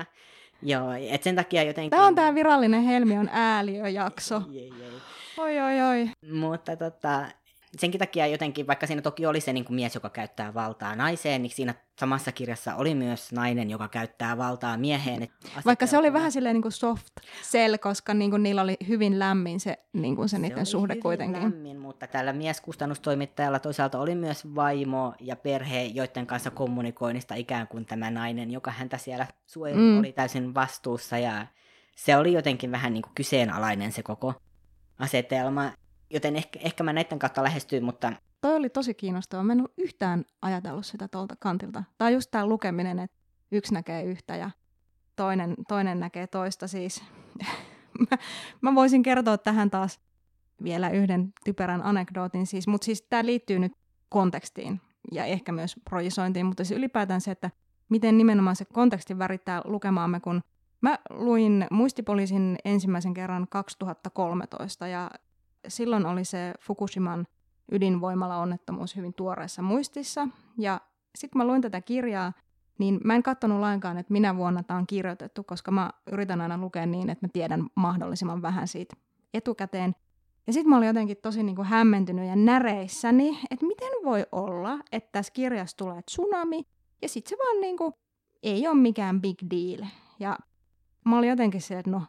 Joo, 0.61 0.91
et 1.09 1.23
sen 1.23 1.35
takia 1.35 1.63
jotenkin... 1.63 1.91
Tämä 1.91 2.05
on 2.05 2.15
tämä 2.15 2.35
virallinen 2.35 2.83
Helmion 2.83 3.29
ääliöjakso. 3.31 4.41
Jei, 4.49 4.73
jei. 4.79 4.91
Oi, 5.37 5.59
oi, 5.59 5.81
oi. 5.81 6.09
Mutta 6.31 6.75
tota, 6.77 7.25
senkin 7.77 7.99
takia 7.99 8.27
jotenkin, 8.27 8.67
vaikka 8.67 8.87
siinä 8.87 9.01
toki 9.01 9.25
oli 9.25 9.41
se 9.41 9.53
niin 9.53 9.65
kuin 9.65 9.75
mies, 9.75 9.95
joka 9.95 10.09
käyttää 10.09 10.53
valtaa 10.53 10.95
naiseen, 10.95 11.41
niin 11.41 11.51
siinä 11.51 11.73
samassa 11.99 12.31
kirjassa 12.31 12.75
oli 12.75 12.95
myös 12.95 13.31
nainen, 13.31 13.69
joka 13.69 13.87
käyttää 13.87 14.37
valtaa 14.37 14.77
mieheen. 14.77 15.27
Vaikka 15.65 15.87
se 15.87 15.97
oli 15.97 16.13
vähän 16.13 16.31
silleen 16.31 16.53
niin 16.53 16.61
kuin 16.61 16.71
soft 16.71 17.13
sell, 17.41 17.77
koska 17.77 18.13
niin 18.13 18.31
kuin 18.31 18.43
niillä 18.43 18.61
oli 18.61 18.77
hyvin 18.87 19.19
lämmin 19.19 19.59
se, 19.59 19.77
niin 19.93 20.15
kuin 20.15 20.29
se, 20.29 20.35
se 20.35 20.41
niiden 20.41 20.65
suhde 20.65 20.95
kuitenkin. 20.95 21.43
lämmin, 21.43 21.79
mutta 21.79 22.07
tällä 22.07 22.33
mieskustannustoimittajalla 22.33 23.59
toisaalta 23.59 23.99
oli 23.99 24.15
myös 24.15 24.55
vaimo 24.55 25.13
ja 25.19 25.35
perhe, 25.35 25.83
joiden 25.83 26.27
kanssa 26.27 26.51
kommunikoinnista 26.51 27.35
ikään 27.35 27.67
kuin 27.67 27.85
tämä 27.85 28.11
nainen, 28.11 28.51
joka 28.51 28.71
häntä 28.71 28.97
siellä 28.97 29.27
suojeli, 29.45 29.79
mm. 29.79 29.99
oli 29.99 30.11
täysin 30.11 30.53
vastuussa 30.53 31.17
ja 31.17 31.47
se 31.95 32.17
oli 32.17 32.33
jotenkin 32.33 32.71
vähän 32.71 32.93
niin 32.93 33.01
kuin 33.01 33.15
kyseenalainen 33.15 33.91
se 33.91 34.03
koko 34.03 34.33
asetelma. 34.99 35.71
Joten 36.13 36.35
ehkä, 36.35 36.59
ehkä 36.63 36.83
mä 36.83 36.93
näiden 36.93 37.19
kautta 37.19 37.43
lähestyin, 37.43 37.83
mutta... 37.83 38.13
Toi 38.41 38.55
oli 38.55 38.69
tosi 38.69 38.93
kiinnostavaa. 38.93 39.43
Mä 39.43 39.53
en 39.53 39.61
ole 39.61 39.69
yhtään 39.77 40.25
ajatellut 40.41 40.85
sitä 40.85 41.07
tuolta 41.07 41.35
kantilta. 41.39 41.83
Tai 41.97 42.13
just 42.13 42.31
tämä 42.31 42.45
lukeminen, 42.45 42.99
että 42.99 43.17
yksi 43.51 43.73
näkee 43.73 44.03
yhtä 44.03 44.35
ja 44.35 44.51
toinen, 45.15 45.55
toinen 45.67 45.99
näkee 45.99 46.27
toista. 46.27 46.67
Siis 46.67 47.03
mä, 48.11 48.17
mä 48.61 48.75
voisin 48.75 49.03
kertoa 49.03 49.37
tähän 49.37 49.69
taas 49.69 49.99
vielä 50.63 50.89
yhden 50.89 51.33
typerän 51.45 51.85
anekdootin. 51.85 52.47
Siis, 52.47 52.67
mutta 52.67 52.85
siis 52.85 53.01
tämä 53.01 53.25
liittyy 53.25 53.59
nyt 53.59 53.73
kontekstiin 54.09 54.81
ja 55.11 55.25
ehkä 55.25 55.51
myös 55.51 55.75
projisointiin, 55.89 56.45
mutta 56.45 56.63
siis 56.63 56.77
ylipäätään 56.77 57.21
se, 57.21 57.31
että 57.31 57.51
miten 57.89 58.17
nimenomaan 58.17 58.55
se 58.55 58.65
konteksti 58.65 59.19
värittää 59.19 59.61
lukemaamme, 59.65 60.19
kun 60.19 60.41
mä 60.81 60.99
luin 61.09 61.67
muistipoliisin 61.71 62.57
ensimmäisen 62.65 63.13
kerran 63.13 63.47
2013 63.49 64.87
ja 64.87 65.11
silloin 65.67 66.05
oli 66.05 66.25
se 66.25 66.53
Fukushiman 66.59 67.27
ydinvoimala-onnettomuus 67.71 68.95
hyvin 68.95 69.13
tuoreessa 69.13 69.61
muistissa. 69.61 70.27
Ja 70.57 70.81
sitten 71.15 71.37
mä 71.39 71.47
luin 71.47 71.61
tätä 71.61 71.81
kirjaa, 71.81 72.33
niin 72.79 72.99
mä 73.03 73.15
en 73.15 73.23
katsonut 73.23 73.59
lainkaan, 73.59 73.97
että 73.97 74.13
minä 74.13 74.35
vuonna 74.35 74.63
tämä 74.63 74.77
on 74.77 74.87
kirjoitettu, 74.87 75.43
koska 75.43 75.71
mä 75.71 75.89
yritän 76.11 76.41
aina 76.41 76.57
lukea 76.57 76.85
niin, 76.85 77.09
että 77.09 77.25
mä 77.25 77.29
tiedän 77.33 77.67
mahdollisimman 77.75 78.41
vähän 78.41 78.67
siitä 78.67 78.95
etukäteen. 79.33 79.95
Ja 80.47 80.53
sitten 80.53 80.69
mä 80.69 80.77
olin 80.77 80.87
jotenkin 80.87 81.17
tosi 81.17 81.43
niin 81.43 81.55
kuin 81.55 81.67
hämmentynyt 81.67 82.27
ja 82.27 82.35
näreissäni, 82.35 83.39
että 83.51 83.65
miten 83.65 83.91
voi 84.03 84.25
olla, 84.31 84.79
että 84.91 85.09
tässä 85.11 85.33
kirjassa 85.33 85.77
tulee 85.77 86.01
tsunami, 86.01 86.63
ja 87.01 87.09
sitten 87.09 87.29
se 87.29 87.35
vaan 87.45 87.61
niin 87.61 87.77
kuin, 87.77 87.93
ei 88.43 88.67
ole 88.67 88.75
mikään 88.75 89.21
big 89.21 89.37
deal. 89.51 89.87
Ja 90.19 90.37
mä 91.05 91.17
olin 91.17 91.29
jotenkin 91.29 91.61
se, 91.61 91.79
että 91.79 91.91
no, 91.91 92.01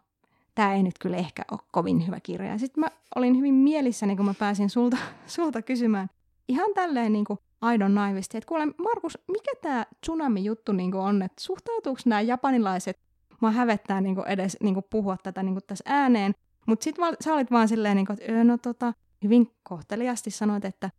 tämä 0.54 0.74
ei 0.74 0.82
nyt 0.82 0.98
kyllä 1.00 1.16
ehkä 1.16 1.42
ole 1.52 1.60
kovin 1.70 2.06
hyvä 2.06 2.20
kirja. 2.20 2.58
Sitten 2.58 2.80
mä 2.80 2.88
olin 3.16 3.36
hyvin 3.36 3.54
mielissäni, 3.54 4.16
kun 4.16 4.26
mä 4.26 4.34
pääsin 4.34 4.70
sulta, 4.70 4.96
sulta 5.26 5.62
kysymään 5.62 6.08
ihan 6.48 6.70
tälleen 6.74 7.12
niin 7.12 7.24
kuin 7.24 7.38
aidon 7.60 7.94
naivisti, 7.94 8.38
että 8.38 8.48
kuule 8.48 8.66
Markus, 8.66 9.18
mikä 9.28 9.52
tämä 9.62 9.86
tsunami-juttu 10.00 10.72
niin 10.72 10.94
on, 10.94 11.22
että 11.22 11.42
suhtautuuko 11.42 12.00
nämä 12.06 12.20
japanilaiset, 12.20 12.98
mä 13.42 13.50
hävettää 13.50 14.00
niin 14.00 14.14
kuin 14.14 14.28
edes 14.28 14.56
niin 14.62 14.74
kuin 14.74 14.86
puhua 14.90 15.16
tätä 15.22 15.42
niin 15.42 15.54
kuin 15.54 15.64
tässä 15.66 15.84
ääneen, 15.86 16.34
mutta 16.66 16.84
sitten 16.84 17.04
sä 17.24 17.34
olit 17.34 17.50
vaan 17.50 17.68
silleen, 17.68 17.96
niin 17.96 18.06
kuin, 18.06 18.18
että 18.20 18.44
no 18.44 18.58
tota, 18.58 18.92
hyvin 19.24 19.50
kohteliasti 19.62 20.30
sanoit, 20.30 20.64
että 20.64 20.90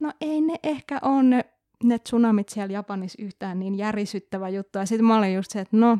no 0.00 0.12
ei 0.20 0.40
ne 0.40 0.54
ehkä 0.62 0.98
ole 1.02 1.22
ne, 1.22 1.44
ne 1.84 1.98
tsunamit 1.98 2.48
siellä 2.48 2.72
Japanissa 2.72 3.22
yhtään 3.22 3.58
niin 3.58 3.74
järisyttävä 3.74 4.48
juttu. 4.48 4.78
Ja 4.78 4.86
sitten 4.86 5.06
mä 5.06 5.18
olin 5.18 5.34
just 5.34 5.50
se, 5.50 5.60
että 5.60 5.76
no 5.76 5.98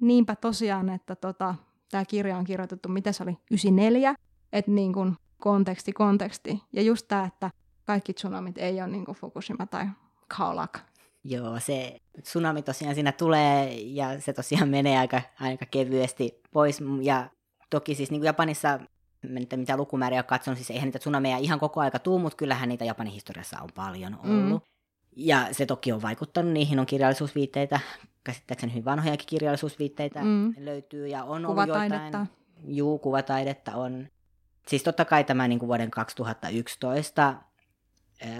niinpä 0.00 0.36
tosiaan, 0.36 0.88
että 0.88 1.16
tota, 1.16 1.54
tämä 1.90 2.04
kirja 2.04 2.36
on 2.36 2.44
kirjoitettu, 2.44 2.88
mitä 2.88 3.12
se 3.12 3.22
oli, 3.22 3.30
94, 3.30 4.14
että 4.52 4.70
niin 4.70 4.92
kuin 4.92 5.16
konteksti, 5.38 5.92
konteksti. 5.92 6.62
Ja 6.72 6.82
just 6.82 7.08
tämä, 7.08 7.24
että 7.24 7.50
kaikki 7.84 8.14
tsunamit 8.14 8.58
ei 8.58 8.80
ole 8.80 8.88
niin 8.88 9.04
kuin 9.04 9.16
Fukushima 9.16 9.66
tai 9.66 9.86
Kaolak. 10.36 10.78
Joo, 11.24 11.60
se 11.60 12.00
tsunami 12.22 12.62
tosiaan 12.62 12.94
siinä 12.94 13.12
tulee 13.12 13.74
ja 13.74 14.20
se 14.20 14.32
tosiaan 14.32 14.68
menee 14.68 14.98
aika, 14.98 15.22
aika 15.40 15.66
kevyesti 15.66 16.40
pois. 16.52 16.78
Ja 17.02 17.30
toki 17.70 17.94
siis 17.94 18.10
niin 18.10 18.20
kuin 18.20 18.26
Japanissa, 18.26 18.80
mitä 19.56 19.76
lukumääriä 19.76 20.18
ole 20.18 20.24
katsonut, 20.24 20.58
siis 20.58 20.70
eihän 20.70 20.86
niitä 20.86 20.98
tsunameja 20.98 21.38
ihan 21.38 21.60
koko 21.60 21.80
aika 21.80 21.98
tuu, 21.98 22.18
mutta 22.18 22.36
kyllähän 22.36 22.68
niitä 22.68 22.84
Japanin 22.84 23.12
historiassa 23.12 23.60
on 23.60 23.68
paljon 23.74 24.18
ollut. 24.24 24.62
Mm. 24.62 24.70
Ja 25.16 25.48
se 25.52 25.66
toki 25.66 25.92
on 25.92 26.02
vaikuttanut, 26.02 26.52
niihin 26.52 26.78
on 26.78 26.86
kirjallisuusviitteitä 26.86 27.80
käsittääkseni 28.24 28.72
hyvin 28.72 28.84
vanhojakin 28.84 29.26
kirjallisuusviitteitä 29.26 30.24
mm. 30.24 30.54
löytyy 30.58 31.06
ja 31.06 31.24
on 31.24 31.46
ollut 31.46 31.68
jotain... 31.68 31.92
Juu, 32.64 32.98
kuvataidetta 32.98 33.76
on. 33.76 34.08
Siis 34.68 34.82
totta 34.82 35.04
kai 35.04 35.24
tämä 35.24 35.48
niin 35.48 35.58
kuin 35.58 35.66
vuoden 35.68 35.90
2011, 35.90 37.34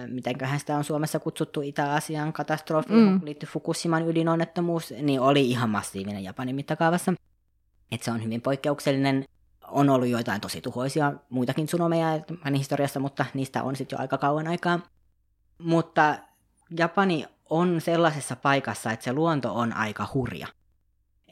mitenköhän 0.07 0.61
sitä 0.61 0.77
on 0.77 0.85
Suomessa 0.85 1.19
kutsuttu 1.19 1.61
Itä-Asian 1.61 2.33
katastrofi, 2.33 2.93
mm. 2.93 3.21
liittyy 3.25 3.49
Fukushiman 3.49 4.09
ydinonnettomuus, 4.09 4.95
niin 5.03 5.21
oli 5.21 5.51
ihan 5.51 5.71
massiivinen 5.71 6.25
Japanin 6.25 6.57
mittakaavassa. 6.57 7.15
Että 7.93 8.05
se 8.05 8.11
on 8.11 8.25
hyvin 8.25 8.43
poikkeuksellinen. 8.43 9.25
On 9.69 9.91
ollut 9.91 10.09
joitain 10.09 10.41
tosi 10.41 10.61
tuhoisia 10.61 11.13
muitakin 11.31 11.67
tsunameja 11.67 12.15
Japanin 12.15 12.59
historiassa, 12.59 13.01
mutta 13.01 13.27
niistä 13.35 13.63
on 13.63 13.77
sitten 13.77 13.97
jo 13.97 14.01
aika 14.01 14.19
kauan 14.19 14.49
aikaa. 14.49 14.81
Mutta 15.59 16.19
Japani 16.79 17.27
on 17.51 17.81
sellaisessa 17.81 18.37
paikassa, 18.37 18.93
että 18.93 19.05
se 19.05 19.13
luonto 19.13 19.55
on 19.55 19.73
aika 19.73 20.09
hurja. 20.15 20.47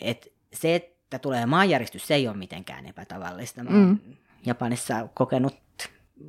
Et 0.00 0.32
se, 0.52 0.74
että 0.74 1.18
tulee 1.18 1.46
maanjäristys, 1.46 2.06
se 2.06 2.14
ei 2.14 2.28
ole 2.28 2.36
mitenkään 2.36 2.86
epätavallista. 2.86 3.64
Mä 3.64 3.70
mm. 3.70 3.98
Japanissa 4.46 5.08
kokenut 5.14 5.56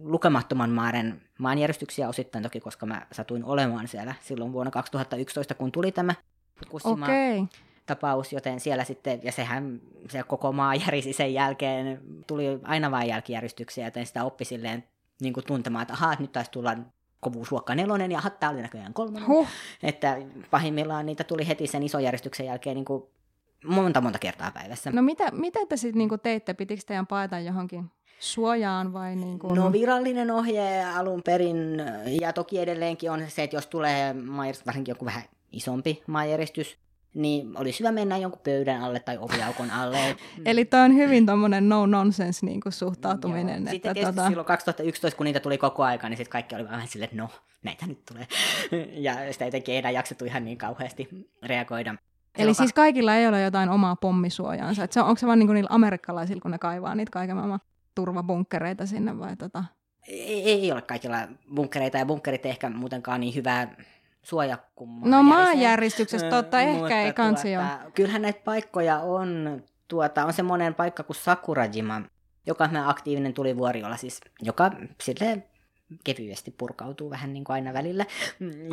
lukemattoman 0.01 0.69
maaren 0.69 1.21
maanjäristyksiä 1.37 2.09
osittain 2.09 2.43
toki, 2.43 2.59
koska 2.59 2.85
mä 2.85 3.07
satuin 3.11 3.43
olemaan 3.43 3.87
siellä 3.87 4.15
silloin 4.21 4.53
vuonna 4.53 4.71
2011, 4.71 5.53
kun 5.53 5.71
tuli 5.71 5.91
tämä 5.91 6.15
Fukushima 6.59 7.05
okay. 7.05 7.45
tapaus, 7.85 8.33
joten 8.33 8.59
siellä 8.59 8.83
sitten, 8.83 9.19
ja 9.23 9.31
sehän 9.31 9.81
se 10.09 10.23
koko 10.23 10.51
maa 10.51 10.75
järisi 10.75 11.13
sen 11.13 11.33
jälkeen, 11.33 12.01
tuli 12.27 12.45
aina 12.63 12.91
vain 12.91 13.09
jälkijäristyksiä, 13.09 13.87
joten 13.87 14.05
sitä 14.05 14.23
oppi 14.23 14.45
silleen 14.45 14.83
niin 15.21 15.33
kuin 15.33 15.45
tuntemaan, 15.45 15.81
että 15.81 15.93
ahaa, 15.93 16.15
nyt 16.19 16.31
taisi 16.31 16.51
tulla 16.51 16.77
kovuusluokka 17.19 17.75
nelonen 17.75 18.11
ja 18.11 18.19
hatta 18.19 18.49
oli 18.49 18.61
näköjään 18.61 18.93
kolmonen. 18.93 19.27
Huh. 19.27 19.47
Että 19.83 20.17
pahimmillaan 20.51 21.05
niitä 21.05 21.23
tuli 21.23 21.47
heti 21.47 21.67
sen 21.67 21.83
isojärjestyksen 21.83 22.45
jälkeen 22.45 22.75
niin 22.75 22.85
kuin 22.85 23.03
monta 23.65 24.01
monta 24.01 24.19
kertaa 24.19 24.51
päivässä. 24.51 24.91
No 24.91 25.01
mitä, 25.01 25.31
mitä 25.31 25.59
te 25.69 25.77
sitten 25.77 25.97
niin 25.97 26.19
teitte? 26.23 26.53
Pitikö 26.53 26.81
teidän 26.85 27.07
paeta 27.07 27.39
johonkin 27.39 27.91
suojaan 28.19 28.93
vai 28.93 29.15
niin 29.15 29.39
kuin... 29.39 29.55
No 29.55 29.71
virallinen 29.71 30.31
ohje 30.31 30.83
alun 30.83 31.21
perin, 31.25 31.81
ja 32.21 32.33
toki 32.33 32.59
edelleenkin 32.59 33.11
on 33.11 33.23
se, 33.27 33.43
että 33.43 33.55
jos 33.55 33.67
tulee 33.67 34.15
varsinkin 34.65 34.91
joku 34.91 35.05
vähän 35.05 35.23
isompi 35.51 36.03
maanjäristys, 36.07 36.77
niin 37.13 37.57
olisi 37.57 37.79
hyvä 37.79 37.91
mennä 37.91 38.17
jonkun 38.17 38.41
pöydän 38.43 38.81
alle 38.81 38.99
tai 38.99 39.17
oviaukon 39.17 39.71
alle. 39.71 40.15
Eli 40.45 40.65
tämä 40.65 40.83
on 40.83 40.95
hyvin 40.95 41.25
tuommoinen 41.25 41.69
no-nonsense 41.69 42.45
niin 42.45 42.61
suhtautuminen. 42.69 43.63
Joo. 43.63 43.71
Sitten 43.71 43.97
että 43.97 44.11
tota... 44.11 44.27
silloin 44.27 44.45
2011, 44.45 45.17
kun 45.17 45.25
niitä 45.25 45.39
tuli 45.39 45.57
koko 45.57 45.83
aika, 45.83 46.09
niin 46.09 46.17
sitten 46.17 46.31
kaikki 46.31 46.55
oli 46.55 46.63
vähän 46.63 46.87
silleen, 46.87 47.05
että 47.05 47.17
no, 47.17 47.29
näitä 47.63 47.87
nyt 47.87 48.05
tulee. 48.05 48.27
ja 49.07 49.33
sitä 49.33 49.45
jotenkin 49.45 49.73
ei 49.73 49.77
enää 49.79 49.91
jaksettu 49.91 50.25
ihan 50.25 50.45
niin 50.45 50.57
kauheasti 50.57 51.29
reagoida. 51.43 51.95
Eli 52.37 52.53
siis 52.53 52.73
kaikilla 52.73 53.15
ei 53.15 53.27
ole 53.27 53.41
jotain 53.41 53.69
omaa 53.69 53.95
pommisuojaansa. 53.95 54.83
Et 54.83 54.91
se 54.91 55.01
on, 55.01 55.07
onko 55.07 55.19
se 55.19 55.27
vaan 55.27 55.39
niin 55.39 55.53
niillä 55.53 55.69
amerikkalaisilla, 55.71 56.41
kun 56.41 56.51
ne 56.51 56.57
kaivaa 56.57 56.95
niitä 56.95 57.11
kaiken 57.11 57.35
maailman 57.35 57.59
turvabunkkereita 57.95 58.85
sinne 58.85 59.19
vai 59.19 59.35
tota? 59.35 59.63
Ei, 60.07 60.43
ei 60.43 60.71
ole 60.71 60.81
kaikilla 60.81 61.17
bunkkereita 61.55 61.97
ja 61.97 62.05
bunkkerit 62.05 62.45
ehkä 62.45 62.69
muutenkaan 62.69 63.19
niin 63.19 63.35
hyvää 63.35 63.75
suoja 64.23 64.57
kuin 64.75 64.89
No 65.03 65.23
maanjäristyksestä 65.23 66.29
totta, 66.29 66.61
ehkä 66.61 66.79
mutta 66.79 66.95
ei 66.95 67.13
kansi 67.13 67.53
tuota, 67.53 67.91
Kyllähän 67.93 68.21
näitä 68.21 68.41
paikkoja 68.43 68.99
on, 68.99 69.61
tuota, 69.87 70.25
on 70.25 70.33
semmoinen 70.33 70.75
paikka 70.75 71.03
kuin 71.03 71.17
Sakurajima, 71.17 72.01
joka 72.45 72.63
on 72.63 72.75
aktiivinen 72.75 73.33
tulivuoriolla, 73.33 73.97
siis, 73.97 74.21
joka 74.41 74.71
silleen 75.01 75.43
kevyesti 76.03 76.51
purkautuu 76.51 77.09
vähän 77.09 77.33
niin 77.33 77.43
kuin 77.43 77.53
aina 77.53 77.73
välillä. 77.73 78.05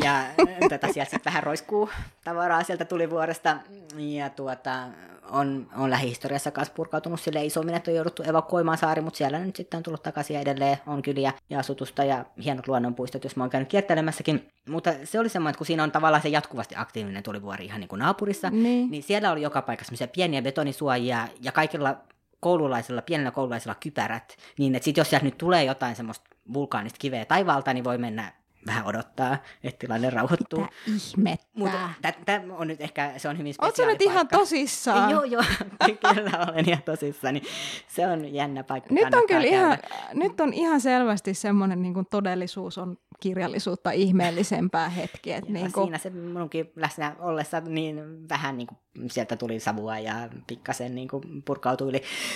Ja 0.05 0.25
tätä 0.69 0.93
sieltä 0.93 1.11
sitten 1.11 1.25
vähän 1.25 1.43
roiskuu 1.43 1.91
tavaraa 2.25 2.63
sieltä 2.63 2.85
tulivuoresta. 2.85 3.57
Ja 3.97 4.31
tuota, 4.31 4.89
on, 5.31 5.69
on 5.77 5.91
lähihistoriassa 5.91 6.51
kanssa 6.51 6.75
purkautunut 6.75 7.21
sille 7.21 7.45
isommin, 7.45 7.75
että 7.75 7.91
on 7.91 7.97
jouduttu 7.97 8.23
evakuoimaan 8.23 8.79
saari, 8.79 9.03
mutta 9.03 9.19
siellä 9.19 9.39
nyt 9.39 9.57
sitten 9.57 9.79
on 9.79 9.83
tullut 9.83 10.03
takaisin 10.03 10.35
ja 10.35 10.41
edelleen 10.41 10.77
on 10.87 11.03
kyliä 11.03 11.33
ja 11.51 11.59
asutusta 11.59 12.05
ja 12.05 12.25
hienot 12.45 12.69
luonnonpuistot, 12.69 13.25
jos 13.25 13.37
mä 13.37 13.43
oon 13.43 13.51
käynyt 13.51 13.69
kiertelemässäkin. 13.69 14.49
Mutta 14.69 14.93
se 15.05 15.21
oli 15.21 15.29
semmoinen, 15.29 15.51
että 15.51 15.59
kun 15.59 15.67
siinä 15.67 15.83
on 15.83 15.93
tavallaan 15.93 16.23
se 16.23 16.29
jatkuvasti 16.29 16.75
aktiivinen 16.79 17.23
tulivuori 17.23 17.65
ihan 17.65 17.81
niin 17.81 17.89
kuin 17.89 17.99
naapurissa, 18.01 18.51
niin, 18.51 18.91
niin 18.91 19.03
siellä 19.03 19.33
oli 19.33 19.43
joka 19.43 19.63
paikassa 19.63 20.09
pieniä 20.09 20.43
betonisuojia 20.43 21.29
ja 21.41 21.53
kaikilla 21.53 21.97
koululaisilla, 22.41 23.03
pienillä 23.03 23.31
koululaisilla 23.31 23.75
kypärät, 23.75 24.37
niin 24.59 24.75
että 24.75 24.85
sit 24.85 24.97
jos 24.97 25.11
sieltä 25.11 25.25
nyt 25.25 25.39
tulee 25.39 25.65
jotain 25.65 25.97
semmoista 25.97 26.36
vulkaanista 26.53 26.99
kiveä 27.01 27.25
taivaalta, 27.25 27.75
niin 27.75 27.85
voi 27.85 27.99
mennä 27.99 28.33
vähän 28.67 28.87
odottaa, 28.87 29.37
että 29.65 29.79
tilanne 29.79 30.11
rauhoittuu. 30.11 30.61
Mitä 30.61 30.73
ihmettä? 30.87 31.47
Mutta 31.55 31.79
tämä 32.25 32.55
on 32.55 32.69
nyt 32.69 32.81
ehkä, 32.81 33.13
se 33.17 33.29
on 33.29 33.39
hyvin 33.39 33.55
Oletko 33.59 33.87
nyt 33.87 34.03
ihan 34.03 34.29
tosissaan? 34.29 35.11
Joo, 35.11 35.25
joo, 35.25 35.43
kyllä 36.15 36.47
olen 36.53 36.69
ihan 36.69 36.83
tosissaan. 36.83 37.35
Niin 37.35 37.47
se 37.89 38.07
on 38.07 38.35
jännä 38.35 38.65
paikka. 38.65 38.95
Nyt 38.95 39.15
on 39.15 39.27
kyllä 39.27 39.47
ihan, 39.47 39.79
nyt 40.15 40.41
on 40.41 40.53
ihan 40.53 40.81
selvästi 40.81 41.35
semmoinen 41.35 41.83
niin 41.83 41.95
kuin 41.95 42.07
todellisuus 42.11 42.79
on 42.79 42.97
kirjallisuutta 43.21 43.91
ihmeellisempää 43.91 44.89
hetkiä. 44.89 45.41
niin 45.49 45.73
kuin... 45.73 45.85
Siinä 45.85 45.99
se 45.99 46.11
minunkin 46.11 46.73
läsnä 46.77 47.17
ollessa 47.19 47.61
niin 47.61 48.29
vähän 48.29 48.57
niin 48.57 48.67
kuin 48.67 48.79
sieltä 49.11 49.37
tuli 49.37 49.61
savua 49.61 49.99
ja 49.99 50.15
pikkasen 50.47 50.95
niin 50.95 51.09
kuin 51.09 51.43
purkautui. 51.43 51.93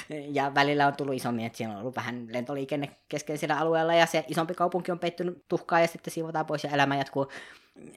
Ja 0.08 0.54
välillä 0.54 0.86
on 0.86 0.96
tullut 0.96 1.14
isommin, 1.14 1.46
että 1.46 1.56
siinä 1.56 1.72
on 1.72 1.80
ollut 1.80 1.96
vähän 1.96 2.26
lentoliikenne 2.30 2.90
keskeisellä 3.08 3.58
alueella 3.58 3.94
ja 3.94 4.06
se 4.06 4.24
isompi 4.28 4.54
kaupunki 4.54 4.92
on 4.92 4.98
peittynyt 4.98 5.44
tuhkaa 5.48 5.80
ja 5.80 5.86
sitten 5.86 6.12
siivotaan 6.12 6.46
pois 6.46 6.64
ja 6.64 6.70
elämä 6.70 6.96
jatkuu. 6.96 7.28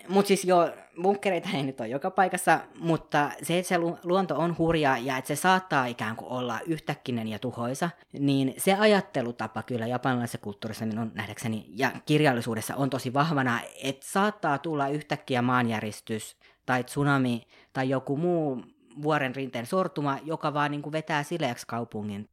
Mutta 0.07 0.27
siis 0.27 0.45
joo, 0.45 0.69
bunkkereita 1.01 1.49
ei 1.53 1.63
nyt 1.63 1.79
ole 1.79 1.89
joka 1.89 2.11
paikassa, 2.11 2.59
mutta 2.79 3.31
se, 3.43 3.57
että 3.57 3.69
se 3.69 3.77
luonto 4.03 4.35
on 4.35 4.57
hurja 4.57 4.97
ja 4.97 5.17
että 5.17 5.27
se 5.27 5.35
saattaa 5.35 5.85
ikään 5.85 6.15
kuin 6.15 6.31
olla 6.31 6.59
yhtäkkinen 6.65 7.27
ja 7.27 7.39
tuhoisa, 7.39 7.89
niin 8.11 8.53
se 8.57 8.73
ajattelutapa 8.73 9.63
kyllä 9.63 9.87
japanilaisessa 9.87 10.37
kulttuurissa 10.37 10.85
minun 10.85 11.11
nähdäkseni 11.13 11.65
ja 11.69 11.91
kirjallisuudessa 12.05 12.75
on 12.75 12.89
tosi 12.89 13.13
vahvana, 13.13 13.59
että 13.83 14.05
saattaa 14.09 14.57
tulla 14.57 14.87
yhtäkkiä 14.87 15.41
maanjäristys 15.41 16.37
tai 16.65 16.83
tsunami 16.83 17.47
tai 17.73 17.89
joku 17.89 18.17
muu 18.17 18.63
vuoren 19.01 19.35
rinteen 19.35 19.65
sortuma, 19.65 20.19
joka 20.23 20.53
vaan 20.53 20.71
niin 20.71 20.81
kuin 20.81 20.93
vetää 20.93 21.23
sileäksi 21.23 21.67
kaupungin. 21.67 22.29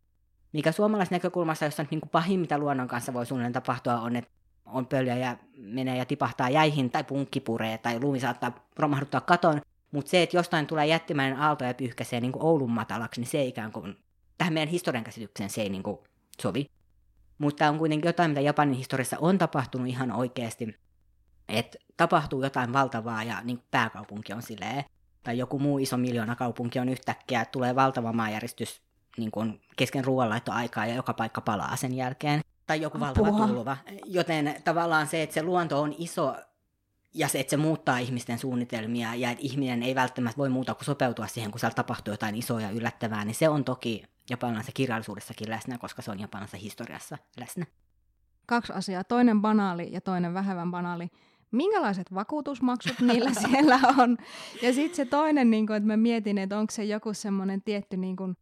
Mikä 0.52 0.72
suomalaisessa 0.72 1.14
näkökulmassa, 1.14 1.64
jossa 1.64 1.84
niin 1.90 2.00
kuin 2.00 2.10
pahin, 2.10 2.40
mitä 2.40 2.58
luonnon 2.58 2.88
kanssa 2.88 3.14
voi 3.14 3.26
suunnilleen 3.26 3.52
tapahtua, 3.52 4.00
on, 4.00 4.16
että 4.16 4.30
on 4.66 4.86
pölyä 4.86 5.16
ja 5.16 5.36
menee 5.56 5.96
ja 5.96 6.04
tipahtaa 6.04 6.50
jäihin 6.50 6.90
tai 6.90 7.04
punkki 7.04 7.40
puree 7.40 7.78
tai 7.78 8.00
lumi 8.00 8.20
saattaa 8.20 8.66
romahduttaa 8.76 9.20
katon. 9.20 9.60
Mutta 9.92 10.10
se, 10.10 10.22
että 10.22 10.36
jostain 10.36 10.66
tulee 10.66 10.86
jättimäinen 10.86 11.38
aalto 11.38 11.64
ja 11.64 11.74
pyyhkäisee 11.74 12.20
niin 12.20 12.32
kuin 12.32 12.44
Oulun 12.44 12.70
matalaksi, 12.70 13.20
niin 13.20 13.28
se 13.28 13.44
ikään 13.44 13.72
kuin, 13.72 13.96
tähän 14.38 14.52
meidän 14.52 14.68
historian 14.68 15.04
käsitykseen 15.04 15.50
se 15.50 15.62
ei 15.62 15.68
niin 15.68 15.82
kuin 15.82 15.98
sovi. 16.42 16.66
Mutta 17.38 17.68
on 17.68 17.78
kuitenkin 17.78 18.08
jotain, 18.08 18.30
mitä 18.30 18.40
Japanin 18.40 18.74
historiassa 18.74 19.16
on 19.20 19.38
tapahtunut 19.38 19.88
ihan 19.88 20.12
oikeasti. 20.12 20.76
Että 21.48 21.78
tapahtuu 21.96 22.42
jotain 22.42 22.72
valtavaa 22.72 23.22
ja 23.22 23.40
niin 23.44 23.62
pääkaupunki 23.70 24.32
on 24.32 24.42
silleen, 24.42 24.84
tai 25.22 25.38
joku 25.38 25.58
muu 25.58 25.78
iso 25.78 25.96
miljoona 25.96 26.36
kaupunki 26.36 26.78
on 26.78 26.88
yhtäkkiä, 26.88 27.44
tulee 27.44 27.74
valtava 27.74 28.12
maanjäristys 28.12 28.82
niin 29.16 29.30
kuin 29.30 29.60
kesken 29.76 30.04
ruoanlaittoaikaa 30.04 30.86
ja 30.86 30.94
joka 30.94 31.14
paikka 31.14 31.40
palaa 31.40 31.76
sen 31.76 31.94
jälkeen 31.94 32.40
tai 32.66 32.80
joku 32.80 33.00
valtava 33.00 33.28
Apua. 33.28 33.46
tulva. 33.46 33.76
Joten 34.04 34.54
tavallaan 34.64 35.06
se, 35.06 35.22
että 35.22 35.34
se 35.34 35.42
luonto 35.42 35.80
on 35.80 35.94
iso 35.98 36.36
ja 37.14 37.28
se, 37.28 37.40
että 37.40 37.50
se 37.50 37.56
muuttaa 37.56 37.98
ihmisten 37.98 38.38
suunnitelmia 38.38 39.14
ja 39.14 39.30
että 39.30 39.44
ihminen 39.44 39.82
ei 39.82 39.94
välttämättä 39.94 40.38
voi 40.38 40.48
muuta 40.48 40.74
kuin 40.74 40.84
sopeutua 40.84 41.26
siihen, 41.26 41.50
kun 41.50 41.60
siellä 41.60 41.74
tapahtuu 41.74 42.12
jotain 42.14 42.34
isoa 42.34 42.60
ja 42.60 42.70
yllättävää, 42.70 43.24
niin 43.24 43.34
se 43.34 43.48
on 43.48 43.64
toki 43.64 44.04
japanilaisessa 44.30 44.72
kirjallisuudessakin 44.72 45.50
läsnä, 45.50 45.78
koska 45.78 46.02
se 46.02 46.10
on 46.10 46.20
japanilaisessa 46.20 46.62
historiassa 46.62 47.18
läsnä. 47.40 47.66
Kaksi 48.46 48.72
asiaa. 48.72 49.04
Toinen 49.04 49.40
banaali 49.40 49.92
ja 49.92 50.00
toinen 50.00 50.34
vähemmän 50.34 50.70
banaali. 50.70 51.10
Minkälaiset 51.52 52.14
vakuutusmaksut 52.14 53.00
niillä 53.00 53.30
siellä 53.48 53.80
on? 53.98 54.16
Ja 54.62 54.72
sitten 54.72 54.96
se 54.96 55.04
toinen, 55.04 55.50
niin 55.50 55.66
kun, 55.66 55.76
että 55.76 55.86
mä 55.86 55.96
mietin, 55.96 56.38
että 56.38 56.58
onko 56.58 56.70
se 56.70 56.84
joku 56.84 57.14
semmoinen 57.14 57.62
tietty 57.62 57.96
niin 57.96 58.16
kun, 58.16 58.36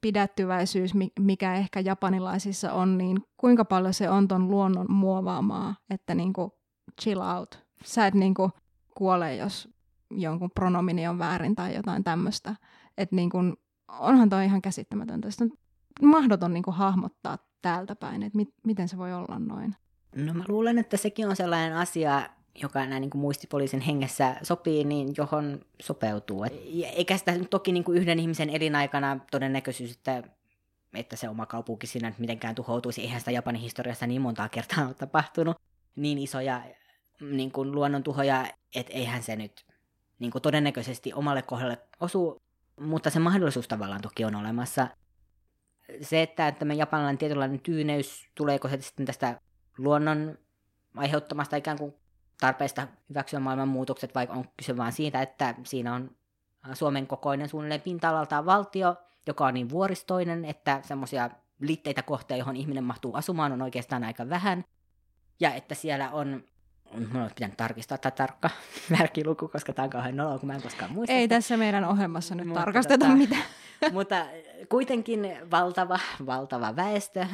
pidättyväisyys, 0.00 0.92
mikä 1.20 1.54
ehkä 1.54 1.80
japanilaisissa 1.80 2.72
on, 2.72 2.98
niin 2.98 3.24
kuinka 3.36 3.64
paljon 3.64 3.94
se 3.94 4.10
on 4.10 4.28
ton 4.28 4.50
luonnon 4.50 4.86
muovaamaa, 4.92 5.74
että 5.90 6.14
niinku 6.14 6.58
chill 7.02 7.20
out. 7.20 7.64
Sä 7.84 8.06
et 8.06 8.14
niinku 8.14 8.50
kuole, 8.94 9.36
jos 9.36 9.68
jonkun 10.10 10.50
pronomini 10.54 11.08
on 11.08 11.18
väärin 11.18 11.54
tai 11.54 11.74
jotain 11.74 12.04
tämmöistä. 12.04 12.56
Että 12.98 13.16
niinku, 13.16 13.38
onhan 13.88 14.28
toi 14.28 14.44
ihan 14.44 14.62
käsittämätöntä. 14.62 15.30
Sitä 15.30 15.44
on 15.44 15.50
mahdoton 16.08 16.52
niinku 16.52 16.70
hahmottaa 16.70 17.38
täältä 17.62 17.96
päin, 17.96 18.22
että 18.22 18.36
mit, 18.36 18.48
miten 18.66 18.88
se 18.88 18.98
voi 18.98 19.12
olla 19.12 19.38
noin. 19.38 19.76
No 20.14 20.34
mä 20.34 20.44
luulen, 20.48 20.78
että 20.78 20.96
sekin 20.96 21.28
on 21.28 21.36
sellainen 21.36 21.76
asia, 21.76 22.28
joka 22.62 22.86
näin 22.86 23.00
niin 23.00 23.10
kuin 23.10 23.20
muistipoliisin 23.20 23.80
hengessä 23.80 24.36
sopii, 24.42 24.84
niin 24.84 25.14
johon 25.16 25.60
sopeutuu. 25.82 26.44
Et, 26.44 26.52
eikä 26.84 27.16
sitä 27.16 27.32
toki 27.50 27.72
niin 27.72 27.84
kuin 27.84 27.98
yhden 27.98 28.18
ihmisen 28.18 28.50
elinaikana 28.50 29.18
todennäköisyys, 29.30 29.92
että, 29.92 30.22
että 30.94 31.16
se 31.16 31.28
oma 31.28 31.46
kaupunki 31.46 31.86
siinä 31.86 32.12
mitenkään 32.18 32.54
tuhoutuisi. 32.54 33.00
Eihän 33.00 33.20
sitä 33.20 33.30
Japanin 33.30 33.62
historiassa 33.62 34.06
niin 34.06 34.22
montaa 34.22 34.48
kertaa 34.48 34.86
ole 34.86 34.94
tapahtunut 34.94 35.56
niin 35.96 36.18
isoja 36.18 36.62
niin 37.20 37.52
kuin 37.52 37.72
luonnontuhoja, 37.72 38.46
että 38.74 38.92
eihän 38.92 39.22
se 39.22 39.36
nyt 39.36 39.66
niin 40.18 40.30
kuin 40.30 40.42
todennäköisesti 40.42 41.12
omalle 41.12 41.42
kohdalle 41.42 41.78
osu, 42.00 42.42
mutta 42.80 43.10
se 43.10 43.18
mahdollisuus 43.18 43.68
tavallaan 43.68 44.00
toki 44.00 44.24
on 44.24 44.34
olemassa. 44.34 44.88
Se, 46.00 46.22
että 46.22 46.52
tämä 46.52 46.74
japanilainen 46.74 47.18
tietynlainen 47.18 47.60
tyyneys, 47.60 48.28
tuleeko 48.34 48.68
se 48.68 48.80
sitten 48.80 49.06
tästä 49.06 49.40
luonnon 49.84 50.38
aiheuttamasta 50.96 51.56
ikään 51.56 51.78
kuin 51.78 51.94
tarpeesta 52.40 52.88
hyväksyä 53.08 53.40
maailman 53.40 53.68
muutokset, 53.68 54.14
vai 54.14 54.26
on 54.30 54.44
kyse 54.56 54.76
vain 54.76 54.92
siitä, 54.92 55.22
että 55.22 55.54
siinä 55.64 55.94
on 55.94 56.10
Suomen 56.72 57.06
kokoinen 57.06 57.48
suunnilleen 57.48 57.80
pinta-alaltaan 57.80 58.46
valtio, 58.46 58.96
joka 59.26 59.46
on 59.46 59.54
niin 59.54 59.70
vuoristoinen, 59.70 60.44
että 60.44 60.80
semmoisia 60.84 61.30
liitteitä 61.60 62.02
kohtia, 62.02 62.36
johon 62.36 62.56
ihminen 62.56 62.84
mahtuu 62.84 63.14
asumaan, 63.14 63.52
on 63.52 63.62
oikeastaan 63.62 64.04
aika 64.04 64.28
vähän. 64.28 64.64
Ja 65.40 65.54
että 65.54 65.74
siellä 65.74 66.10
on, 66.10 66.44
mun 66.92 67.22
olisi 67.22 67.34
pitänyt 67.34 67.56
tarkistaa 67.56 67.98
tämä 67.98 68.10
tarkka 68.10 68.50
merkiluku, 68.98 69.48
koska 69.48 69.72
tämä 69.72 69.84
on 69.84 69.90
kauhean 69.90 70.16
noloa, 70.16 70.38
kun 70.38 70.46
mä 70.46 70.54
en 70.54 70.62
koskaan 70.62 70.92
muista. 70.92 71.12
Ei 71.12 71.28
tässä 71.28 71.56
meidän 71.56 71.84
ohjelmassa 71.84 72.34
nyt 72.34 72.46
mutta 72.46 72.60
tarkasteta 72.60 73.04
tota, 73.04 73.16
mitään. 73.16 73.42
mutta 73.92 74.26
kuitenkin 74.68 75.36
valtava, 75.50 75.98
valtava 76.26 76.76
väestö, 76.76 77.26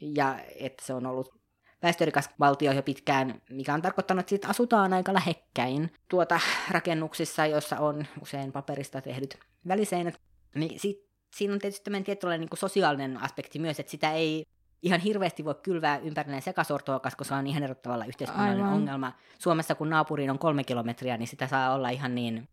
ja 0.00 0.38
että 0.60 0.84
se 0.86 0.94
on 0.94 1.06
ollut 1.06 1.34
väestörikas 1.82 2.30
valtio 2.40 2.72
jo 2.72 2.82
pitkään, 2.82 3.42
mikä 3.50 3.74
on 3.74 3.82
tarkoittanut, 3.82 4.20
että 4.20 4.30
siitä 4.30 4.48
asutaan 4.48 4.92
aika 4.92 5.14
lähekkäin 5.14 5.92
tuota 6.08 6.40
rakennuksissa, 6.70 7.46
joissa 7.46 7.78
on 7.78 8.06
usein 8.22 8.52
paperista 8.52 9.00
tehdyt 9.00 9.38
väliseinät. 9.68 10.20
Niin 10.54 10.80
sit, 10.80 11.06
siinä 11.36 11.54
on 11.54 11.60
tietysti 11.60 11.84
tämmöinen 11.84 12.04
tietynlainen 12.04 12.48
niin 12.50 12.58
sosiaalinen 12.58 13.22
aspekti 13.22 13.58
myös, 13.58 13.80
että 13.80 13.90
sitä 13.90 14.12
ei 14.12 14.46
ihan 14.82 15.00
hirveästi 15.00 15.44
voi 15.44 15.54
kylvää 15.62 15.98
ympärille 15.98 16.40
sekasortoa, 16.40 17.00
koska 17.00 17.24
se 17.24 17.34
on 17.34 17.46
ihan 17.46 17.62
erottavalla 17.62 18.04
yhteiskunnallinen 18.04 18.64
Aivan. 18.64 18.78
ongelma. 18.78 19.12
Suomessa 19.38 19.74
kun 19.74 19.90
naapuriin 19.90 20.30
on 20.30 20.38
kolme 20.38 20.64
kilometriä, 20.64 21.16
niin 21.16 21.28
sitä 21.28 21.46
saa 21.46 21.74
olla 21.74 21.90
ihan 21.90 22.14
niin 22.14 22.48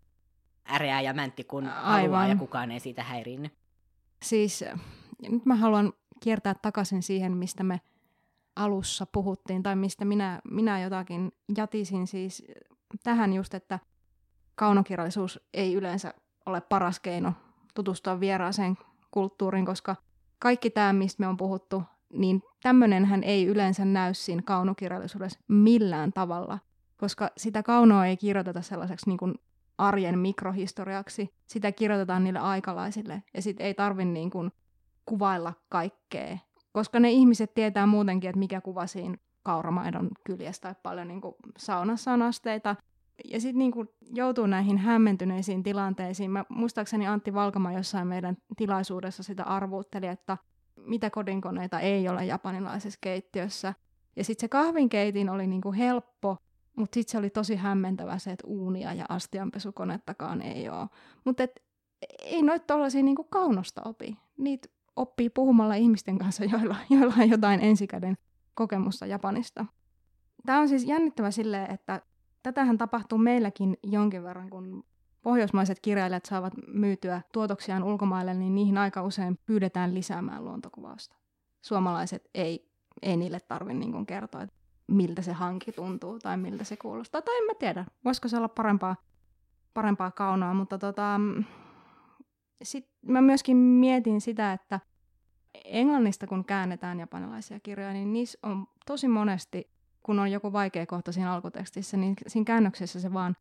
äreää 0.71 1.01
ja 1.01 1.13
mäntti 1.13 1.43
kun 1.43 1.67
Aivan. 1.67 1.83
haluaa 1.83 2.27
ja 2.27 2.35
kukaan 2.35 2.71
ei 2.71 2.79
siitä 2.79 3.03
häiriinny. 3.03 3.49
Siis 4.23 4.65
nyt 5.29 5.45
mä 5.45 5.55
haluan 5.55 5.93
kiertää 6.23 6.55
takaisin 6.61 7.03
siihen, 7.03 7.37
mistä 7.37 7.63
me 7.63 7.81
alussa 8.55 9.05
puhuttiin, 9.05 9.63
tai 9.63 9.75
mistä 9.75 10.05
minä, 10.05 10.41
minä 10.51 10.81
jotakin 10.81 11.31
jatisin 11.57 12.07
siis 12.07 12.43
tähän 13.03 13.33
just, 13.33 13.53
että 13.53 13.79
kaunokirjallisuus 14.55 15.39
ei 15.53 15.73
yleensä 15.73 16.13
ole 16.45 16.61
paras 16.61 16.99
keino 16.99 17.33
tutustua 17.73 18.19
vieraaseen 18.19 18.77
kulttuuriin, 19.11 19.65
koska 19.65 19.95
kaikki 20.39 20.69
tämä, 20.69 20.93
mistä 20.93 21.23
me 21.23 21.27
on 21.27 21.37
puhuttu, 21.37 21.83
niin 22.13 22.41
tämmöinenhän 22.63 23.23
ei 23.23 23.45
yleensä 23.45 23.85
näy 23.85 24.13
siinä 24.13 24.41
kaunokirjallisuudessa 24.45 25.39
millään 25.47 26.13
tavalla, 26.13 26.59
koska 26.97 27.29
sitä 27.37 27.63
kaunoa 27.63 28.05
ei 28.05 28.17
kirjoiteta 28.17 28.61
sellaiseksi 28.61 29.09
niin 29.09 29.17
kuin 29.17 29.35
arjen 29.77 30.19
mikrohistoriaksi, 30.19 31.33
sitä 31.47 31.71
kirjoitetaan 31.71 32.23
niille 32.23 32.39
aikalaisille, 32.39 33.23
ja 33.33 33.41
sitten 33.41 33.65
ei 33.65 33.73
tarvi 33.73 34.05
niin 34.05 34.29
kuin 34.29 34.51
kuvailla 35.05 35.53
kaikkea 35.69 36.37
koska 36.73 36.99
ne 36.99 37.11
ihmiset 37.11 37.53
tietää 37.53 37.85
muutenkin, 37.85 38.29
että 38.29 38.39
mikä 38.39 38.61
kuva 38.61 38.87
siinä 38.87 39.17
kauramaidon 39.43 40.09
kyljessä 40.23 40.61
tai 40.61 40.75
paljon 40.83 41.07
niin 41.07 41.21
kuin 41.21 41.35
saunassa 41.57 42.11
on 42.11 42.21
asteita. 42.21 42.75
Ja 43.25 43.41
sitten 43.41 43.59
niin 43.59 43.73
joutuu 44.13 44.45
näihin 44.45 44.77
hämmentyneisiin 44.77 45.63
tilanteisiin. 45.63 46.31
Mä 46.31 46.45
muistaakseni 46.49 47.07
Antti 47.07 47.33
Valkama 47.33 47.71
jossain 47.73 48.07
meidän 48.07 48.37
tilaisuudessa 48.57 49.23
sitä 49.23 49.43
arvuutteli, 49.43 50.07
että 50.07 50.37
mitä 50.75 51.09
kodinkoneita 51.09 51.79
ei 51.79 52.09
ole 52.09 52.25
japanilaisessa 52.25 52.99
keittiössä. 53.01 53.73
Ja 54.15 54.23
sitten 54.23 54.41
se 54.41 54.47
kahvinkeitin 54.47 55.29
oli 55.29 55.47
niin 55.47 55.61
kuin 55.61 55.75
helppo, 55.75 56.37
mutta 56.75 56.95
sitten 56.95 57.11
se 57.11 57.17
oli 57.17 57.29
tosi 57.29 57.55
hämmentävä 57.55 58.17
se, 58.17 58.31
että 58.31 58.47
uunia 58.47 58.93
ja 58.93 59.05
astianpesukonettakaan 59.09 60.41
ei 60.41 60.69
ole. 60.69 60.89
Mutta 61.25 61.43
ei 62.23 62.41
noita 62.41 62.65
tuollaisia 62.67 63.03
niin 63.03 63.15
kaunosta 63.29 63.81
opi. 63.85 64.17
Niitä 64.37 64.69
oppii 64.95 65.29
puhumalla 65.29 65.75
ihmisten 65.75 66.17
kanssa, 66.17 66.45
joilla, 66.51 66.77
joilla 66.89 67.13
on 67.19 67.29
jotain 67.29 67.61
ensikäden 67.61 68.17
kokemusta 68.53 69.05
Japanista. 69.05 69.65
Tämä 70.45 70.59
on 70.59 70.69
siis 70.69 70.85
jännittävä 70.85 71.31
silleen, 71.31 71.71
että 71.71 72.01
tätähän 72.43 72.77
tapahtuu 72.77 73.17
meilläkin 73.17 73.77
jonkin 73.83 74.23
verran, 74.23 74.49
kun 74.49 74.83
pohjoismaiset 75.21 75.79
kirjailijat 75.79 76.25
saavat 76.25 76.53
myytyä 76.67 77.21
tuotoksiaan 77.33 77.83
ulkomaille, 77.83 78.33
niin 78.33 78.55
niihin 78.55 78.77
aika 78.77 79.03
usein 79.03 79.39
pyydetään 79.45 79.93
lisäämään 79.93 80.45
luontokuvausta. 80.45 81.15
Suomalaiset 81.61 82.29
ei, 82.33 82.71
ei 83.01 83.17
niille 83.17 83.39
tarvitse 83.39 83.79
niin 83.79 84.05
kertoa, 84.05 84.41
että 84.41 84.55
miltä 84.87 85.21
se 85.21 85.33
hanki 85.33 85.71
tuntuu 85.71 86.19
tai 86.19 86.37
miltä 86.37 86.63
se 86.63 86.77
kuulostaa. 86.77 87.21
Tai 87.21 87.37
en 87.37 87.45
mä 87.45 87.53
tiedä, 87.59 87.85
voisiko 88.05 88.27
se 88.27 88.37
olla 88.37 88.47
parempaa, 88.47 88.95
parempaa 89.73 90.11
kaunoa, 90.11 90.53
mutta 90.53 90.77
tota, 90.77 91.19
sit 92.63 92.89
mä 93.01 93.21
myöskin 93.21 93.57
mietin 93.57 94.21
sitä, 94.21 94.53
että 94.53 94.79
englannista 95.65 96.27
kun 96.27 96.45
käännetään 96.45 96.99
japanilaisia 96.99 97.59
kirjoja, 97.59 97.93
niin 97.93 98.13
niissä 98.13 98.39
on 98.43 98.67
tosi 98.85 99.07
monesti, 99.07 99.69
kun 100.03 100.19
on 100.19 100.31
joku 100.31 100.53
vaikea 100.53 100.85
kohta 100.85 101.11
siinä 101.11 101.33
alkutekstissä, 101.33 101.97
niin 101.97 102.15
siinä 102.27 102.45
käännöksessä 102.45 102.99
se 102.99 103.13
vaan 103.13 103.35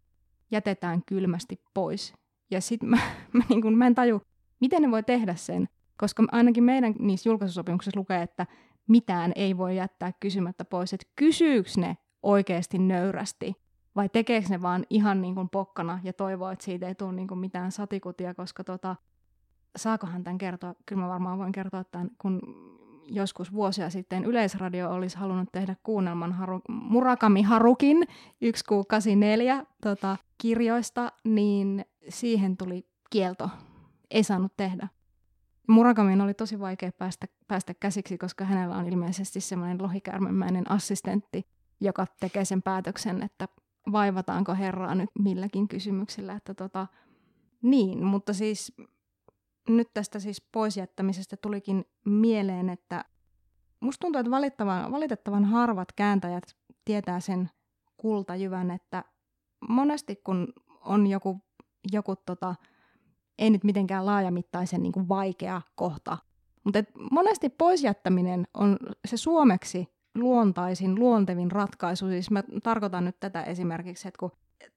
jätetään 0.51 1.03
kylmästi 1.07 1.61
pois. 1.75 2.14
Ja 2.51 2.61
sitten 2.61 2.89
mä, 2.89 2.97
mä, 3.33 3.45
niin 3.49 3.79
mä 3.79 3.87
en 3.87 3.95
taju, 3.95 4.23
miten 4.61 4.83
ne 4.83 4.91
voi 4.91 5.03
tehdä 5.03 5.35
sen, 5.35 5.68
koska 5.97 6.25
ainakin 6.33 6.64
meidän 6.64 6.95
niissä 6.99 7.29
julkaisusopimuksissa 7.29 8.01
lukee, 8.01 8.23
että 8.23 8.47
mitään 8.89 9.33
ei 9.37 9.57
voi 9.57 9.77
jättää 9.77 10.12
kysymättä 10.20 10.64
pois. 10.64 10.93
Että 10.93 11.07
kysyykö 11.16 11.70
ne 11.77 11.97
oikeasti 12.23 12.79
nöyrästi 12.79 13.55
vai 13.97 14.09
tekeekö 14.09 14.49
ne 14.51 14.62
vaan 14.62 14.87
ihan 14.91 15.23
niin 15.23 15.35
kuin 15.35 15.49
pokkana 15.49 16.01
ja 16.05 16.12
toivoo, 16.12 16.51
että 16.51 16.64
siitä 16.64 16.89
ei 16.89 16.95
tule 16.95 17.12
niin 17.12 17.29
kuin 17.29 17.39
mitään 17.39 17.73
satikutia, 17.73 18.35
koska 18.35 18.64
tota, 18.64 18.97
saakohan 19.77 20.25
tämän 20.25 20.39
kertoa? 20.39 20.75
Kyllä 20.87 21.03
mä 21.03 21.09
varmaan 21.09 21.39
voin 21.39 21.53
kertoa 21.53 21.85
tämän, 21.85 22.11
kun 22.18 22.41
joskus 23.07 23.53
vuosia 23.53 23.91
sitten 23.91 24.25
Yleisradio 24.25 24.91
olisi 24.91 25.16
halunnut 25.16 25.49
tehdä 25.53 25.77
kuunnelman 25.83 26.33
Haru, 26.33 26.61
Murakami 26.68 27.43
Harukin 27.43 27.97
1684 27.99 29.64
tota, 29.83 30.16
kirjoista, 30.39 31.12
niin 31.25 31.85
siihen 32.09 32.57
tuli 32.57 32.87
kielto. 33.11 33.51
Ei 34.11 34.25
saanut 34.25 34.53
tehdä. 34.57 34.89
Murakamin 35.68 36.20
oli 36.20 36.35
tosi 36.35 36.61
vaikea 36.61 36.93
päästä, 36.93 37.27
päästä 37.49 37.75
käsiksi, 37.75 38.18
koska 38.18 38.45
hänellä 38.45 38.77
on 38.77 38.89
ilmeisesti 38.89 39.41
semmoinen 39.41 39.83
lohikärmemäinen 39.83 40.70
assistentti, 40.70 41.47
joka 41.81 42.07
tekee 42.20 42.45
sen 42.45 42.62
päätöksen, 42.62 43.23
että 43.23 43.49
vaivataanko 43.93 44.55
herraa 44.55 44.95
nyt 44.95 45.11
milläkin 45.18 45.68
kysymyksellä. 45.68 46.35
Että 46.35 46.55
tota, 46.55 46.87
niin, 47.62 48.05
mutta 48.05 48.33
siis 48.33 48.73
nyt 49.69 49.89
tästä 49.95 50.19
siis 50.19 50.43
poisjättämisestä 50.53 51.37
tulikin 51.37 51.85
mieleen, 52.05 52.69
että 52.69 53.05
musta 53.81 54.01
tuntuu, 54.01 54.21
että 54.21 54.31
valitettavan, 54.31 54.93
valitettavan 54.93 55.45
harvat 55.45 55.93
kääntäjät 55.93 56.45
tietää 56.85 57.21
sen 57.21 57.51
kultajyvän, 57.97 58.71
että 58.71 59.05
monesti 59.69 60.17
kun 60.17 60.53
on 60.81 61.07
joku, 61.07 61.41
joku 61.93 62.17
tota, 62.17 62.55
ei 63.39 63.51
nyt 63.51 63.65
mitenkään 63.65 64.07
laajamittaisen 64.07 64.83
niin 64.83 64.93
kuin 64.93 65.09
vaikea 65.09 65.63
kohta, 65.75 66.19
mutta 66.65 66.79
et 66.79 66.89
monesti 67.11 67.49
poisjättäminen 67.49 68.47
on 68.55 68.77
se 69.05 69.17
suomeksi 69.17 69.89
luontaisin, 70.15 70.95
luontevin 70.95 71.51
ratkaisu. 71.51 72.07
Siis 72.07 72.31
mä 72.31 72.43
tarkoitan 72.63 73.05
nyt 73.05 73.21
tätä 73.21 73.43
esimerkiksi, 73.43 74.09
että 74.09 74.19
kun 74.19 74.31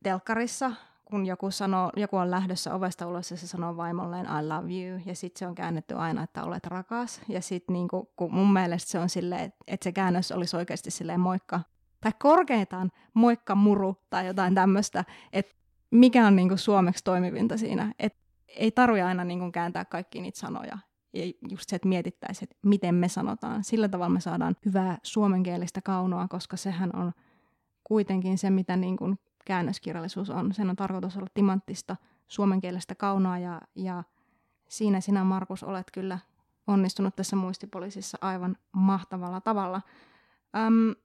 telkkarissa 0.03 0.71
kun 1.05 1.25
joku, 1.25 1.51
sanoo, 1.51 1.91
joku 1.95 2.17
on 2.17 2.31
lähdössä 2.31 2.75
ovesta 2.75 3.07
ulos 3.07 3.31
ja 3.31 3.37
se 3.37 3.47
sanoo 3.47 3.77
vaimolleen 3.77 4.25
I 4.25 4.47
love 4.47 4.73
you, 4.73 5.01
ja 5.05 5.15
sitten 5.15 5.39
se 5.39 5.47
on 5.47 5.55
käännetty 5.55 5.95
aina, 5.95 6.23
että 6.23 6.43
olet 6.43 6.65
rakas. 6.65 7.21
Ja 7.29 7.41
sitten 7.41 7.73
niinku, 7.73 8.11
kun 8.15 8.33
mun 8.33 8.53
mielestä 8.53 8.91
se 8.91 8.99
on 8.99 9.09
silleen, 9.09 9.53
että 9.67 9.83
se 9.83 9.91
käännös 9.91 10.31
olisi 10.31 10.57
oikeasti 10.57 10.91
silleen 10.91 11.19
moikka, 11.19 11.61
tai 12.01 12.11
korkeintaan 12.19 12.91
moikka 13.13 13.55
muru 13.55 13.97
tai 14.09 14.27
jotain 14.27 14.55
tämmöistä, 14.55 15.05
että 15.33 15.55
mikä 15.91 16.27
on 16.27 16.35
niinku 16.35 16.57
suomeksi 16.57 17.03
toimivinta 17.03 17.57
siinä. 17.57 17.93
Et 17.99 18.15
ei 18.47 18.71
tarvitse 18.71 19.03
aina 19.03 19.23
niinku 19.23 19.51
kääntää 19.51 19.85
kaikki 19.85 20.21
niitä 20.21 20.39
sanoja. 20.39 20.77
Ja 21.13 21.25
just 21.49 21.69
se, 21.69 21.75
että 21.75 21.87
mietittäisiin, 21.87 22.43
että 22.43 22.55
miten 22.65 22.95
me 22.95 23.09
sanotaan. 23.09 23.63
Sillä 23.63 23.89
tavalla 23.89 24.13
me 24.13 24.19
saadaan 24.19 24.55
hyvää 24.65 24.97
suomenkielistä 25.03 25.81
kaunoa, 25.81 26.27
koska 26.27 26.57
sehän 26.57 26.95
on 26.95 27.11
kuitenkin 27.83 28.37
se, 28.37 28.49
mitä 28.49 28.75
niin 28.75 28.97
kuin 28.97 29.19
käännöskirjallisuus 29.45 30.29
on. 30.29 30.53
Sen 30.53 30.69
on 30.69 30.75
tarkoitus 30.75 31.17
olla 31.17 31.27
timanttista 31.33 31.95
suomenkielistä 32.27 32.95
kaunoa 32.95 33.37
ja, 33.37 33.61
ja 33.75 34.03
siinä 34.69 35.01
sinä 35.01 35.23
Markus 35.23 35.63
olet 35.63 35.91
kyllä 35.93 36.19
onnistunut 36.67 37.15
tässä 37.15 37.35
muistipoliisissa 37.35 38.17
aivan 38.21 38.57
mahtavalla 38.71 39.41
tavalla. 39.41 39.81
Öm, 40.57 40.95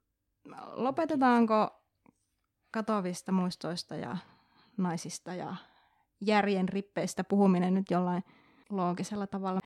lopetetaanko 0.72 1.82
katovista 2.70 3.32
muistoista 3.32 3.96
ja 3.96 4.16
naisista 4.76 5.34
ja 5.34 5.56
järjen 6.20 6.68
rippeistä 6.68 7.24
puhuminen 7.24 7.74
nyt 7.74 7.90
jollain 7.90 8.24
loogisella 8.70 9.26
tavalla? 9.26 9.60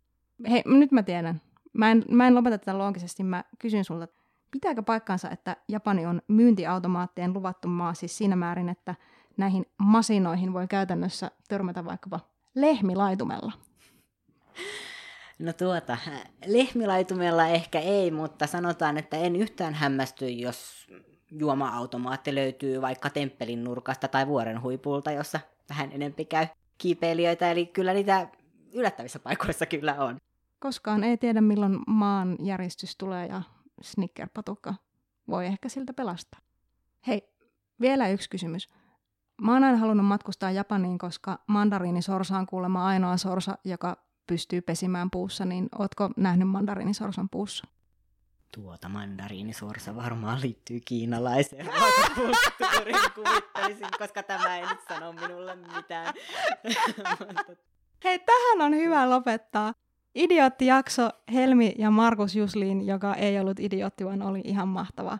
Hei, 0.51 0.63
nyt 0.67 0.93
mä 0.93 1.03
tiedän. 1.03 1.41
Mä 1.73 1.91
en, 1.91 2.05
mä 2.11 2.27
en 2.27 2.35
lopeta 2.35 2.59
tätä 2.59 2.79
loogisesti. 2.79 3.25
Mä 3.25 3.45
kysyn 3.59 3.85
sulta, 3.85 4.09
Pitääkö 4.55 4.83
paikkansa, 4.83 5.31
että 5.31 5.57
Japani 5.69 6.07
on 6.07 6.23
myyntiautomaattien 6.29 7.33
luvattu 7.33 7.69
maa 7.69 7.95
siis 7.95 8.19
siinä 8.19 8.37
määrin, 8.37 8.69
että 8.69 8.95
näihin 9.37 9.67
masinoihin 9.79 10.53
voi 10.53 10.69
käytännössä 10.69 11.31
törmätä 11.49 11.85
vaikkapa 11.85 12.21
lehmilaitumella? 12.55 13.53
No 15.39 15.53
tuota, 15.53 15.97
lehmilaitumella 16.47 17.47
ehkä 17.47 17.81
ei, 17.81 18.11
mutta 18.11 18.47
sanotaan, 18.47 18.97
että 18.97 19.17
en 19.17 19.37
yhtään 19.37 19.75
hämmästy, 19.75 20.29
jos 20.29 20.87
juoma-automaatti 21.31 22.35
löytyy 22.35 22.83
vaikka 22.83 23.11
temppelin 23.11 23.65
nurkasta 23.65 24.09
tai 24.09 24.27
vuoren 24.27 24.63
huipulta, 24.63 25.11
jossa 25.11 25.41
vähän 25.69 25.93
enempi 25.93 26.25
käy 26.25 26.47
kiipeilijöitä, 26.79 27.51
eli 27.51 27.67
kyllä 27.67 27.93
niitä 27.95 28.29
yllättävissä 28.73 29.19
paikoissa 29.19 29.67
kyllä 29.67 29.95
on. 29.95 30.17
Koskaan 30.59 31.05
ei 31.05 31.17
tiedä, 31.17 31.41
milloin 31.41 31.79
maan 31.87 32.37
järjestys 32.41 32.97
tulee 32.97 33.27
ja 33.27 33.43
snickerpatukka 33.83 34.75
voi 35.29 35.47
ehkä 35.47 35.69
siltä 35.69 35.93
pelastaa. 35.93 36.41
Hei, 37.07 37.29
vielä 37.81 38.09
yksi 38.09 38.31
kysymys. 38.31 38.69
Mä 39.43 39.53
oon 39.53 39.65
aina 39.65 39.79
halunnut 39.79 40.07
matkustaa 40.07 40.51
Japaniin, 40.51 40.99
koska 40.99 41.39
mandariinisorsa 41.47 42.39
on 42.39 42.47
kuulemma 42.47 42.87
ainoa 42.87 43.17
sorsa, 43.17 43.59
joka 43.65 43.97
pystyy 44.27 44.61
pesimään 44.61 45.11
puussa, 45.11 45.45
niin 45.45 45.69
ootko 45.79 46.11
nähnyt 46.17 46.49
mandariinisorsan 46.49 47.29
puussa? 47.29 47.65
Tuota 48.55 48.89
mandariinisorsa 48.89 49.97
varmaan 49.97 50.41
liittyy 50.41 50.81
kiinalaiseen 50.85 51.71
kulttuuriin, 52.15 52.99
kuvittelisin, 53.15 53.89
koska 53.99 54.23
tämä 54.23 54.57
ei 54.57 54.67
nyt 54.67 54.81
sano 54.89 55.13
minulle 55.13 55.55
mitään. 55.57 56.15
Hei, 58.05 58.19
tähän 58.19 58.61
on 58.61 58.75
hyvä 58.75 59.11
lopettaa. 59.11 59.75
Idiootti-jakso 60.15 61.11
Helmi 61.33 61.75
ja 61.79 61.91
Markus 61.91 62.37
Juslin, 62.37 62.87
joka 62.87 63.15
ei 63.15 63.39
ollut 63.41 63.61
idiootti, 63.61 64.05
vaan 64.05 64.23
oli 64.23 64.41
ihan 64.45 64.69
mahtava. 64.69 65.19